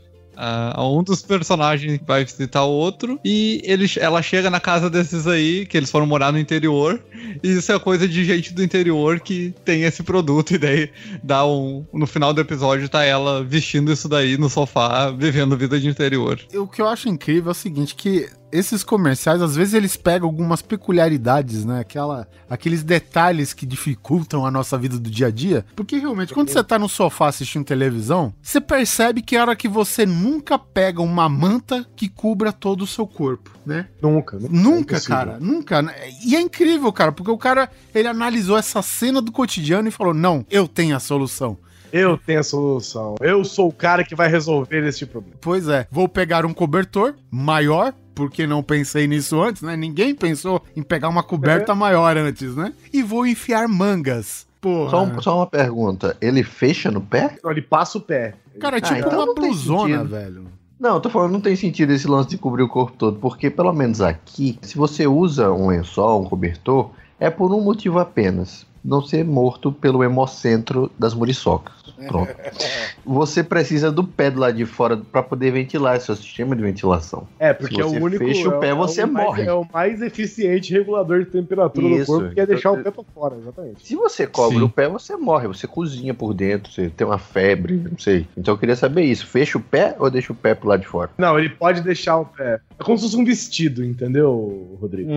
[0.78, 5.66] Um dos personagens vai visitar o outro e ele, ela chega na casa desses aí,
[5.66, 7.02] que eles foram morar no interior,
[7.44, 10.92] e isso é coisa de gente do interior que tem esse produto, e daí
[11.24, 11.86] dá um.
[11.94, 16.40] No final do episódio tá ela vestindo isso daí no sofá, vivendo vida de interior.
[16.54, 20.28] O que eu acho incrível é o seguinte, que esses comerciais, às vezes eles pegam
[20.28, 21.80] algumas peculiaridades, né?
[21.80, 25.66] Aquela, aqueles detalhes que dificultam a nossa vida do dia a dia.
[25.76, 29.68] Porque realmente, quando você tá no sofá assistindo televisão, você percebe que é hora que
[29.68, 33.88] você nunca pega uma manta que cubra todo o seu corpo, né?
[34.02, 34.38] Nunca.
[34.40, 35.40] Nunca, é cara.
[35.40, 35.84] Nunca.
[36.26, 40.14] E é incrível, cara, porque o cara, ele analisou essa cena do cotidiano e falou,
[40.14, 41.58] não, eu tenho a solução.
[41.92, 43.16] Eu tenho a solução.
[43.22, 45.36] Eu sou o cara que vai resolver esse problema.
[45.42, 49.76] Pois é, vou pegar um cobertor maior, porque não pensei nisso antes, né?
[49.76, 52.74] Ninguém pensou em pegar uma coberta maior antes, né?
[52.94, 54.48] E vou enfiar mangas.
[54.62, 54.90] Porra.
[54.92, 57.38] Só, um- só uma pergunta, ele fecha no pé?
[57.46, 58.34] Ele passa o pé.
[58.60, 60.46] Cara, é Ah, tipo então uma blusona, velho.
[60.78, 63.50] Não, eu tô falando, não tem sentido esse lance de cobrir o corpo todo, porque
[63.50, 68.66] pelo menos aqui, se você usa um lençol, um cobertor, é por um motivo apenas.
[68.84, 71.74] Não ser morto pelo hemocentro das muriçocas.
[72.08, 72.34] Pronto.
[73.06, 76.62] Você precisa do pé do lado de fora para poder ventilar, é o sistema de
[76.62, 77.28] ventilação.
[77.38, 78.26] É, porque Se é o você único.
[78.26, 79.44] fecha o é pé, você é o mais- morre.
[79.44, 82.06] É o mais eficiente regulador de temperatura do Isso.
[82.12, 83.86] corpo, que é deixar o pé pra fora, exatamente.
[83.86, 84.64] Se você cobre Sim.
[84.64, 85.48] o pé, você morre.
[85.48, 88.28] Você cozinha por dentro, você tem uma febre, não sei.
[88.38, 89.26] Então eu queria saber isso.
[89.28, 91.10] Fecha o pé ou deixa o pé pro lado de fora?
[91.18, 92.60] Não, ele pode deixar o pé.
[92.80, 95.10] É como se fosse um vestido, entendeu, Rodrigo?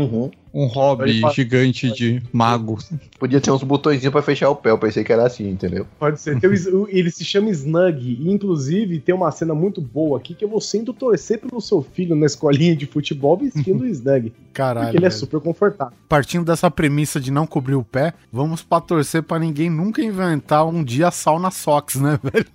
[0.54, 2.78] Um hobby gigante de mago.
[3.18, 4.70] Podia ter uns botõezinhos pra fechar o pé.
[4.70, 5.86] Eu pensei que era assim, entendeu?
[5.98, 6.38] Pode ser.
[6.38, 8.18] Tem o ele se chama Snug.
[8.20, 11.82] E, inclusive, tem uma cena muito boa aqui que eu vou sempre torcer pelo seu
[11.82, 14.32] filho na escolinha de futebol vestindo o Snug.
[14.52, 14.86] Caralho.
[14.86, 15.18] Porque ele é velho.
[15.20, 15.94] super confortável.
[16.08, 20.66] Partindo dessa premissa de não cobrir o pé, vamos pra torcer pra ninguém nunca inventar
[20.66, 22.46] um dia sauna socks, né, velho?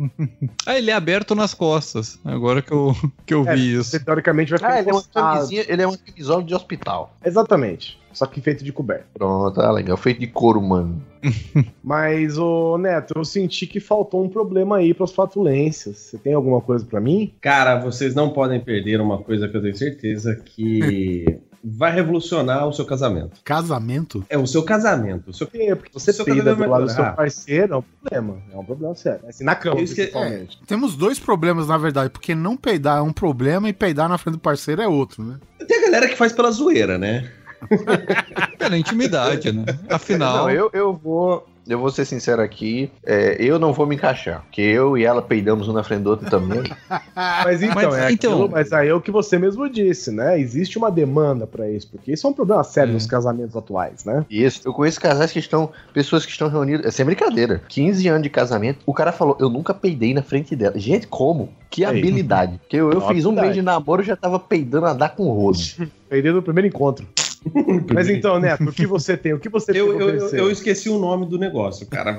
[0.66, 2.18] Ah, ele é aberto nas costas.
[2.24, 2.94] Agora que eu,
[3.26, 4.02] que eu É, vi isso.
[4.04, 7.14] Teoricamente vai ficar Ah, ele é, uma camisinha, ele é uma camisola de hospital.
[7.24, 7.98] Exatamente.
[8.12, 9.06] Só que feito de coberto.
[9.14, 9.96] Pronto, ah, legal.
[9.96, 11.00] Feito de couro, mano.
[11.82, 15.96] Mas, ô Neto, eu senti que faltou um problema aí pras flatulências.
[15.96, 17.32] Você tem alguma coisa pra mim?
[17.40, 22.72] Cara, vocês não podem perder uma coisa que eu tenho certeza que vai revolucionar o
[22.72, 23.40] seu casamento.
[23.44, 24.24] Casamento?
[24.30, 25.28] É o seu casamento.
[25.30, 25.46] O seu...
[25.52, 27.16] É, porque você seu peida casamento do lado do seu melhorar.
[27.16, 28.42] parceiro é um problema.
[28.52, 29.20] É um problema sério.
[29.28, 30.58] Assim, na cama, esque- principalmente.
[30.66, 34.34] Temos dois problemas, na verdade, porque não peidar é um problema e peidar na frente
[34.36, 35.38] do parceiro é outro, né?
[35.68, 37.30] Tem a galera que faz pela zoeira, né?
[38.58, 39.64] Pela intimidade, né?
[39.88, 40.38] Afinal.
[40.38, 41.46] Não, eu, eu vou.
[41.70, 45.22] Eu vou ser sincero aqui, é, eu não vou me encaixar, porque eu e ela
[45.22, 46.62] peidamos um na frente do outro também.
[47.44, 50.38] Mas então, Mas, é então- aquilo, mas aí é o que você mesmo disse, né?
[50.40, 52.94] Existe uma demanda pra isso, porque isso é um problema sério É.
[52.94, 54.24] nos casamentos atuais, né?
[54.30, 58.22] Isso, eu conheço casais que estão, pessoas que estão reunidas, é sem brincadeira, 15 anos
[58.22, 60.78] de casamento, o cara falou, eu nunca peidei na frente dela.
[60.78, 61.50] Gente, como?
[61.70, 61.98] Que Aí.
[61.98, 62.58] habilidade.
[62.58, 65.24] Porque eu, eu fiz um mês de namoro, eu já tava peidando a dar com
[65.28, 65.58] o rodo.
[66.08, 67.06] Peidei no primeiro encontro.
[67.92, 69.32] Mas então, Neto, o que você tem?
[69.32, 72.18] O que você tem Eu, pra eu, eu, eu esqueci o nome do negócio, cara.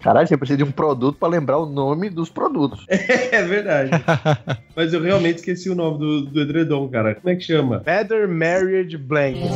[0.00, 2.84] Caralho, você precisa de um produto pra lembrar o nome dos produtos.
[2.88, 3.90] É verdade.
[4.74, 7.14] Mas eu realmente esqueci o nome do, do edredom, cara.
[7.14, 7.78] Como é que chama?
[7.78, 9.50] Better Marriage Blanket.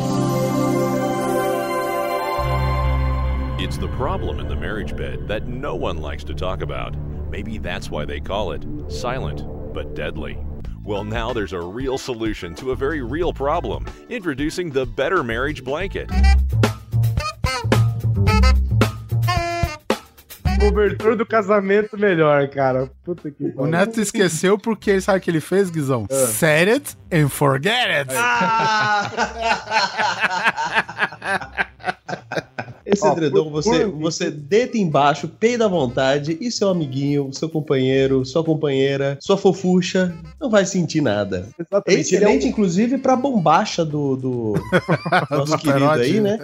[3.58, 6.96] It's the problem in the marriage bed that no one likes to talk about.
[7.30, 10.36] Maybe that's why they call it silent but deadly.
[10.84, 13.86] Well, now there's a real solution to a very real problem.
[14.09, 16.10] Introducing the Better Marriage Blanket.
[20.59, 22.90] Cobertor do casamento melhor, cara.
[23.04, 26.06] Puta que O Neto esqueceu porque ele sabe o que ele fez, Guizão?
[26.10, 26.26] Ah.
[26.26, 28.12] Set it and forget it.
[32.84, 37.32] Esse Ó, edredom, por- você, por- você deita embaixo, peida à vontade, e seu amiguinho,
[37.32, 41.48] seu companheiro, sua companheira, sua fofucha, não vai sentir nada.
[41.59, 41.86] É Exatamente.
[41.86, 44.52] Ele é excelente, um- inclusive, pra bombacha do, do
[45.30, 46.38] nosso Do querido aí, né?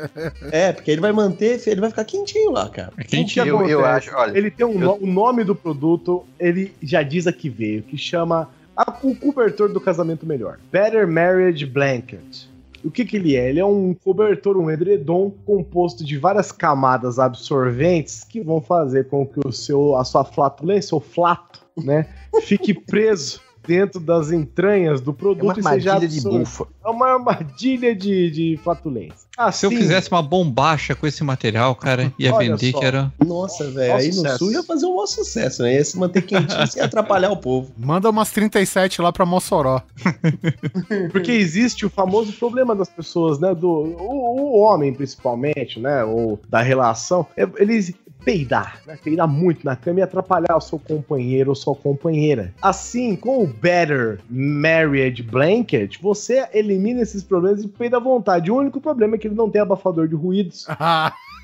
[0.53, 2.93] É, porque ele vai manter, ele vai ficar quentinho lá, cara.
[2.99, 6.73] O que Eu- eu acho, olha, ele tem um eu- o nome do produto, ele
[6.83, 10.59] já diz aqui veio, que chama a- o cobertor do casamento melhor.
[10.73, 12.48] Better Marriage Blanket.
[12.85, 13.49] O que que ele é?
[13.49, 19.27] Ele é um cobertor, um edredom composto de várias camadas absorventes que vão fazer com
[19.27, 22.07] que o seu, a sua flatulência, o flato, né,
[22.43, 26.67] fique preso dentro das entranhas do É uma produto e seja armadilha de bufa.
[26.83, 29.29] É uma armadilha de, de flatulência.
[29.53, 32.79] Se eu Assim, fizesse uma bombacha com esse material, cara, ia Olha vender só.
[32.81, 33.13] que era.
[33.25, 34.39] Nossa, velho, aí no sucesso.
[34.39, 35.75] sul ia fazer um maior sucesso, né?
[35.75, 37.71] Ia se manter quentinho sem atrapalhar o povo.
[37.77, 39.83] Manda umas 37 lá pra Mossoró.
[41.13, 43.55] Porque existe o famoso problema das pessoas, né?
[43.55, 46.03] Do o, o homem, principalmente, né?
[46.05, 47.27] Ou da relação.
[47.37, 47.93] é- Eles
[48.29, 48.99] peidar, né?
[49.03, 52.53] Peidar muito na cama e atrapalhar o seu companheiro ou sua companheira.
[52.61, 58.51] Assim, com o Better Marriage Blanket, você elimina esses problemas e peida à vontade.
[58.51, 60.67] O único problema é que ele não tem abafador de ruídos.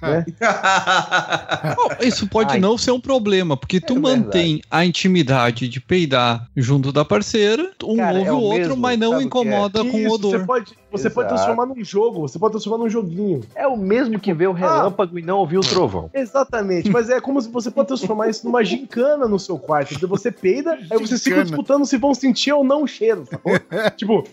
[0.02, 0.24] né?
[1.74, 2.60] Bom, Isso pode Ai.
[2.60, 7.96] não ser um problema, porque tu mantém a intimidade de peidar junto da parceira, um
[7.96, 9.22] Cara, ouve é o o outro, mesmo, mas não é?
[9.22, 10.38] incomoda com o odor.
[10.38, 11.44] Você pode, você pode Exato.
[11.44, 13.42] transformar num jogo, você pode transformar num joguinho.
[13.54, 16.10] É o mesmo que vê o relâmpago e não ouvir o trovão.
[16.14, 19.94] Exatamente, mas é como se você pode transformar isso numa gincana no seu quarto.
[19.94, 23.52] Então você peida, aí vocês ficam disputando se vão sentir ou não o cheiro, sacou?
[23.96, 24.24] tipo,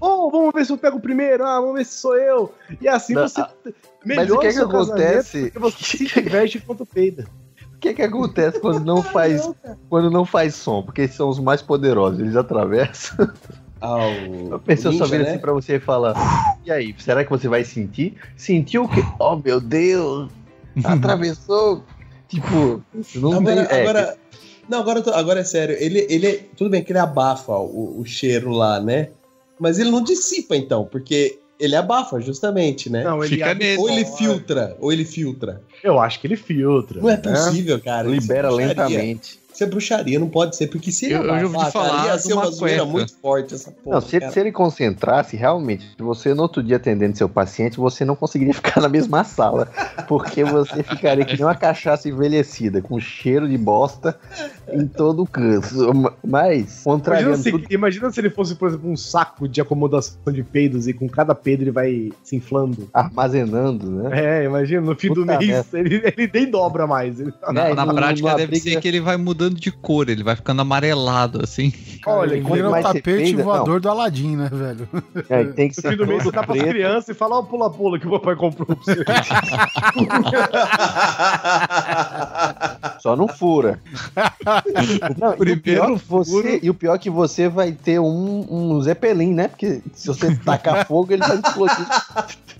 [0.00, 2.52] oh, vamos ver se eu pego o primeiro, ah, vamos ver se sou eu.
[2.80, 3.50] E assim Não, você ah,
[4.04, 5.42] melhora o que o que acontece?
[5.42, 7.26] Porque você se diverte enquanto peida.
[7.74, 9.48] O que que acontece quando não faz,
[9.88, 10.82] quando não faz som?
[10.82, 13.30] Porque eles são os mais poderosos, eles atravessam.
[13.80, 15.30] A pessoa só vira né?
[15.30, 16.14] assim pra você e fala:
[16.64, 18.14] E aí, será que você vai sentir?
[18.36, 19.02] Sentiu o quê?
[19.18, 20.30] Oh meu Deus!
[20.84, 21.84] Atravessou!
[22.28, 22.82] Tipo,
[23.14, 23.78] não Agora, tem.
[23.78, 24.18] é, agora,
[24.68, 25.76] não, agora, agora é sério.
[25.78, 29.08] Ele, ele, tudo bem que ele abafa o, o cheiro lá, né?
[29.58, 33.02] Mas ele não dissipa então, porque ele abafa justamente, né?
[33.02, 33.80] Não, ele Fica abre- nele.
[33.80, 35.62] Ou ele filtra, ou ele filtra.
[35.82, 37.00] Eu acho que ele filtra.
[37.00, 37.22] Não é né?
[37.22, 38.08] possível, cara.
[38.08, 39.40] Isso libera é lentamente.
[39.58, 42.16] Isso é bruxaria, não pode ser, porque se ele Eu- eu já ouvi falar ia
[42.16, 43.96] ser uma zoeira muito forte essa porra.
[43.96, 48.04] Não, se, se ele concentrasse, realmente, se você no outro dia atendendo seu paciente, você
[48.04, 49.66] não conseguiria ficar na mesma sala.
[50.06, 54.16] Porque você ficaria que nem uma cachaça envelhecida, com cheiro de bosta
[54.72, 55.68] em todo o canto.
[56.24, 57.64] Mas, Imagina contrariando se, tudo.
[57.70, 61.34] imagina se ele fosse, por exemplo, um saco de acomodação de peidos e com cada
[61.34, 62.88] peido ele vai se inflando.
[62.92, 64.40] Armazenando, né?
[64.42, 65.78] É, imagina, no fim do Puta mês merda.
[65.78, 67.18] ele, ele nem dobra mais.
[67.20, 70.36] Ele- Na, É, na prática deve ser que ele vai mudando de cor, ele vai
[70.36, 71.72] ficando amarelado, assim.
[72.08, 74.88] Olha, Ele vira o mais você tapete peida- voador do Aladim, né, velho?
[75.28, 77.42] É, tem que No ser fim do mês você dá pras crianças e fala, ó,
[77.42, 79.04] pula-pula que o papai comprou pra você.
[83.00, 83.80] Só não fura.
[85.18, 87.98] Não, e, o Primeiro pior que você, e o pior é que você vai ter
[88.00, 89.48] um, um Zeppelin, né?
[89.48, 91.86] Porque se você tacar fogo, ele vai explodir.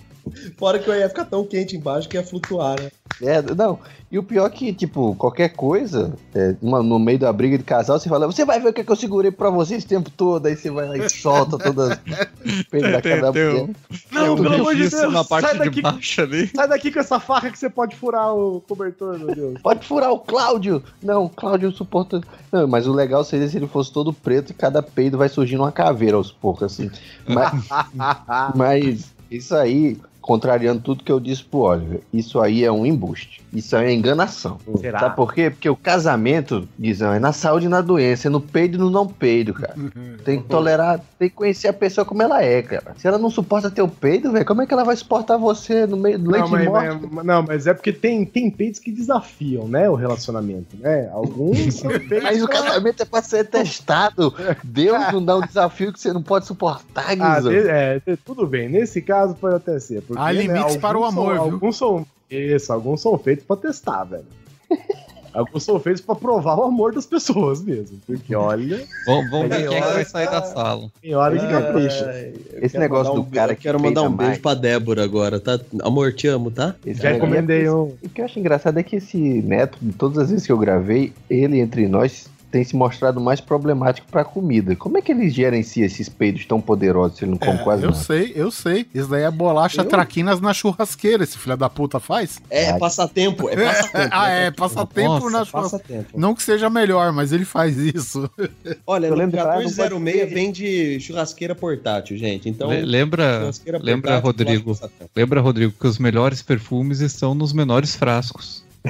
[0.56, 2.90] Fora que eu ia ficar tão quente embaixo que ia flutuar, né?
[3.20, 3.78] É, não.
[4.12, 7.64] E o pior é que, tipo, qualquer coisa, é, uma- no meio da briga de
[7.64, 9.86] casal, você fala, você vai ver o que, é que eu segurei pra você esse
[9.86, 10.46] tempo todo.
[10.46, 11.98] Aí você vai lá e solta todas as
[12.70, 13.50] peitos da cada Entendeu?
[13.62, 13.70] mulher.
[14.12, 16.46] Não, pelo amor de Deus, na parte sai de daqui, baixo ali.
[16.55, 19.60] sai daqui com essa faca que você pode furar o cobertor, meu Deus.
[19.60, 20.82] Pode furar o Cláudio!
[21.02, 22.20] Não, o Cláudio suporta.
[22.52, 25.62] Não, mas o legal seria se ele fosse todo preto e cada peido vai surgindo
[25.64, 26.88] uma caveira aos poucos, assim.
[27.26, 27.52] Mas,
[28.55, 29.98] mas isso aí,
[30.32, 33.40] contrariando tudo que eu disse pro Oliver, isso aí é um embuste.
[33.50, 34.59] Isso aí é enganação.
[34.78, 34.98] Será?
[35.00, 35.48] Sabe por quê?
[35.48, 38.90] Porque o casamento, Guizão, é na saúde e na doença, é no peido e no
[38.90, 39.74] não peido, cara.
[40.26, 42.94] Tem que tolerar, tem que conhecer a pessoa como ela é, cara.
[42.98, 45.96] Se ela não suporta teu peido, velho, como é que ela vai suportar você no
[45.96, 47.09] meio do leite Não de mas, morte?
[47.10, 51.09] mas- não, mas é porque tem, tem peitos que desafiam, né, o relacionamento, né?
[51.10, 54.34] Alguns são peitos Mas o casamento é pra ser testado.
[54.62, 57.50] Deus não dá um desafio que você não pode suportar, Ah, Guizão.
[57.52, 58.68] de- é, tudo bem.
[58.68, 60.02] Nesse caso pode até ser.
[60.02, 61.43] Porque, Há limites alguns para o são- amor, viu?
[61.43, 62.07] Alguns são.
[62.31, 64.24] Isso, alguns são feitos pra testar, velho.
[65.32, 67.99] alguns são feitos pra provar o amor das pessoas mesmo.
[68.07, 70.90] Porque olha, Vamos, vamos ver quem é que vai sair da sala.
[71.01, 72.32] tem hora que capricha.
[72.61, 74.39] Esse negócio do um cara que Eu quero mandar um beijo mais.
[74.39, 75.59] pra Débora agora, tá?
[75.82, 76.74] Amor, te amo, tá?
[76.85, 77.95] Esse Já aí é um.
[78.03, 80.59] O que eu acho engraçado é que esse neto, de todas as vezes que eu
[80.59, 84.74] gravei, ele entre nós tem se mostrado mais problemático pra comida.
[84.74, 87.90] Como é que ele gerencia esses peidos tão poderosos se ele não come quase Eu
[87.90, 88.02] nada?
[88.02, 88.86] sei, eu sei.
[88.94, 92.40] Isso daí é bolacha traquinas na churrasqueira, esse filho da puta faz.
[92.50, 94.08] É, passatempo, é passatempo.
[94.12, 95.62] ah, é, passatempo Nossa, na churrasqueira.
[96.02, 96.18] Passatempo.
[96.18, 98.30] Não que seja melhor, mas ele faz isso.
[98.86, 102.48] Olha, Eu lembro que lá não 1406 pode ter- vende churrasqueira portátil, gente.
[102.48, 104.78] Então, Le- lembra, churrasqueira lembra Rodrigo,
[105.14, 108.64] lembra Rodrigo que os melhores perfumes estão nos menores frascos.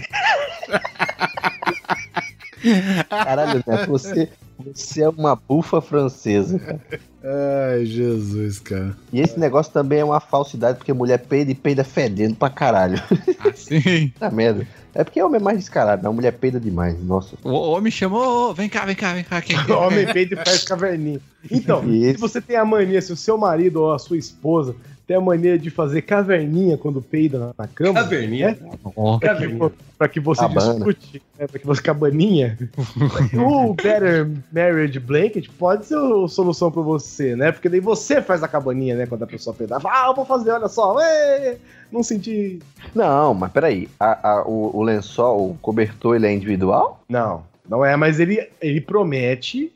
[3.08, 4.28] Caralho, Neto, você,
[4.58, 6.80] você é uma bufa francesa, cara.
[7.22, 8.96] Ai, Jesus, cara.
[9.12, 13.00] E esse negócio também é uma falsidade, porque mulher peida e peida fedendo pra caralho.
[13.54, 14.12] Sim.
[14.18, 14.66] Tá merda.
[14.94, 16.96] É porque homem é mais descarado, não, mulher peida demais.
[17.04, 17.36] Nossa.
[17.44, 19.40] O homem chamou, vem cá, vem cá, vem cá.
[19.40, 21.20] Quem, quem- Homem peito e faz caverninha.
[21.50, 22.14] Então, Isso.
[22.14, 24.74] se você tem a mania, se o seu marido ou a sua esposa
[25.08, 27.94] tem a mania de fazer caverninha quando peida na, na cama.
[27.94, 28.58] Caverninha?
[28.60, 28.70] né?
[28.94, 29.58] Ó, Pra que,
[29.96, 30.74] pra que você Cabana.
[30.74, 32.58] discute, né, pra que você cabaninha.
[33.34, 37.50] o Better Marriage Blanket pode ser a solução pra você, né?
[37.50, 39.06] Porque daí você faz a cabaninha, né?
[39.06, 39.80] Quando a pessoa peidar.
[39.86, 40.94] Ah, eu vou fazer, olha só.
[41.00, 41.56] Ê,
[41.90, 42.58] não senti.
[42.94, 43.88] Não, mas peraí.
[43.98, 47.02] A, a- o, o lençol, o cobertor, ele é individual?
[47.08, 49.72] Não, não é, mas ele, ele promete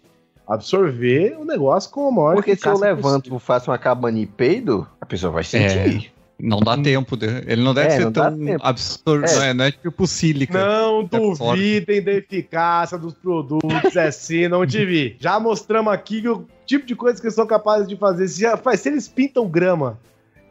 [0.54, 4.26] absorver o negócio com a maior Porque se eu levanto e faço uma cabaninha e
[4.26, 6.12] peido, a pessoa vai sentir.
[6.40, 7.16] não dá tempo.
[7.16, 8.60] de- Ele não deve É, ser não dá tão tempo.
[8.66, 9.24] absurdo.
[9.26, 9.34] É.
[9.34, 10.58] Não, é, não é tipo sílica.
[10.58, 11.56] Não É forte.
[11.60, 15.16] duvidem da eficácia dos produtos, é assim, não te vi.
[15.20, 18.26] Já mostramos aqui o tipo de coisa que eles são capazes de fazer.
[18.28, 19.98] Se, já se eles pintam grama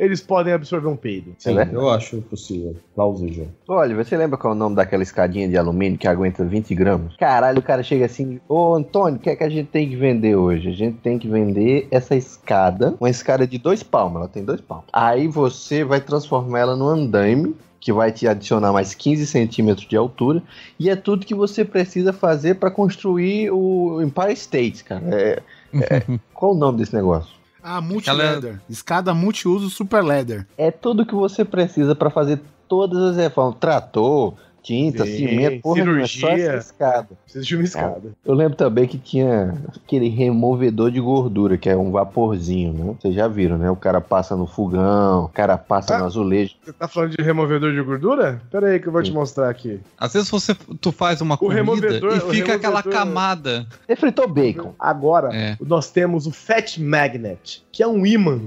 [0.02, 1.36] eles podem absorver um peido.
[1.38, 2.76] Sim, É eu acho possível.
[2.95, 3.48] Plausível.
[3.68, 7.15] Olha, você lembra qual é o nome daquela escadinha de alumínio que aguenta 20 gramas?
[7.18, 9.95] Caralho, o cara chega assim, ô Antônio, o que é que a gente tem que
[9.95, 10.69] vender hoje?
[10.69, 14.60] A gente tem que vender essa escada, uma escada de dois palmos, ela tem dois
[14.60, 14.88] palmos.
[14.91, 19.95] Aí você vai transformar ela num andaime, que vai te adicionar mais 15 centímetros de
[19.95, 20.41] altura,
[20.80, 25.03] e é tudo que você precisa fazer para construir o Empire State, cara.
[25.11, 25.40] É-
[25.76, 26.03] é-
[26.34, 27.40] qual o nome desse negócio?
[27.63, 28.59] Ah, multi-leather.
[28.69, 30.47] Escada multiuso super leather.
[30.57, 33.59] É tudo que você precisa para fazer todas as reformas.
[33.59, 36.45] Trator, tinta, Sim, cimento, porra, nenhuma, é só cirurgia.
[36.51, 37.07] essa escada.
[37.23, 38.01] Precisa de uma escada.
[38.25, 42.95] Eu lembro também que tinha aquele removedor de gordura, que é um vaporzinho, né?
[42.99, 43.69] Vocês já viram, né?
[43.71, 45.99] O cara passa no fogão, o cara passa Ah.
[45.99, 46.55] no azulejo.
[46.63, 48.41] Você tá falando de removedor de gordura?
[48.51, 49.79] Pera aí que eu vou te mostrar aqui.
[49.97, 53.67] Às vezes você, tu faz uma comida removedor- e o fica aquela removedor- camada.
[53.88, 54.73] Você fritou bacon.
[54.79, 55.57] Agora, É.
[55.59, 58.41] nós temos o Fat Magnet, que é um imã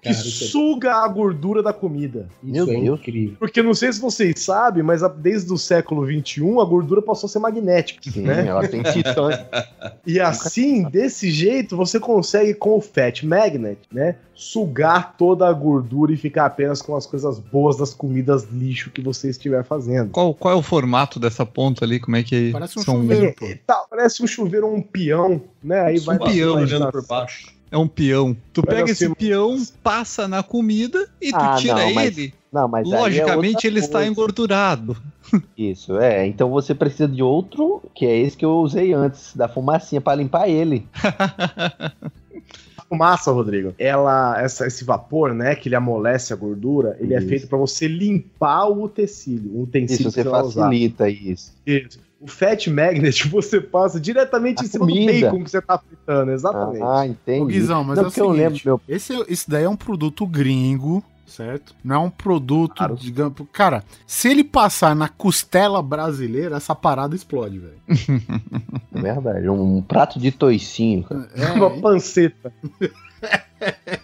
[0.00, 2.28] que é- suga a gordura da comida.
[2.42, 3.00] Meu Isso é Deus.
[3.00, 3.36] incrível.
[3.38, 7.26] Porque não sei se vocês sabem, mas a- desde o século XXI a gordura passou
[7.26, 8.10] a ser magnética.
[8.10, 8.46] Sim, né?
[8.46, 9.38] ela tem titânio.
[10.04, 14.16] E assim, desse jeito, você consegue com o Fat Magnet, né?
[14.34, 19.00] Sugar toda a gordura e ficar apenas com as coisas boas das comidas lixo que
[19.00, 20.10] você estiver fazendo.
[20.10, 22.00] Qual, qual é o formato dessa ponta ali?
[22.00, 23.46] Como é que Parece um são- chuveiro, pô.
[23.46, 25.80] É, tá, parece um chuveiro ou um peão, né?
[25.82, 27.51] Aí vai Um peão, vai- olhando por baixo.
[27.72, 28.36] É um peão.
[28.52, 32.34] Tu pega esse peão, passa na comida e tu Ah, tira não, mas- ele.
[32.52, 34.94] Não, mas é Logicamente outra ele está engordurado.
[35.56, 36.26] Isso, é.
[36.26, 40.14] Então você precisa de outro, que é esse que eu usei antes, da fumacinha pra
[40.14, 40.86] limpar ele.
[42.88, 47.28] fumaça, Rodrigo, ela, essa, esse vapor, né, que ele amolece a gordura, ele é Isso.
[47.28, 50.64] feito para você limpar o tecido, o utensílio Isso, você que vai usar.
[50.64, 51.54] facilita isso.
[51.66, 51.98] Isso.
[52.22, 55.12] O Fat Magnet você passa diretamente A em cima do comida.
[55.30, 56.82] bacon que você tá fritando, exatamente.
[56.82, 57.40] Ah, entendi.
[57.42, 59.68] Ô, Guizão, mas Não, é o porque eu seguinte, lembro, meu esse, esse daí é
[59.68, 61.74] um produto gringo, certo?
[61.82, 62.94] Não é um produto, Claro.
[62.96, 63.34] digamos...
[63.52, 67.78] Cara, se ele passar na costela brasileira, essa parada explode, velho.
[68.94, 69.48] É verdade.
[69.48, 71.28] Um prato de toicinho, cara.
[71.34, 72.52] É, Uma panceta.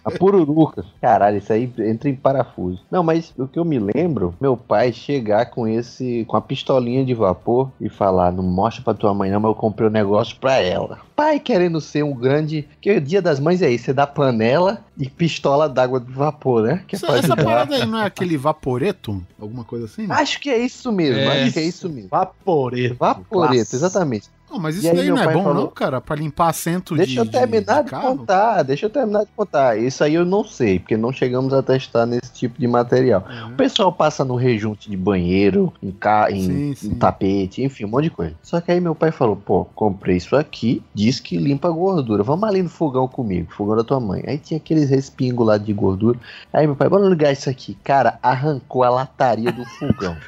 [0.04, 0.84] A pururuca.
[1.00, 2.80] Caralho, isso aí entra em parafuso.
[2.90, 7.04] Não, mas o que eu me lembro, meu pai chegar com esse, com a pistolinha
[7.04, 10.36] de vapor e falar: Não mostra pra tua mãe, não, mas eu comprei um negócio
[10.36, 11.00] pra ela.
[11.16, 12.68] Pai querendo ser um grande.
[12.80, 16.62] Que o dia das mães é isso: você dá panela e pistola d'água de vapor,
[16.62, 16.84] né?
[16.86, 19.20] Que é Essa, essa parada aí não é aquele vaporeto?
[19.40, 20.06] Alguma coisa assim?
[20.08, 21.42] Acho que é isso mesmo, É.
[21.42, 22.08] acho que é isso mesmo.
[22.08, 22.94] Vaporeto.
[22.98, 23.76] Vaporeto, Classe.
[23.76, 24.30] exatamente.
[24.50, 26.00] Não, mas isso aí daí meu não é pai bom falou- não, cara?
[26.00, 28.16] Pra limpar assento Deixa de eu terminar de, carro?
[28.18, 29.78] contar, deixa eu terminar de contar.
[29.78, 33.24] Isso aí eu não sei, porque não chegamos a testar nesse tipo de material.
[33.28, 33.52] Uhum.
[33.52, 36.30] O pessoal passa no rejunte de banheiro, em, ca...
[36.30, 36.94] em, Sim, em sim.
[36.94, 38.34] tapete, enfim, um monte de coisa.
[38.42, 42.22] Só que aí meu pai falou: pô, comprei isso aqui, diz que limpa a gordura.
[42.22, 44.22] Vamos ali no fogão comigo, fogão da tua mãe.
[44.26, 46.18] Aí tinha aqueles respingos lá de gordura.
[46.52, 47.76] Aí meu pai, bora ligar isso aqui.
[47.84, 50.16] Cara, arrancou a lataria do fogão.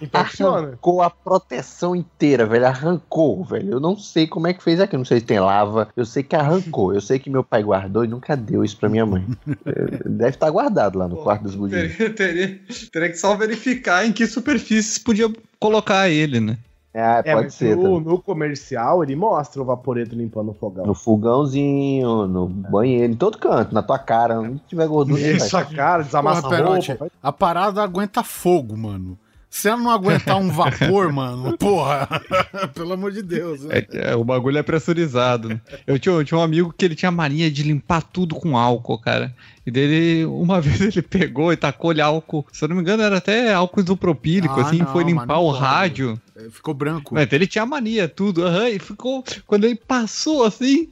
[0.00, 0.68] Então funciona.
[0.68, 2.66] Arrancou a proteção inteira, velho.
[2.66, 3.72] Arrancou, velho.
[3.72, 4.96] Eu não sei como é que fez aqui.
[4.96, 5.88] Não sei se tem lava.
[5.96, 6.94] Eu sei que arrancou.
[6.94, 9.26] Eu sei que meu pai guardou e nunca deu isso pra minha mãe.
[9.66, 11.96] É, Deve estar guardado lá no quarto dos budinhos.
[11.96, 12.60] Teria, teria-
[12.92, 16.58] teria que só verificar em que superfícies podia colocar ele, né?
[16.94, 17.74] Ah, É, pode ser.
[17.74, 18.10] no, tá?
[18.10, 20.84] no comercial ele mostra o vaporeto limpando o fogão.
[20.84, 24.40] No fogãozinho, no banheiro, em todo canto, na tua cara.
[24.40, 26.72] Onde tiver gordura, Isso, a cara, desamassa Porra, a roupa.
[26.74, 29.18] Perotti, vai- a parada aguenta fogo, mano.
[29.54, 32.08] Se ela não aguentar um vapor, mano, porra,
[32.74, 33.62] pelo amor de Deus.
[33.62, 33.84] Né?
[33.92, 35.50] É, é, o bagulho é pressurizado.
[35.50, 35.60] Né?
[35.86, 38.98] Eu, tinha, eu tinha um amigo que ele tinha mania de limpar tudo com álcool,
[38.98, 39.34] cara.
[39.66, 42.46] E dele, uma vez ele pegou e tacou-lhe álcool.
[42.50, 45.50] Se eu não me engano, era até álcool isopropílico, Ah, assim, não, foi limpar o
[45.50, 46.18] rádio.
[46.34, 47.14] É, Ficou branco.
[47.14, 48.46] Mas ele tinha mania, tudo.
[48.46, 49.22] aham, e ficou.
[49.46, 50.88] Quando ele passou assim,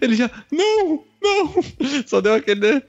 [0.00, 0.30] ele já.
[0.50, 1.04] Não!
[1.22, 1.54] Não!
[2.06, 2.60] Só deu aquele.
[2.76, 2.82] né?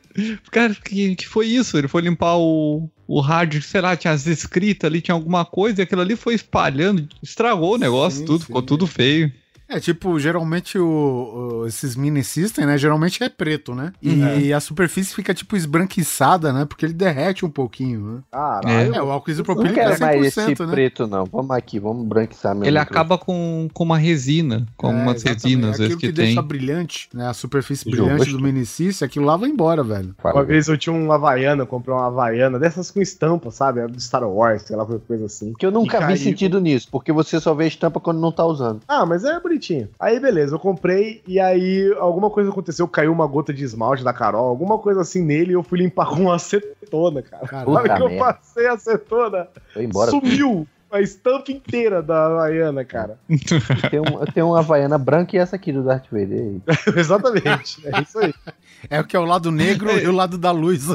[0.52, 1.78] Cara, que, que foi isso?
[1.78, 5.82] Ele foi limpar o, o rádio, sei lá, tinha as escritas ali, tinha alguma coisa,
[5.82, 8.46] e aquilo ali foi espalhando, estragou o negócio, Sim, tudo, sim.
[8.46, 9.34] ficou tudo feio.
[9.72, 12.78] É, tipo, geralmente o, o- esses mini system, né?
[12.78, 13.94] Geralmente é preto, né?
[14.02, 16.66] E a superfície fica, tipo, esbranquiçada, né?
[16.66, 18.20] Porque ele derrete um pouquinho, né?
[18.32, 18.96] Caralho.
[18.96, 20.72] É, o álcool Não isopropílico quero é mais esse 100%, né?
[20.72, 21.26] preto, não.
[21.26, 22.66] Vamos aqui, vamos branquiçar mesmo.
[22.66, 25.44] Ele acaba com, com uma resina, com É, algumas exatamente.
[25.44, 26.48] resinas, às vezes Aquilo que, que, deixa tem.
[26.48, 27.28] brilhante, né?
[27.28, 30.14] A superfície Jogo, brilhante do mini system, aquilo lá vai embora, velho.
[30.24, 33.80] Uma vez eu tinha uma Havaiana, eu comprei uma Havaiana dessas com estampa, sabe?
[33.80, 35.54] Era do Star Wars, sei lá, coisa assim.
[35.58, 36.18] Que eu nunca vi caiu.
[36.18, 38.82] sentido nisso, porque você só vê a estampa quando não tá usando.
[38.88, 39.61] Ah, mas é bonitinho.
[40.00, 44.14] Aí, beleza, eu comprei e aí alguma coisa aconteceu, caiu uma gota de esmalte da
[44.14, 47.48] Carol, alguma coisa assim nele e eu fui limpar com acetona, cara.
[47.48, 47.72] Caralho.
[47.74, 48.26] Na hora que eu merda.
[48.26, 50.12] passei a acetona, Foi embora.
[50.12, 50.68] sumiu.
[50.92, 53.18] a estampa inteira da Havaiana, cara.
[53.90, 56.56] Tem, um, tem uma Havaiana branca e essa aqui do Darth Vader.
[56.98, 58.34] Exatamente, é isso aí.
[58.90, 60.88] É o que é o lado negro e o lado da luz.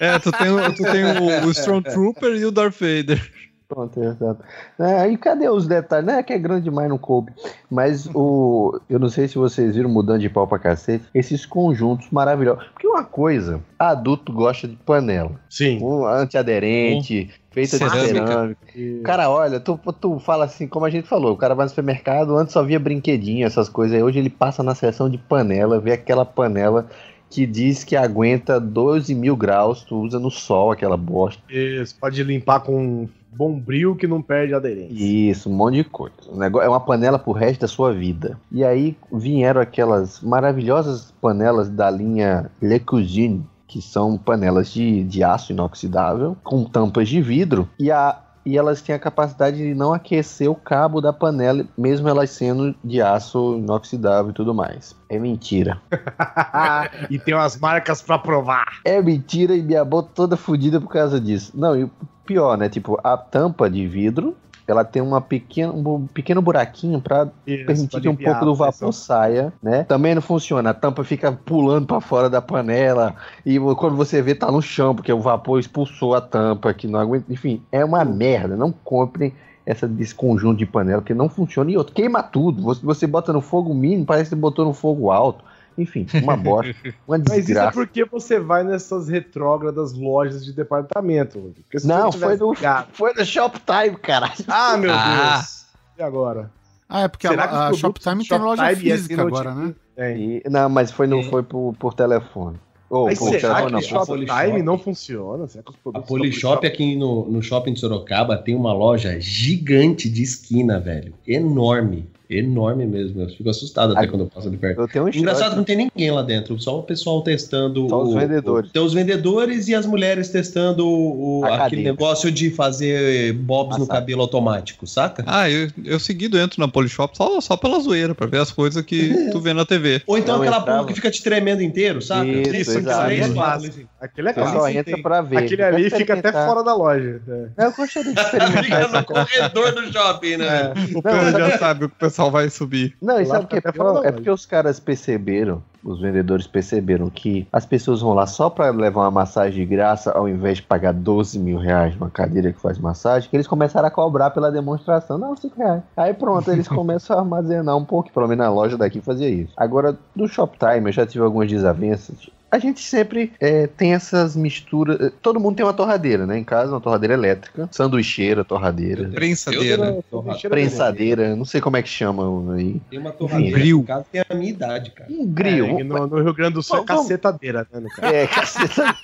[0.00, 3.32] É, tu tem, o- tu tem o, o Stormtrooper e o Darth Vader.
[3.68, 4.44] Pronto, exato.
[4.78, 6.06] É, aí cadê os detalhes?
[6.06, 7.32] Não é que é grande demais, não coube.
[7.68, 8.78] Mas o.
[8.88, 11.04] Eu não sei se vocês viram mudando de pau pra cacete.
[11.12, 12.64] Esses conjuntos maravilhosos.
[12.72, 15.32] Porque uma coisa, adulto gosta de panela.
[15.50, 15.82] Sim.
[15.82, 18.26] Um antiaderente, feita de Cerâmica.
[18.26, 19.02] cerâmica.
[19.02, 22.36] Cara, olha, tu, tu fala assim, como a gente falou, o cara vai no supermercado,
[22.36, 23.96] antes só via brinquedinho, essas coisas.
[23.96, 26.86] Aí hoje ele passa na seção de panela, vê aquela panela
[27.28, 31.42] que diz que aguenta 12 mil graus, tu usa no sol aquela bosta.
[31.50, 34.94] Isso, pode limpar com bombril que não perde aderência.
[34.94, 36.14] Isso, um monte de coisa.
[36.30, 38.38] O negócio é uma panela pro resto da sua vida.
[38.50, 45.22] E aí vieram aquelas maravilhosas panelas da linha Le Cuisine, que são panelas de, de
[45.22, 48.16] aço inoxidável, com tampas de vidro, e, a,
[48.46, 52.72] e elas têm a capacidade de não aquecer o cabo da panela, mesmo elas sendo
[52.82, 54.94] de aço inoxidável e tudo mais.
[55.08, 55.82] É mentira.
[57.10, 58.78] e tem umas marcas pra provar.
[58.84, 61.50] É mentira e minha boca toda fodida por causa disso.
[61.56, 61.90] Não, e
[62.24, 62.68] pior, né?
[62.68, 64.36] Tipo, a tampa de vidro,
[64.66, 67.02] ela tem uma pequena, um pequeno buraquinho
[67.46, 69.84] Isso, permitir que um pouco do vapor saia, né?
[69.84, 70.70] Também não funciona.
[70.70, 73.14] A tampa fica pulando pra fora da panela
[73.44, 76.98] e quando você vê tá no chão porque o vapor expulsou a tampa que não
[76.98, 77.32] aguenta.
[77.32, 78.56] Enfim, é uma merda.
[78.56, 79.32] Não comprem
[79.64, 82.62] essa conjunto de panela porque não funciona e outro queima tudo.
[82.62, 85.44] Você, você bota no fogo mínimo, parece que botou no fogo alto.
[85.78, 86.74] Enfim, uma bosta,
[87.06, 87.72] uma Mas isso é desgraça.
[87.72, 91.38] porque você vai nessas retrógradas lojas de departamento.
[91.38, 91.62] Rodrigo.
[91.64, 94.32] Porque se Não, você foi no, ligado- foi no Shoptime, caralho.
[94.48, 95.34] Ah, meu Ah.
[95.36, 95.66] Deus.
[95.98, 96.50] E agora?
[96.88, 99.20] Ah, é porque a, Será os a produtos Shoptime tem loja Shoptime ia física ser
[99.20, 99.74] agora, né?
[99.96, 100.16] É.
[100.16, 102.58] E- não, mas foi, no, foi por, por telefone.
[102.88, 105.46] Ou Mas por será telefone, que não, o por- Shoptime não funciona?
[105.48, 110.08] Será que os A Polishop aqui no, no shopping de Sorocaba tem uma loja gigante
[110.08, 111.12] de esquina, velho.
[111.26, 112.08] Enorme.
[112.28, 113.22] Enorme mesmo.
[113.22, 114.80] Eu fico assustado até Ah, quando eu passo de perto.
[114.80, 117.88] Eu tenho um Engraçado que não tem ninguém lá dentro, só o pessoal testando.
[117.88, 118.70] Só os o- vendedores.
[118.70, 123.76] o- Tem os vendedores e as mulheres testando o, A aquele negócio de fazer bobs
[123.78, 124.00] no Massagem.
[124.00, 125.22] cabelo automático, saca?
[125.26, 128.82] Ah, eu, eu seguido entro na Polishop só, só pela zoeira, pra ver as coisas
[128.84, 130.02] que tu vê na TV.
[130.06, 130.78] Ou então Não, aquela entrava.
[130.78, 132.26] porra que fica te tremendo inteiro, saca?
[132.26, 133.88] Isso, Isso, aquele é clássico.
[134.00, 134.68] Aquele é clássico.
[134.68, 135.36] entra pra ver.
[135.38, 137.20] Aquele ali fica até fora da loja.
[137.56, 137.66] É.
[137.66, 140.72] Eu gostaria de experimentar Fica no corredor do shopping, né?
[140.94, 142.96] O Pedro já sabe o que o pessoal vai subir.
[143.00, 144.04] Não, e Lá sabe o que é pior?
[144.04, 148.70] É porque os caras perceberam, os vendedores perceberam que as pessoas vão lá só pra
[148.70, 152.60] levar uma massagem de graça, ao invés de pagar 12 mil reais numa cadeira que
[152.60, 155.18] faz massagem, que eles começaram a cobrar pela demonstração.
[155.18, 155.82] Não, 5 reais.
[155.96, 159.52] Aí pronto, eles começam a armazenar um pouco, pelo menos na loja daqui fazia isso.
[159.56, 162.28] Agora, do Shoptime, eu já tive algumas desavenças.
[162.56, 164.98] A gente sempre é, tem essas misturas.
[164.98, 166.38] eh, Todo mundo tem uma torradeira, né?
[166.38, 170.02] Em casa, uma torradeira elétrica, sanduicheira, torradeira, Prensadeira.
[170.48, 172.80] prensadeira, não sei como é que chama aí.
[172.88, 173.80] Tem uma torradeira Grill.
[173.80, 175.10] em casa tem a minha idade, cara.
[175.12, 175.66] Um grill.
[175.80, 178.14] É, no, no Rio Grande do Sul é cacetadeira, né, caso?
[178.14, 178.96] É, caceta.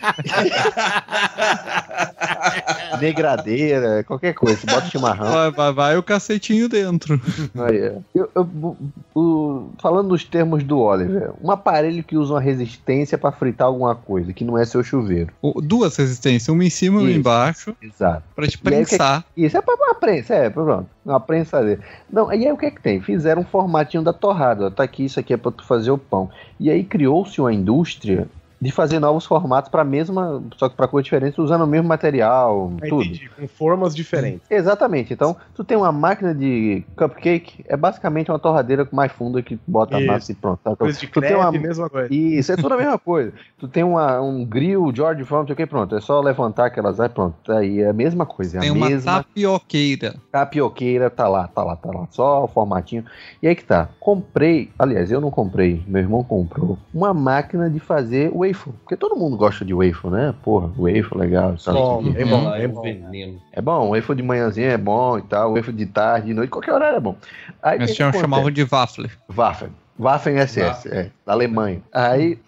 [3.01, 4.61] Negradeira, qualquer coisa.
[4.67, 5.31] Bota chimarrão.
[5.33, 7.21] Vai, vai, vai o cacetinho dentro.
[7.55, 7.97] Aí, é.
[8.15, 8.77] Eu- eu-
[9.15, 13.97] o- falando nos termos do Oliver, um aparelho que usa uma resistência para fritar alguma
[13.97, 15.33] coisa, que não é seu chuveiro.
[15.65, 18.23] Duas resistências, uma em cima e uma embaixo, Exato.
[18.37, 19.25] pra te que é que- prensar.
[19.37, 20.87] Isso é pra uma prensa, é, pronto.
[21.05, 21.81] Uma prensadeira.
[22.09, 23.01] Não, e aí o que é que tem?
[23.01, 24.67] Fizeram um formatinho da torrada.
[24.67, 26.31] ó, Tá aqui, isso aqui é pra tu fazer o pão.
[26.61, 28.29] E aí criou-se uma indústria
[28.63, 32.71] de fazer novos formatos pra mesma, só que pra cor diferente, usando o mesmo material,
[32.81, 33.03] Ah, tudo.
[33.03, 34.49] entendi, com formas diferentes.
[34.49, 35.13] Exatamente.
[35.13, 39.59] Então, tu tem uma máquina de cupcake, é basicamente uma torradeira com mais funda que
[39.67, 40.09] bota Isso.
[40.09, 40.61] a massa e pronto.
[40.63, 40.77] Tá?
[40.77, 41.51] Coisa de tu tem crepe, uma...
[41.51, 42.15] mesma coisa.
[42.15, 43.33] Isso, é tudo a mesma coisa.
[43.59, 45.97] Tu tem uma, um grill George Foreman, não sei o que, pronto.
[45.97, 47.35] É só levantar aquelas aí, pronto.
[47.45, 48.59] Tá Aí é a mesma coisa.
[48.59, 50.15] É Tem a uma mesma tapioqueira.
[50.31, 52.07] tapioqueira, tá lá, tá lá, tá lá.
[52.11, 53.05] Só o formatinho.
[53.43, 53.89] E aí que tá.
[53.99, 58.73] Comprei, aliás, eu não comprei, meu irmão comprou, uma máquina de fazer waffle.
[58.85, 60.35] Porque todo mundo gosta de waffle, né?
[60.43, 61.55] Porra, waffle legal.
[61.67, 62.21] Bom, quê.
[62.21, 62.83] é bom, é um bom.
[62.83, 63.43] veneno.
[63.53, 66.73] É bom, waffle de manhãzinha é bom e tal, waffle de tarde, de noite, qualquer
[66.73, 67.17] horário é bom.
[67.63, 69.11] Aí, Eles chamavam de waffle.
[69.29, 69.71] Waffen.
[69.99, 71.83] Waffen SS, é, da Alemanha.
[71.93, 72.39] Aí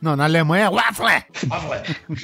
[0.00, 1.24] Não, na Alemanha é waffle!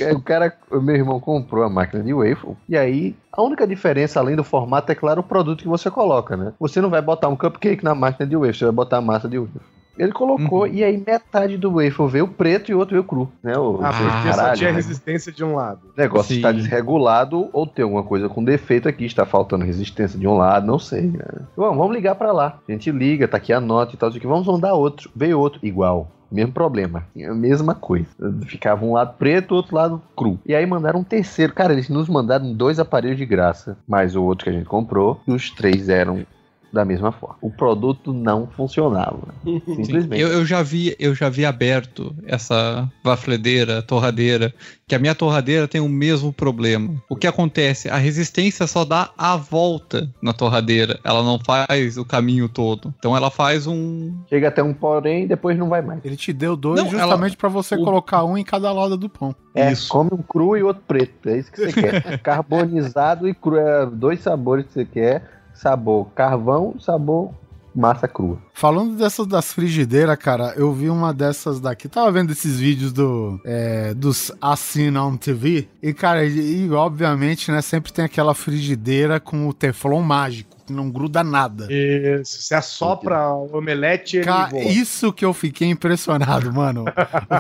[0.01, 3.67] É, o cara, o meu irmão comprou a máquina de waffle, e aí a única
[3.67, 6.53] diferença, além do formato, é claro o produto que você coloca, né?
[6.59, 9.29] Você não vai botar um cupcake na máquina de waffle, você vai botar a massa
[9.29, 9.61] de waffle.
[10.01, 13.57] Ele colocou, e aí metade do waffle veio preto e o outro veio cru, né?
[13.59, 14.77] O, Ah, porque só caralho, tinha né?
[14.77, 15.81] resistência de um lado.
[15.97, 16.37] O negócio Sim.
[16.37, 20.67] está desregulado ou tem alguma coisa com defeito aqui, está faltando resistência de um lado,
[20.67, 21.03] não sei.
[21.03, 21.25] Né?
[21.57, 22.59] Vamos, vamos ligar para lá.
[22.69, 24.27] A gente liga, tá aqui a nota e tal, isso aqui.
[24.27, 25.11] vamos mandar outro.
[25.15, 26.09] Veio outro, igual.
[26.33, 27.05] mesmo problema.
[27.13, 28.07] Tinha a mesma coisa.
[28.47, 30.39] Ficava um lado preto, outro lado cru.
[30.47, 31.53] E aí mandaram um terceiro.
[31.53, 35.21] Cara, eles nos mandaram dois aparelhos de graça, mais o outro que a gente comprou,
[35.27, 36.25] e os três eram
[36.73, 37.37] da mesma forma.
[37.41, 39.35] O produto não funcionava.
[39.67, 40.21] Simplesmente.
[40.21, 44.55] Eu, eu já vi, eu já vi aberto essa vafledeira, torradeira,
[44.87, 46.95] que a minha torradeira tem o mesmo problema.
[47.09, 47.89] O que acontece?
[47.89, 52.95] A resistência só dá a volta na torradeira, ela não faz o caminho todo.
[52.99, 56.01] Então ela faz um Chega até um porém e depois não vai mais.
[56.05, 58.97] Ele te deu dois Não, justamente ela- pra você o- colocar um em cada lado
[58.97, 59.35] do pão.
[59.55, 61.29] É, come um cru e outro preto.
[61.29, 62.19] É isso que você quer.
[62.23, 63.57] Carbonizado e cru.
[63.57, 65.40] É dois sabores que você quer.
[65.55, 67.33] Sabor carvão, sabor
[67.75, 68.39] massa crua.
[68.53, 71.89] Falando dessas das frigideiras, cara, eu vi uma dessas daqui.
[71.89, 75.69] Tava vendo esses vídeos do é, dos Assim on TV.
[75.83, 80.91] E, cara, e, e, obviamente, né, sempre tem aquela frigideira com o teflon mágico, não
[80.91, 81.67] gruda nada.
[81.71, 84.63] Isso, você assopra o omelete ele voa.
[84.65, 86.85] isso que eu fiquei impressionado, mano.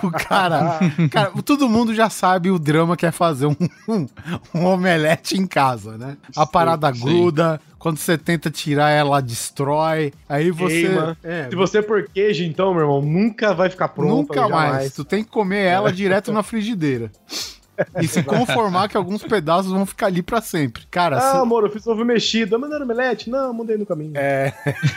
[0.02, 0.78] O cara,
[1.10, 3.56] cara, todo mundo já sabe o drama que é fazer um,
[3.88, 4.06] um,
[4.54, 6.16] um omelete em casa, né?
[6.36, 7.00] A parada sim.
[7.00, 10.12] gruda, quando você tenta tirar ela destrói.
[10.28, 10.90] Aí você
[11.24, 14.08] é, Se você pôr queijo, então, meu irmão, nunca vai ficar pronto.
[14.08, 14.72] nunca mais.
[14.72, 14.92] jamais.
[14.92, 17.10] Tu tem que comer ela direto na frigideira.
[18.00, 20.82] E se conformar que alguns pedaços vão ficar ali pra sempre.
[20.90, 22.58] Cara, Ah, se- amor, eu fiz ovo mexido.
[22.58, 23.28] Mas não era omelete?
[23.30, 24.12] Não, mudei no caminho.
[24.16, 24.52] É.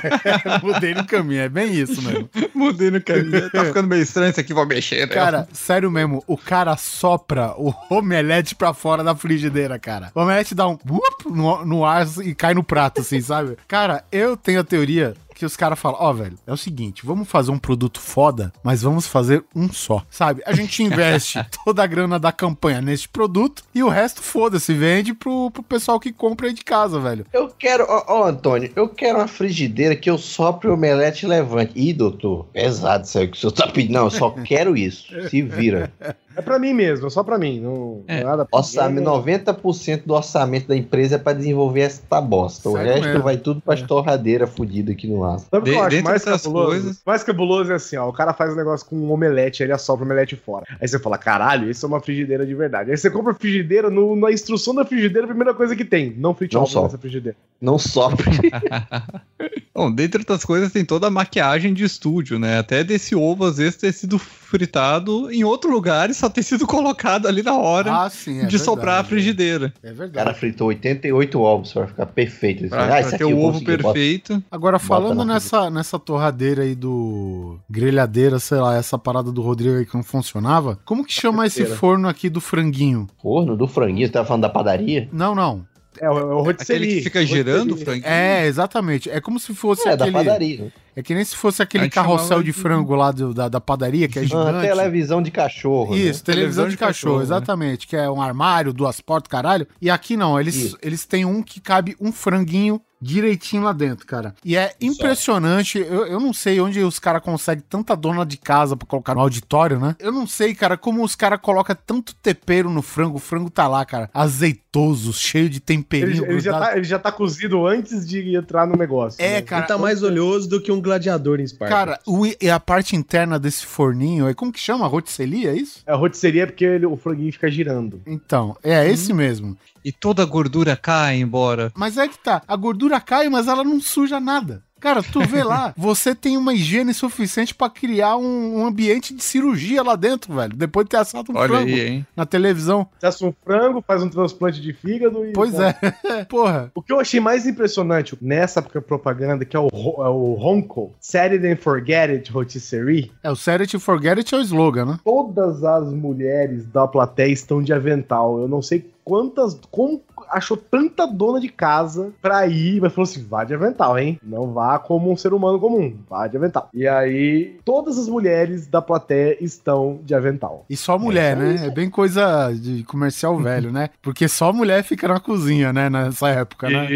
[0.62, 2.30] Mudei no caminho, é bem isso mesmo.
[2.54, 3.50] Mudei no caminho.
[3.50, 5.14] Tá ficando meio estranho isso aqui, vou mexer, né?
[5.14, 10.12] Cara, sério mesmo, o cara sopra o omelete pra fora da frigideira, cara.
[10.16, 10.78] O omelete dá um
[11.26, 13.58] no, no ar e cai no prato, assim, sabe?
[13.68, 17.28] Cara, eu tenho a teoria que os caras falam, ó, velho, é o seguinte, vamos
[17.28, 20.42] fazer um produto foda, mas vamos fazer um só, sabe?
[20.46, 25.14] A gente investe toda a grana da campanha neste produto e o resto, foda-se, vende
[25.14, 27.26] pro, pro pessoal que compra aí de casa, velho.
[27.34, 31.30] Eu quero, ó, ó, Antônio, eu quero uma frigideira que eu sopre o omelete e
[31.30, 31.74] levante.
[31.76, 33.94] Ih, doutor, pesado isso aí que o senhor tá pedindo.
[33.94, 35.14] Não, eu só quero isso.
[35.30, 35.92] Se vira.
[36.36, 37.60] É pra mim mesmo, é só pra mim.
[37.60, 42.20] Não, não é nada pra Orçamento, 90% do orçamento da empresa é pra desenvolver esta
[42.20, 42.70] bosta.
[42.70, 43.24] O Sério resto mesmo.
[43.24, 45.46] vai tudo pras torradeiras fudidas aqui no laço.
[45.52, 46.68] Sabe o que eu acho mais cabuloso?
[46.68, 48.08] coisas- Mais cabuloso é assim, ó.
[48.10, 50.66] O cara faz um negócio com um omelete, ele assopra o omelete fora.
[50.82, 52.92] Aí você fala, caralho, isso é uma frigideira de verdade.
[52.92, 56.14] Aí você compra a frigideira, no- na instrução da frigideira, a primeira coisa que tem,
[56.18, 56.84] não frite Não sopra.
[56.88, 57.38] nessa frigideira.
[57.62, 58.24] Não sopre.
[59.74, 62.60] Bom, dentre outras coisas, tem toda a maquiagem de estúdio, né?
[62.60, 64.20] Até desse ovo, às vezes, ter sido
[64.58, 68.46] fritado em outro lugar e só ter sido colocado ali na hora Ah, sim, é
[68.46, 69.08] de soprar a verdade.
[69.10, 69.74] frigideira.
[69.82, 70.12] É O verdade.
[70.26, 72.70] cara fritou 88 ovos pra ficar perfeito.
[72.70, 74.44] Pra, ah, pra ter aqui o ovo bota- perfeito.
[74.52, 77.58] Agora, Bota falando na nessa, nessa torradeira aí do.
[77.68, 81.66] grelhadeira, sei lá, essa parada do Rodrigo aí que não funcionava, como que chama esse
[81.66, 83.08] forno aqui do franguinho?
[83.22, 85.10] Forno do franguinho, você tava falando da padaria?
[85.12, 85.66] Não, não.
[86.00, 86.84] É, o, é o rotisserie.
[86.84, 88.06] Aquele que fica girando o franguinho.
[88.08, 89.10] É, exatamente.
[89.10, 90.12] É como se fosse É, da aquele.
[90.12, 90.74] padaria.
[90.96, 94.08] É que nem se fosse aquele carrossel de de- frango lá do- da, da padaria,
[94.08, 94.68] que é Ah, gigante.
[94.68, 95.96] televisão de cachorro.
[95.96, 96.24] Isso, né?
[96.26, 97.24] televisão, de, cachorro, né?
[97.24, 97.88] exatamente.
[97.88, 99.68] Que é um armário, duas portas, caralho.
[99.82, 100.78] E aqui não, eles, Isso.
[100.84, 104.34] eles têm um que cabe um franguinho direitinho lá dentro, cara.
[104.44, 105.78] E é impressionante.
[105.80, 109.22] Eu, eu não sei onde os caras conseguem tanta dona de casa pra colocar no
[109.22, 109.96] auditório, né?
[110.00, 113.18] Eu não sei, cara, como os caras colocam tanto tempero no frango.
[113.18, 116.26] O frango tá lá, cara, azeitoso, cheio de Ele, temperinho.
[116.26, 116.72] ele já grudado.
[116.72, 119.22] tá, ele já tá cozido antes de entrar no negócio.
[119.22, 119.42] É, né?
[119.42, 119.62] cara.
[119.64, 121.74] Ele tá mais oleoso do que um gladiador em Esparta.
[121.74, 124.88] Cara, o- e a parte interna desse forninho, é como que chama?
[124.88, 125.82] Rotisserie, é isso?
[125.86, 128.02] É, a rotisserie é porque ele- o franguinho fica girando.
[128.06, 129.58] Então, é esse mesmo.
[129.84, 131.72] E toda a gordura cai embora.
[131.76, 134.64] Mas é que tá, a gordura cai, mas ela não suja nada.
[134.84, 139.24] Cara, tu vê lá, você tem uma higiene suficiente pra criar um, um ambiente de
[139.24, 140.54] cirurgia lá dentro, velho.
[140.54, 142.08] Depois de ter assado um Olha frango aí, hein?
[142.18, 142.86] na televisão.
[143.00, 145.32] Você assa um frango, faz um transplante de fígado e.
[145.32, 145.74] Pois é.
[146.28, 146.70] Porra.
[146.76, 151.32] O que eu achei mais impressionante nessa propaganda, que é o, é o Ronco, Set
[151.32, 155.00] It and Forget It Rotisserie, É, o Set It Forget It é o slogan, né?
[155.06, 158.38] todas as mulheres da plateia estão de avental.
[158.38, 159.60] Eu não sei quantas.
[159.72, 164.20] Como achou tanta dona de casa pra ir, mas falou assim: vá de avental, hein?
[164.24, 166.70] Não vá como um ser humano comum, vá de avental.
[166.74, 170.66] E aí, todas as mulheres da plateia estão de avental.
[170.70, 171.68] E só mulher, né?
[171.68, 173.90] É bem coisa de comercial velho, né?
[174.02, 175.90] Porque só mulher fica na cozinha, né?
[175.90, 176.88] Nessa época, né?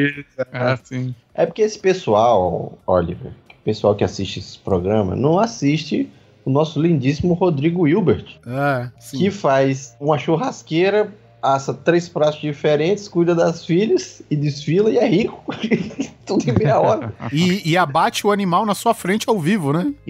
[0.51, 1.13] Ah, sim.
[1.34, 6.09] É porque esse pessoal, Oliver, o pessoal que assiste esse programa, não assiste
[6.43, 9.17] o nosso lindíssimo Rodrigo Hilbert, É, sim.
[9.17, 11.13] que faz uma churrasqueira,
[11.55, 15.43] assa três pratos diferentes, cuida das filhas e desfila e é rico.
[16.25, 17.13] Tudo em meia hora.
[17.31, 19.93] E, e abate o animal na sua frente ao vivo, né?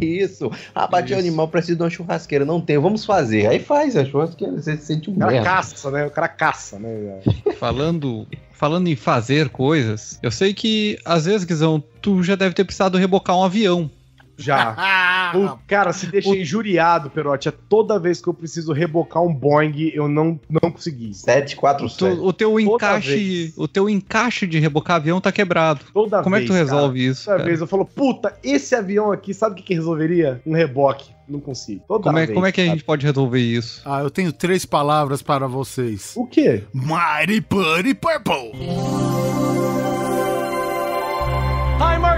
[0.00, 0.50] Isso.
[0.74, 2.44] Abate o animal, precisa de uma churrasqueira.
[2.44, 3.46] Não tem, vamos fazer.
[3.46, 5.48] Aí faz a churrasqueira, você se sente um O cara merda.
[5.48, 6.06] caça, né?
[6.06, 7.20] O cara caça, né?
[7.58, 12.64] Falando, falando em fazer coisas, eu sei que às vezes, Guizão, tu já deve ter
[12.64, 13.90] precisado rebocar um avião.
[14.36, 15.30] Já.
[15.34, 17.48] O cara se deixa injuriado, Perotti.
[17.48, 21.14] É toda vez que eu preciso rebocar um Boeing, eu não, não consegui.
[21.14, 22.20] 747.
[22.20, 23.54] O teu Toda encaixe, vez.
[23.56, 25.80] o teu encaixe de rebocar avião tá quebrado.
[25.94, 27.10] Toda Como é que tu vez, resolve cara.
[27.12, 27.24] isso?
[27.24, 27.48] Toda cara?
[27.48, 30.42] vez eu falo, puta, esse avião aqui, sabe o que, que resolveria?
[30.44, 31.10] Um reboque.
[31.26, 31.82] Não consigo.
[31.88, 33.80] Toda Como é, vez, como é que a gente pode resolver isso?
[33.86, 36.12] Ah, eu tenho três palavras para vocês.
[36.14, 36.64] O quê?
[36.74, 38.52] Mighty Putty Purple.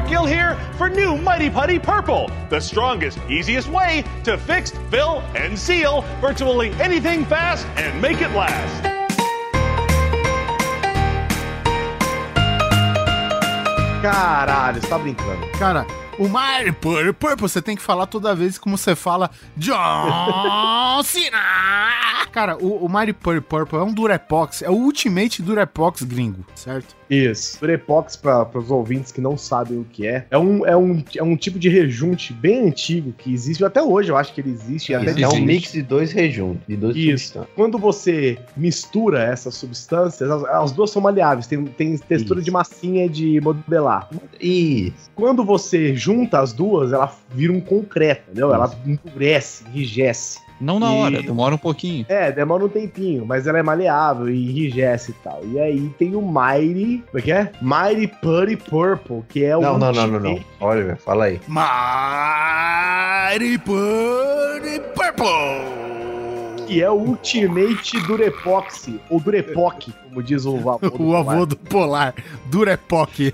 [0.05, 5.23] Mark Gill here for new Mighty Putty Purple, the strongest, easiest way to fix, fill,
[5.35, 8.85] and seal virtually anything fast and make it last.
[14.03, 15.47] Caralho, você tá brincando.
[15.59, 15.87] Cara,
[16.19, 21.39] o Mighty Putty Purple você tem que falar toda vez como você fala John Cena.
[22.31, 26.95] Cara, o, o Mighty Putty Purple é um Durepox, é o Ultimate Durepox gringo, certo?
[27.09, 27.59] Isso.
[27.61, 31.23] Durepox, para os ouvintes que não sabem o que é, é um, é, um, é
[31.23, 34.93] um tipo de rejunte bem antigo que existe, até hoje eu acho que ele existe.
[34.93, 35.41] e até É um existe.
[35.43, 37.09] mix de dois rejuntos, de dois Isso.
[37.27, 37.55] substâncias.
[37.55, 43.09] Quando você mistura essas substâncias, as, as duas são maleáveis, tem, tem textura de massinha
[43.09, 44.09] de modelar.
[44.41, 45.11] Isso.
[45.15, 48.53] Quando você junta as duas, ela vira um concreto, entendeu?
[48.55, 50.44] Ela endurece, enrijece.
[50.61, 52.07] Não na E- hora, demora um pouquinho.
[52.09, 55.41] É, demora um tempinho, mas ela é maleável e enrijece e tal.
[55.45, 57.03] E aí tem o Mighty.
[57.11, 57.51] Como é que é?
[57.61, 59.61] Mighty Putty Purple, que é o.
[59.61, 60.97] Não, não, não, não, não.
[60.97, 61.41] fala aí.
[61.49, 66.04] Mighty Putty Purple.
[66.67, 70.79] Que é o Ultimate Durepoxy, ou Durepoc, como diz o avô.
[70.91, 71.47] do O avô Polar.
[71.47, 72.15] do Polar,
[72.47, 73.33] Durepoc.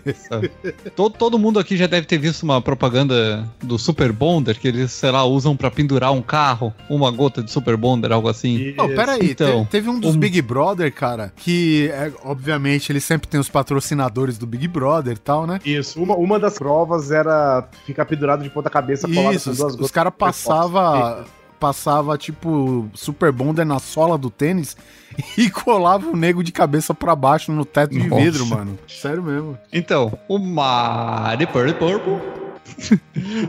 [0.97, 4.90] Todo, todo mundo aqui já deve ter visto uma propaganda do Super Bonder, que eles,
[4.93, 8.74] sei lá, usam pra pendurar um carro, uma gota de Super Bonder, algo assim.
[8.78, 13.01] Oh, peraí, Então, te- teve um dos um- Big Brother, cara, que, é, obviamente, ele
[13.01, 15.61] sempre tem os patrocinadores do Big Brother e tal, né?
[15.65, 19.59] Isso, uma, uma das provas era ficar pendurado de ponta cabeça colado Isso, com os,
[19.59, 21.40] duas os gotas caras de Durepox.
[21.61, 24.77] Passava tipo Super Bonder na sola do tênis
[25.37, 28.23] e colava o nego de cabeça pra baixo no teto de Nossa.
[28.23, 28.78] vidro, mano.
[28.89, 29.59] Sério mesmo.
[29.73, 32.40] Então, o Purdy Purple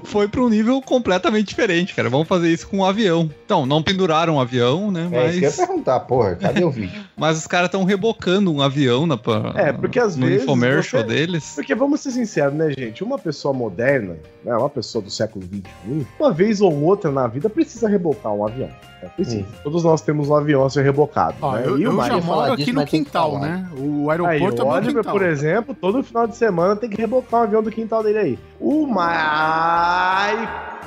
[0.03, 2.09] foi pra um nível completamente diferente, cara.
[2.09, 3.29] Vamos fazer isso com um avião.
[3.45, 5.09] Então, não penduraram um avião, né?
[5.11, 7.01] É isso que eu ia Mas, perguntar, porra, cadê o vídeo?
[7.17, 9.19] mas os caras estão rebocando um avião na,
[9.55, 11.51] É, porque às no vezes infomercial você- deles.
[11.55, 13.03] Porque vamos ser sinceros, né, gente?
[13.03, 17.49] Uma pessoa moderna, né, uma pessoa do século XXI, uma vez ou outra na vida
[17.49, 18.67] precisa rebocar um avião.
[19.01, 19.09] né?
[19.15, 19.45] Precisa.
[19.63, 21.35] Todos nós temos um avião a ser rebocado.
[21.41, 21.63] Ó, né?
[21.65, 23.67] eu, E o eu já Mário- moro disso, aqui no mas tem que quintal, né?
[23.75, 25.11] O Aí, aeroporto o é meu Oliver, quintal.
[25.13, 28.39] por exemplo, todo final de semana tem que rebocar um avião do quintal dele aí.
[28.59, 28.85] O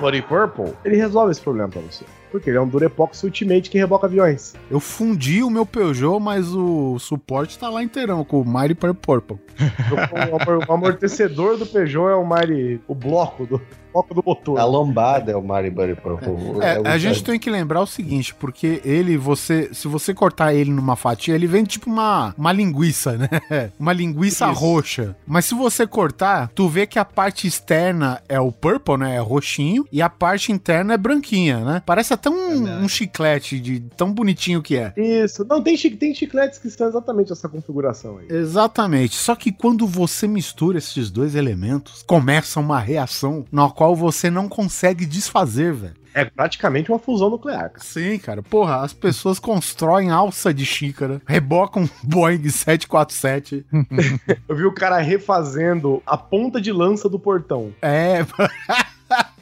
[0.01, 2.05] My Purple, ele resolve esse problema pra você.
[2.31, 4.55] Porque ele é um Durepox Ultimate que reboca aviões.
[4.71, 9.39] Eu fundi o meu Peugeot, mas o suporte tá lá inteirão, com o Mighty Purple.
[10.69, 13.61] O amortecedor do Peugeot é o Mighty, o bloco do,
[13.95, 14.59] bloco do motor.
[14.59, 16.35] A lombada é o Mario Buddy Purple.
[16.61, 20.53] É, o- a gente tem que lembrar o seguinte, porque ele, você, se você cortar
[20.53, 23.29] ele numa fatia, ele vem tipo uma, uma linguiça, né?
[23.79, 24.61] Uma linguiça Isso.
[24.61, 25.17] roxa.
[25.27, 29.17] Mas se você cortar, tu vê que a parte externa é o purple, né?
[29.17, 31.83] É roxinho, e a parte interna é branquinha, né?
[31.85, 34.93] Parece até um, um chiclete de tão bonitinho que é.
[34.97, 35.45] Isso.
[35.49, 38.27] Não, tem, tem chicletes que são exatamente essa configuração aí.
[38.29, 39.17] Exatamente.
[39.17, 44.49] Só que quando você mistura esses dois elementos, começa uma reação na qual você não
[44.49, 46.05] consegue desfazer, velho.
[46.15, 47.71] É praticamente uma fusão nuclear.
[47.71, 47.81] cara.
[47.81, 48.41] Sim, cara.
[48.41, 53.67] Porra, as pessoas constroem alça de xícara, rebocam Boeing 747.
[54.49, 57.75] Eu vi o cara refazendo a ponta de lança do portão.
[57.83, 58.25] É.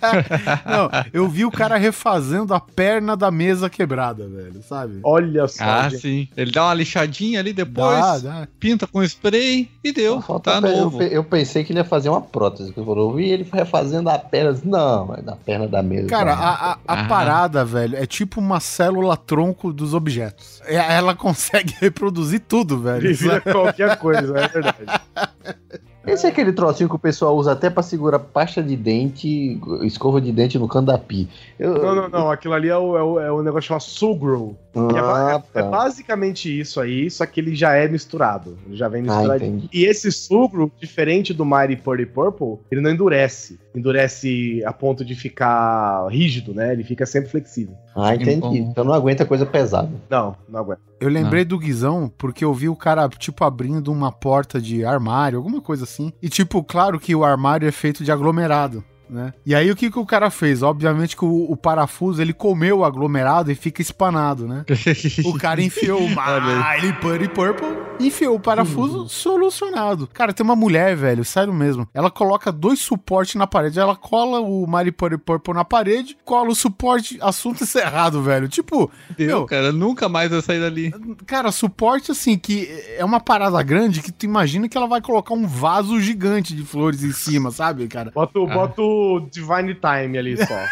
[0.66, 5.00] Não, eu vi o cara refazendo a perna da mesa quebrada, velho, sabe?
[5.04, 5.62] Olha só.
[5.64, 6.00] Ah, gente.
[6.00, 6.28] sim.
[6.36, 8.48] Ele dá uma lixadinha ali depois, Dá, dá.
[8.58, 10.20] pinta com spray e deu.
[10.22, 10.98] Falta Tá eu, novo.
[10.98, 12.72] pe- eu pensei que ele ia fazer uma prótese.
[12.72, 14.58] que Eu eu vi ele refazendo a perna.
[14.64, 16.08] Não, é da perna da mesa.
[16.08, 17.04] Cara, a, a, a Ah.
[17.06, 20.60] parada, velho, é tipo uma célula tronco dos objetos.
[20.64, 23.06] É- Ela consegue reproduzir tudo, velho.
[23.06, 24.76] Ele vira qualquer coisa, é verdade.
[26.06, 30.20] Esse é aquele trocinho que o pessoal usa até pra segurar pasta de dente, escova
[30.20, 31.28] de dente no canto da pi.
[31.58, 32.30] Eu- Não, não, não.
[32.30, 34.56] Aquilo ali é o, é o, é o negócio chamado Sugro.
[34.74, 35.68] É, Ah, é- é tá.
[35.68, 38.58] basicamente isso aí, só que ele já é misturado.
[38.66, 39.56] Ele já vem Ah, misturadinho.
[39.58, 39.68] entendi.
[39.72, 43.58] e esse Sugro, diferente do Mighty Purdy Purple, ele não endurece.
[43.74, 46.72] Endurece a ponto de ficar rígido, né?
[46.72, 47.74] Ele fica sempre flexível.
[47.94, 48.58] Ah, entendi.
[48.58, 49.90] Então não aguenta coisa pesada.
[50.08, 50.80] Não, não aguenta.
[51.00, 55.38] Eu lembrei do Guizão porque eu vi o cara, tipo, abrindo uma porta de armário,
[55.38, 56.12] alguma coisa assim.
[56.22, 58.84] E, tipo, claro que o armário é feito de aglomerado.
[59.12, 59.32] Né?
[59.46, 60.62] E aí o que, que o cara fez?
[60.62, 64.64] Obviamente que o, o parafuso ele comeu o aglomerado e fica espanado, né?
[65.24, 67.68] o cara enfiou o Miley Putty Purple,
[68.00, 70.08] enfiou o parafuso solucionado.
[70.12, 71.86] Cara, tem uma mulher, velho, sério mesmo.
[71.94, 76.50] Ela coloca dois suportes na parede, ela cola o Miley Putty Purple na parede, cola
[76.50, 78.48] o suporte, assunto encerrado, velho.
[78.48, 80.92] Tipo, Deu, meu, cara, nunca mais vai sair dali.
[81.26, 85.34] Cara, suporte assim, que é uma parada grande que tu imagina que ela vai colocar
[85.34, 88.10] um vaso gigante de flores em cima, sabe, cara?
[88.14, 90.66] Bota, o- bota o Divine Time ali só.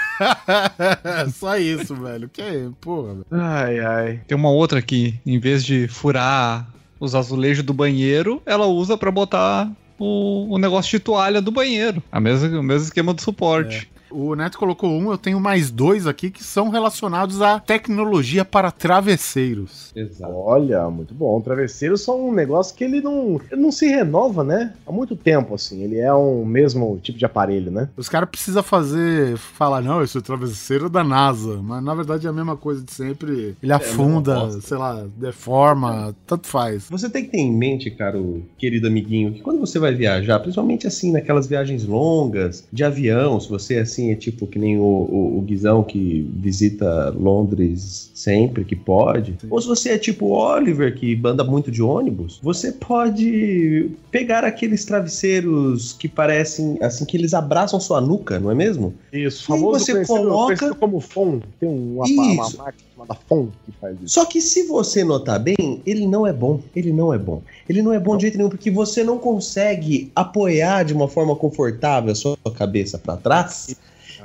[1.33, 2.29] Só isso, velho.
[2.29, 3.27] Que é, porra, velho.
[3.31, 4.21] ai, ai.
[4.27, 9.11] Tem uma outra aqui, em vez de furar os azulejos do banheiro, ela usa pra
[9.11, 12.03] botar o, o negócio de toalha do banheiro.
[12.11, 13.91] A mesma, o mesmo esquema do suporte.
[14.11, 18.71] O Neto colocou um, eu tenho mais dois aqui que são relacionados à tecnologia para
[18.71, 19.93] travesseiros.
[19.95, 20.33] Exato.
[20.35, 21.41] Olha, muito bom.
[21.41, 24.75] Travesseiros são um negócio que ele não, ele não se renova, né?
[24.87, 25.83] Há muito tempo, assim.
[25.83, 27.89] Ele é um mesmo tipo de aparelho, né?
[27.97, 32.31] Os caras precisam fazer, falar, não, esse é travesseiro da NASA, mas na verdade é
[32.31, 33.57] a mesma coisa de sempre.
[33.63, 34.61] Ele afunda, bosta.
[34.61, 36.89] sei lá, deforma, tanto faz.
[36.91, 40.87] Você tem que ter em mente, caro querido amiguinho, que quando você vai viajar, principalmente
[40.87, 45.39] assim, naquelas viagens longas, de avião, se você assim é tipo que nem o, o,
[45.39, 50.95] o Guizão que visita Londres sempre que pode, ou se você é tipo o Oliver
[50.95, 57.35] que anda muito de ônibus, você pode pegar aqueles travesseiros que parecem assim que eles
[57.35, 58.95] abraçam sua nuca, não é mesmo?
[59.13, 61.41] Isso, E famoso você coloca- como FON.
[61.59, 64.15] Tem uma, uma máquina chamada FON que faz isso.
[64.15, 66.61] Só que se você notar bem, ele não é bom.
[66.75, 67.43] Ele não é bom.
[67.69, 71.35] Ele não é bom de jeito nenhum, porque você não consegue apoiar de uma forma
[71.37, 73.75] confortável a sua cabeça para trás.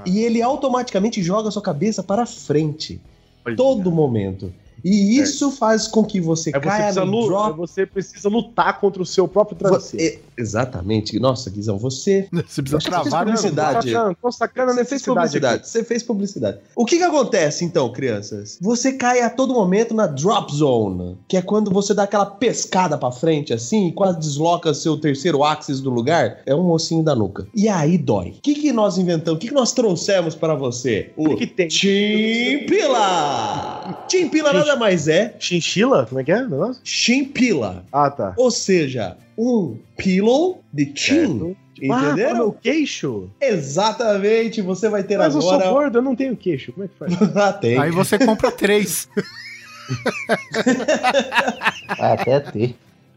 [0.06, 3.00] E ele automaticamente joga a sua cabeça para frente.
[3.56, 4.52] Todo momento.
[4.84, 7.58] E isso faz com que você É você, caia precisa no drop.
[7.58, 10.20] você precisa lutar contra o seu próprio travesseiro.
[10.38, 11.20] Exatamente.
[11.20, 12.28] Nossa, Guizão, você.
[12.48, 13.92] Você precisa você fez travar no publicidade.
[13.92, 15.56] Tô sacando, tô sacando a Você fez publicidade.
[15.56, 15.68] aqui.
[15.68, 16.58] Você fez publicidade.
[16.76, 18.58] O que que acontece então, crianças?
[18.62, 22.98] Você cai a todo momento na drop zone, que é quando você dá aquela pescada
[22.98, 26.40] pra frente assim e quase desloca seu terceiro axis do lugar.
[26.46, 27.48] É um ossinho da nuca.
[27.54, 28.30] E aí dói.
[28.38, 29.38] O que que nós inventamos?
[29.38, 31.12] O que que nós trouxemos para você?
[31.18, 31.70] O que tem?
[31.70, 33.06] Chimpila.
[34.10, 36.06] Chimpila nada mais é Chinchila?
[36.06, 36.82] Como é que é o negócio?
[36.84, 37.84] chimpila.
[37.92, 38.34] Ah, tá.
[38.38, 41.56] Ou seja, um pillow de chin.
[41.56, 42.48] Ah, para Entenderam?
[42.48, 43.30] o queixo?
[43.42, 45.64] Exatamente, você vai ter Mas eu agora.
[45.64, 46.72] sou gordo, eu não tenho queixo.
[46.72, 47.14] Como é que faz?
[47.36, 47.78] ah, tem.
[47.78, 49.10] Aí você compra três.
[52.00, 52.76] Até ter.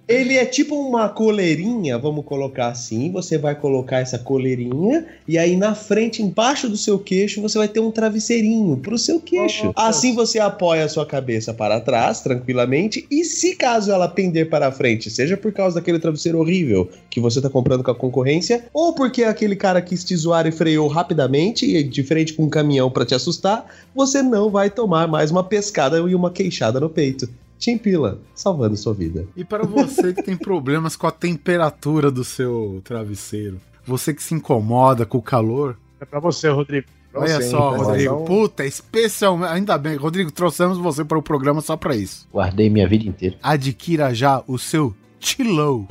[0.09, 3.13] Ele é tipo uma coleirinha, vamos colocar assim.
[3.13, 7.69] Você vai colocar essa coleirinha e aí na frente, embaixo do seu queixo, você vai
[7.69, 9.71] ter um travesseirinho pro seu queixo.
[9.77, 13.07] Assim você apoia a sua cabeça para trás, tranquilamente.
[13.11, 17.39] E se caso ela pender para frente, seja por causa daquele travesseiro horrível que você
[17.43, 21.67] tá comprando com a concorrência, ou porque aquele cara quis te zoar e freou rapidamente,
[21.67, 25.45] e de frente com um caminhão para te assustar, você não vai tomar mais uma
[25.45, 27.29] pescada e uma queixada no peito.
[27.59, 29.27] Chimpila, salvando sua vida.
[29.37, 34.35] E para você que tem problemas com a temperatura do seu travesseiro, você que se
[34.35, 36.87] incomoda com o calor, É pra você, Rodrigo.
[37.11, 37.83] Pra olha você, só, hein?
[37.83, 38.15] Rodrigo.
[38.15, 39.51] Então, Puta, especialmente.
[39.53, 42.29] Ainda bem, Rodrigo, trouxemos você para o programa só para isso.
[42.33, 43.37] Guardei minha vida inteira.
[43.43, 45.89] Adquira já o seu Chillow.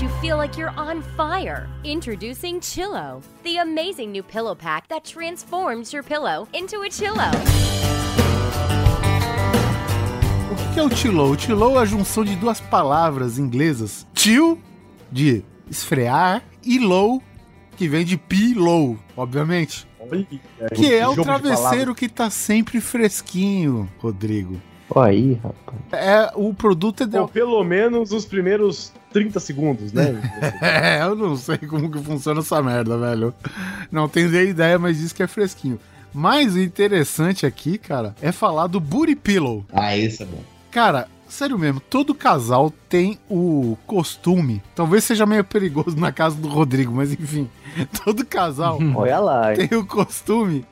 [0.00, 1.68] You feel like you're on fire.
[1.84, 7.30] Introducing Chillo, the amazing new pillow pack that transforms your pillow into a Chillo.
[10.50, 11.32] O que é o Chillow?
[11.32, 14.06] O Chillow é a junção de duas palavras inglesas.
[14.14, 14.58] Chill,
[15.12, 17.22] de esfriar, e low,
[17.76, 19.86] que vem de pillow, obviamente.
[20.74, 24.58] Que é o travesseiro que tá sempre fresquinho, Rodrigo.
[24.96, 25.78] Aí, rapaz.
[25.92, 30.20] É, o produto é Ou pelo menos os primeiros 30 segundos, né?
[30.60, 33.34] É, eu não sei como que funciona essa merda, velho.
[33.90, 35.78] Não tenho nem ideia, mas diz que é fresquinho.
[36.12, 39.64] Mas o interessante aqui, cara, é falar do Booty Pillow.
[39.72, 40.42] Ah, esse é bom.
[40.70, 44.62] Cara, sério mesmo, todo casal tem o costume.
[44.74, 47.48] Talvez seja meio perigoso na casa do Rodrigo, mas enfim.
[48.04, 49.68] Todo casal Olha lá, hein?
[49.68, 50.64] tem o costume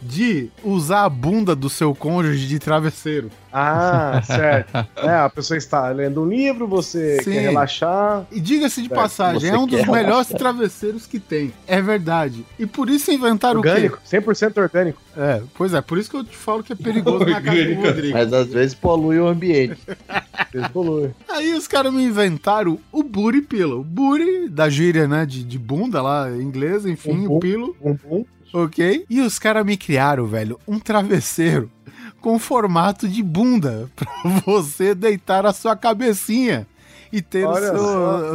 [0.00, 3.30] de usar a bunda do seu cônjuge de travesseiro.
[3.52, 4.86] Ah, certo.
[4.96, 7.32] É, a pessoa está lendo um livro, você Sim.
[7.32, 8.26] quer relaxar.
[8.30, 10.38] E diga-se de Certo, passagem, é um dos melhores relaxar.
[10.38, 11.52] travesseiros que tem.
[11.66, 12.44] É verdade.
[12.58, 14.18] E por isso inventaram Orgânico, o quê?
[14.20, 15.00] 100% orgânico.
[15.16, 17.74] É, pois é, por isso que eu te falo que é perigoso na casa do
[17.74, 18.12] Rodrigo.
[18.16, 19.78] Mas às vezes polui o ambiente.
[20.52, 21.10] Descolou.
[21.28, 23.82] Aí os caras me inventaram o Booty Pillow.
[23.82, 27.74] Booty, da gíria, né, de, de bunda lá, em inglês, enfim, o pillow.
[28.52, 29.04] Ok?
[29.08, 31.70] E os caras me criaram, velho, um travesseiro
[32.20, 34.08] com formato de bunda pra
[34.44, 36.66] você deitar a sua cabecinha.
[37.12, 37.74] e ter o seu,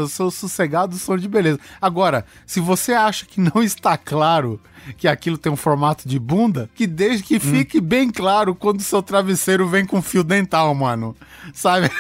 [0.04, 1.60] o seu sossegado sono de beleza.
[1.82, 4.60] Agora, se você acha que não está claro
[4.98, 8.84] que aquilo tem um formato de bunda, que desde que fique bem claro quando o
[8.84, 11.16] seu travesseiro vem com fio dental, mano.
[11.54, 11.90] Sabe?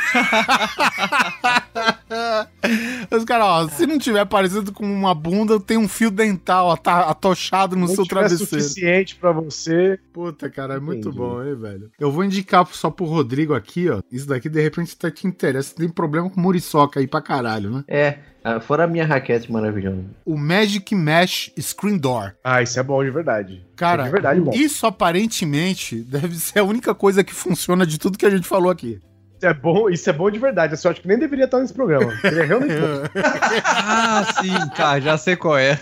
[3.11, 7.75] Os caras, ó, se não tiver parecido com uma bunda, tem um fio dental atochado
[7.75, 8.45] no Não seu tiver travesseiro.
[8.63, 9.99] suficiente pra você.
[10.11, 11.17] Puta, cara, é muito Entendi.
[11.17, 11.91] bom, hein, velho?
[11.99, 14.01] Eu vou indicar só pro Rodrigo aqui, ó.
[14.11, 15.75] Isso daqui, de repente, tá te interessa.
[15.75, 17.83] Tem problema com muriçoca aí pra caralho, né?
[17.87, 20.03] É, ah, fora a minha raquete maravilhosa.
[20.25, 22.33] O Magic Mesh Screen Door.
[22.43, 23.65] Ah, isso é bom de verdade.
[23.75, 24.51] Cara, é de verdade bom.
[24.53, 28.69] isso aparentemente deve ser a única coisa que funciona de tudo que a gente falou
[28.71, 28.99] aqui.
[29.37, 30.73] Isso é bom, isso é bom de verdade.
[30.81, 32.13] Eu acho que nem deveria estar nesse programa.
[32.23, 33.21] Ele é realmente bom.
[33.65, 35.77] Ah, sim, cara, já sei qual é.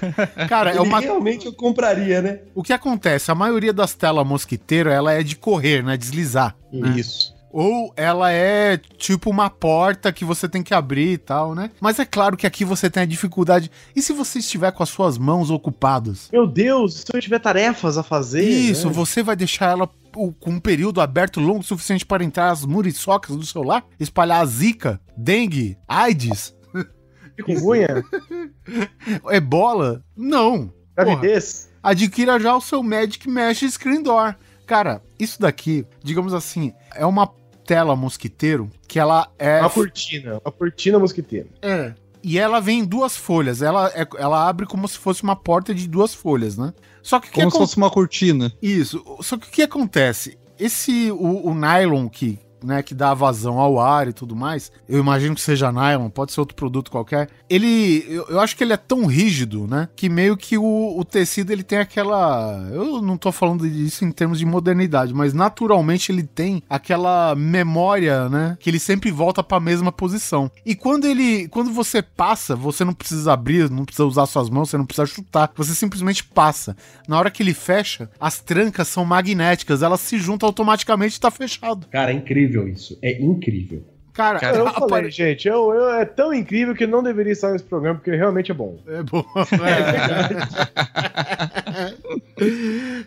[0.50, 1.00] Cara, é Ele uma.
[1.00, 2.40] realmente eu compraria, né?
[2.56, 3.30] O que acontece?
[3.30, 5.96] A maioria das telas mosquiteiro, ela é de correr, né?
[5.96, 6.56] Deslizar.
[6.74, 6.90] né?
[7.52, 11.70] Ou ela é tipo uma porta que você tem que abrir e tal, né?
[11.82, 13.70] Mas é claro que aqui você tem a dificuldade.
[13.96, 16.30] E se você estiver com as suas mãos ocupadas?
[16.32, 18.44] Meu Deus, se eu tiver tarefas a fazer.
[18.44, 18.94] Isso, né?
[18.94, 23.36] você vai deixar ela com um período aberto longo o suficiente para entrar as muriçocas
[23.36, 26.54] do celular, espalhar a zika, dengue, AIDS,
[27.36, 28.04] Chikungunya,
[29.30, 30.04] ebola?
[30.16, 30.68] Não.
[30.96, 31.06] Porra.
[31.06, 31.70] gravidez.
[31.82, 34.36] adquira já o seu Magic Mesh Screen Door.
[34.66, 37.28] Cara, isso daqui, digamos assim, é uma
[37.66, 39.60] tela mosquiteiro que ela é.
[39.62, 40.42] Uma cortina.
[40.44, 41.48] Uma cortina mosquiteira.
[41.62, 41.94] É.
[42.24, 43.62] E ela vem em duas folhas.
[43.62, 46.74] Ela, é- ela abre como se fosse uma porta de duas folhas, né?
[47.02, 48.52] Só que o que Como se fosse uma cortina.
[48.62, 49.04] Isso.
[49.22, 50.38] Só que o que acontece?
[50.60, 55.00] Esse, o, o nylon que, né, que dá vazão ao ar e tudo mais, eu
[55.00, 57.30] imagino que seja nylon, pode ser outro produto qualquer.
[57.50, 61.04] Ele, eu, eu acho que ele é tão rígido, né, que meio que o, o
[61.04, 66.12] tecido ele tem aquela, eu não tô falando disso em termos de modernidade, mas naturalmente
[66.12, 70.52] ele tem aquela memória, né, que ele sempre volta para a mesma posição.
[70.66, 74.70] E quando ele, quando você passa, você não precisa abrir, não precisa usar suas mãos,
[74.70, 76.76] você não precisa chutar, você simplesmente passa.
[77.08, 81.32] Na hora que ele fecha, as trancas são magnéticas, elas se juntam automaticamente e tá
[81.32, 81.88] fechado.
[81.92, 82.98] Cara, é incrível isso.
[83.02, 83.84] É incrível.
[84.14, 87.64] Cara, eu apare- falei, gente, eu, eu- é tão incrível que não deveria estar nesse
[87.64, 88.78] programa, porque realmente é bom.
[88.86, 89.24] É bom.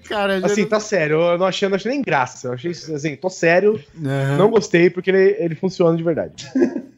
[0.09, 2.49] Cara, já- Assim, tá sério, eu não achei, não achei nem graça.
[2.49, 3.81] Eu achei, assim, tô sério,
[4.39, 6.47] não gostei, porque ele, ele funciona de verdade.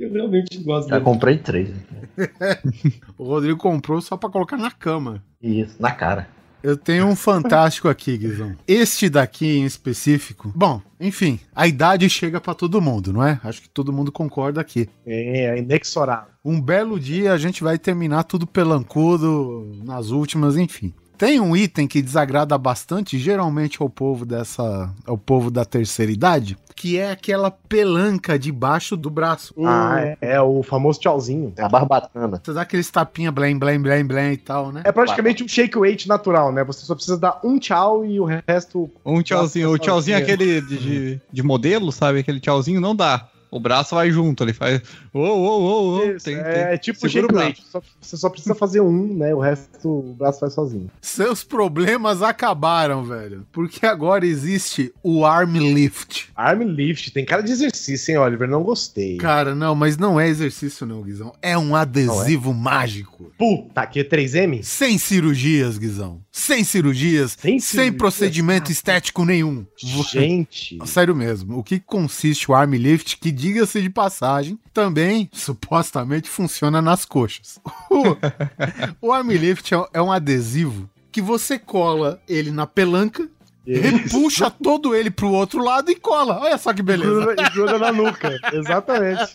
[0.00, 1.04] Eu realmente gosto Já dele.
[1.04, 1.68] comprei três.
[3.18, 5.22] o Rodrigo comprou só pra colocar na cama.
[5.42, 6.26] Isso, na cara.
[6.62, 8.56] Eu tenho um fantástico aqui, Guizão.
[8.66, 10.52] Este daqui em específico.
[10.54, 13.40] Bom, enfim, a idade chega pra todo mundo, não é?
[13.44, 14.88] Acho que todo mundo concorda aqui.
[15.06, 16.30] É, é inexorável.
[16.44, 20.94] Um belo dia a gente vai terminar tudo pelancudo nas últimas, enfim.
[21.18, 26.58] Tem um item que desagrada bastante, geralmente ao povo dessa, ao povo da terceira idade,
[26.74, 29.54] que é aquela pelanca debaixo do braço.
[29.64, 31.54] Ah, é, é o famoso tchauzinho.
[31.56, 32.40] É a barbatana.
[32.42, 34.82] Você dá aqueles tapinha blém, blém, blém, blém e tal, né?
[34.84, 36.62] É praticamente um shake weight natural, né?
[36.64, 38.90] Você só precisa dar um tchau e o resto.
[39.04, 39.70] Um tchauzinho.
[39.70, 40.18] O tchauzinho Sozinho.
[40.18, 42.18] aquele de, de, de modelo, sabe?
[42.18, 43.26] Aquele tchauzinho não dá.
[43.50, 44.82] O braço vai junto, ele faz.
[45.16, 46.10] Ô, ô, ô, ô.
[46.10, 47.64] Isso, é tipo segura shake weight.
[48.00, 49.34] Você só precisa fazer um, né?
[49.34, 50.90] O resto o braço faz sozinho.
[51.00, 53.46] Seus problemas acabaram, velho.
[53.50, 56.30] Porque agora existe o arm lift.
[56.36, 58.48] Arm lift, tem cara de exercício, hein, Oliver?
[58.48, 59.16] Não gostei.
[59.16, 61.32] Cara, não, mas não é exercício não, Guizão.
[61.40, 63.32] É um adesivo mágico.
[63.38, 64.62] Puta, aqui é 3M?
[64.62, 66.20] Sem cirurgias, Guizão.
[66.30, 69.64] Sem cirurgias, sem, cirurgias, procedimento estético nenhum.
[69.78, 70.78] Gente.
[70.86, 76.82] Sério mesmo, o que consiste o arm lift, que diga-se de passagem, também supostamente funciona
[76.82, 77.58] nas coxas.
[77.90, 83.26] O, o arm lift é, é um adesivo que você cola ele na pelanca,
[83.66, 86.40] repuxa todo ele pro outro lado e cola.
[86.42, 87.10] Olha só que beleza.
[87.10, 88.38] Gruda, e gruda na nuca.
[88.52, 89.34] Exatamente.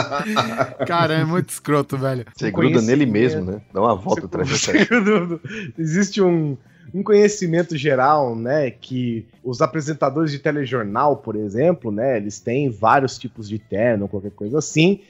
[0.88, 2.24] Cara, é muito escroto, velho.
[2.34, 3.60] Você gruda nele mesmo, né?
[3.74, 4.48] Dá uma volta atrás.
[5.76, 6.56] Existe um,
[6.94, 13.18] um conhecimento geral, né, que os apresentadores de telejornal, por exemplo, né, eles têm vários
[13.18, 15.00] tipos de terno, qualquer coisa assim.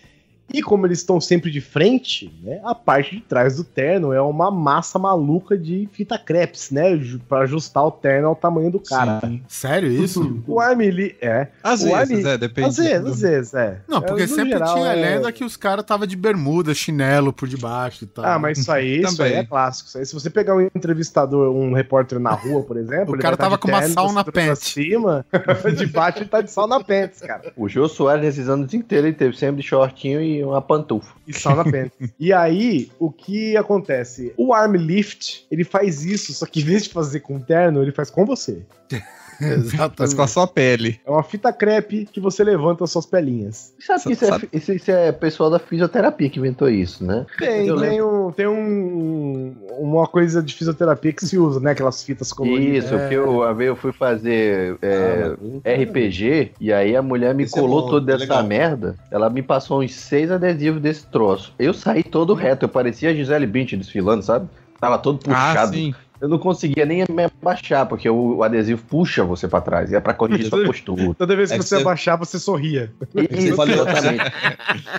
[0.53, 4.21] E como eles estão sempre de frente, né, a parte de trás do terno é
[4.21, 6.91] uma massa maluca de fita crepes, né,
[7.29, 9.21] pra ajustar o terno ao tamanho do cara.
[9.49, 10.43] Sério isso?
[10.47, 11.49] O Armili é.
[11.63, 13.81] Às o vezes, é, depende Às vezes, do- às vezes, é.
[13.89, 17.33] Não, porque É, sempre geral, tinha é- lenda que os caras tava de bermuda, chinelo
[17.33, 18.25] por debaixo e tal.
[18.25, 19.43] Ah, mas isso aí, isso aí Também.
[19.43, 19.89] é clássico.
[19.89, 23.23] Isso aí, se você pegar um entrevistador, um repórter na rua, por exemplo, O ele
[23.23, 24.59] cara tá tava de com uma terno, sauna cintura pra pants.
[24.69, 25.27] cima,
[25.77, 27.53] de baixo ele tá de sauna pants, cara.
[27.57, 31.15] O Jô Soares, nesses anos inteiros, ele teve sempre de shortinho e uma pantufa.
[31.27, 31.93] E sauna pants.
[32.19, 34.33] e aí, o que acontece?
[34.37, 37.93] O arm lift, ele faz isso, só que em vez de fazer com terno, ele
[37.93, 38.63] faz com você.
[39.41, 39.95] Exatamente.
[39.99, 41.01] Mas com a sua pele.
[41.05, 43.73] É uma fita crepe que você levanta as suas pelinhas.
[43.79, 47.27] Sabe que isso é, isso, isso é pessoal da fisioterapia que inventou isso, né?
[47.39, 51.73] Tem, Eu tem, um, tem um, uma coisa de fisioterapia que se usa, né?
[51.73, 52.85] Aquelas fitas coloridas.
[52.85, 53.09] Isso, É.
[53.09, 55.35] que eu, vez eu fui fazer é,
[55.83, 58.45] RPG e aí a mulher me Esse é colou toda é dessa legal.
[58.47, 58.97] merda.
[59.11, 61.53] Ela me passou uns seis adesivos desse troço.
[61.59, 64.49] Eu saí todo reto, eu parecia a Gisele Bündchen desfilando, sabe?
[64.81, 65.73] Tava todo puxado.
[65.75, 65.95] sim.
[66.21, 69.93] Eu não conseguia nem me abaixar, porque o, o adesivo puxa você pra trás.
[69.93, 71.15] E é pra corrigir sua postura.
[71.15, 72.91] Toda vez que É que você você- abaixar, você sorria.
[73.31, 74.25] Isso, falhou- exatamente.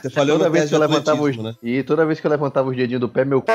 [0.02, 1.56] Você falhou toda vez que eu levantava os, né?
[1.64, 3.46] E toda vez que eu levantava os dedinhos do pé, meu c...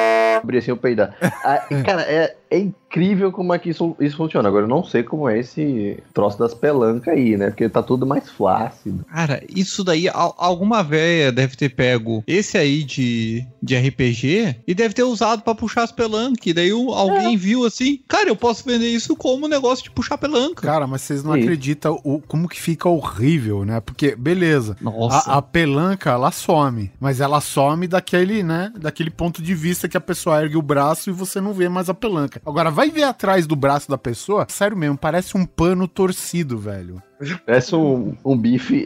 [0.43, 1.15] abria assim, eu peidar.
[1.45, 4.47] Ah, cara, é, é incrível como é que isso, isso funciona.
[4.49, 7.49] Agora, eu não sei como é esse troço das pelancas aí, né?
[7.49, 9.05] Porque tá tudo mais flácido.
[9.07, 14.75] Cara, isso daí, al- alguma véia deve ter pego esse aí de, de RPG e
[14.75, 16.47] deve ter usado pra puxar as pelancas.
[16.47, 20.61] E daí alguém viu assim, cara, eu posso vender isso como negócio de puxar pelanca.
[20.61, 21.41] Cara, mas vocês não Sim.
[21.41, 23.81] acreditam o, como que fica horrível, né?
[23.81, 25.31] Porque, beleza, Nossa.
[25.31, 28.71] a, a pelanca, ela some, mas ela some daquele, né?
[28.79, 31.89] Daquele ponto de vista que a pessoa ergue o braço e você não vê mais
[31.89, 32.42] a pelanca.
[32.45, 37.01] Agora, vai ver atrás do braço da pessoa, sério mesmo, parece um pano torcido, velho.
[37.47, 38.85] Parece um, um bife.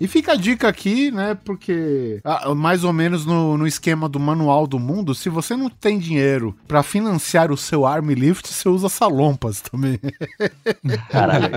[0.00, 1.36] E fica a dica aqui, né?
[1.44, 5.68] Porque ah, mais ou menos no, no esquema do manual do mundo, se você não
[5.68, 10.00] tem dinheiro pra financiar o seu arm lift, você usa salompas também.
[11.10, 11.50] Caralho.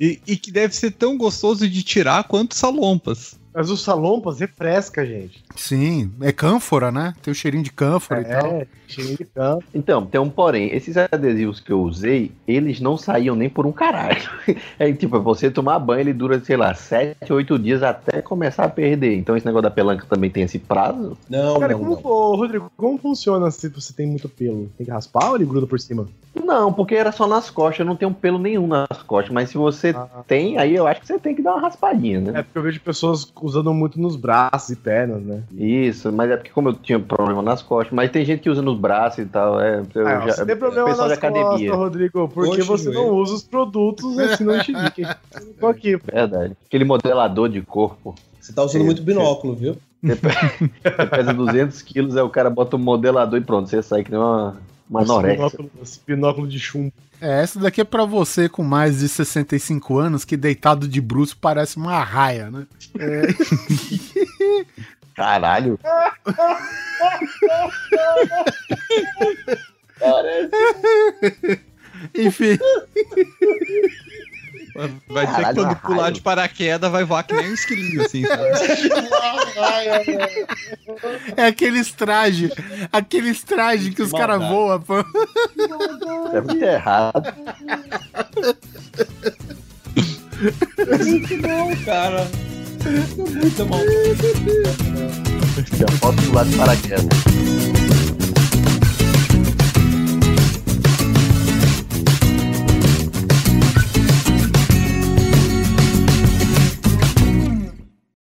[0.00, 3.38] E, e que deve ser tão gostoso de tirar quanto salompas.
[3.54, 5.43] Mas o salompas refresca, gente.
[5.54, 7.14] Sim, é cânfora, né?
[7.22, 8.46] Tem o cheirinho de cânfora e tal.
[8.46, 9.64] É, cheirinho de campo.
[9.74, 10.74] Então, tem um porém.
[10.74, 14.22] Esses adesivos que eu usei, eles não saíam nem por um caralho.
[14.78, 18.68] É tipo, você tomar banho, ele dura, sei lá, 7, 8 dias até começar a
[18.68, 19.16] perder.
[19.16, 21.16] Então esse negócio da pelanca também tem esse prazo?
[21.28, 22.04] Não, Cara, não, como, não.
[22.04, 24.68] Ô, Rodrigo, como funciona se você tem muito pelo?
[24.76, 26.08] Tem que raspar ou ele gruda por cima?
[26.34, 29.32] Não, porque era só nas costas, eu não tenho pelo nenhum nas costas.
[29.32, 29.94] Mas se você
[30.26, 32.40] tem, aí eu acho que você tem que dar uma raspadinha, né?
[32.40, 35.42] É porque eu vejo pessoas usando muito nos braços e pernas, né?
[35.52, 38.62] Isso, mas é porque como eu tinha problema nas costas, mas tem gente que usa
[38.62, 39.82] nos braços e tal, é.
[39.94, 41.48] Eu Ah, você tem problema nas de academia.
[41.50, 45.02] costas, Rodrigo, porque Coxa, você não usa os produtos assim no Chique.
[45.60, 45.96] Tô aqui.
[45.96, 46.56] Verdade.
[46.66, 48.14] Aquele modelador de corpo.
[48.40, 49.76] Você tá usando muito binóculo, viu?
[50.02, 53.82] Você pe- você pesa 200 quilos, aí o cara bota um modelador e pronto, você
[53.82, 54.56] sai que nem uma,
[54.90, 55.36] uma anorexia.
[55.36, 56.92] binóculo, esse binóculo de chumbo.
[57.20, 61.34] É, essa daqui é pra você com mais de 65 anos que deitado de bruxo
[61.40, 62.66] parece uma raia, né?
[62.98, 63.22] É.
[65.14, 65.78] Caralho.
[72.14, 72.58] Enfim.
[75.08, 78.42] Vai dizer que quando pular de paraquedas vai voar que nem um esquilinho, assim, sabe?
[81.36, 82.50] É aqueles trajes,
[82.92, 84.98] aqueles trajes que os caras voam, pô.
[86.32, 87.22] É muito errado.
[91.04, 92.26] Muito bom, cara.
[92.84, 93.80] Muito bom.
[95.78, 98.03] Já posso pular de paraquedas.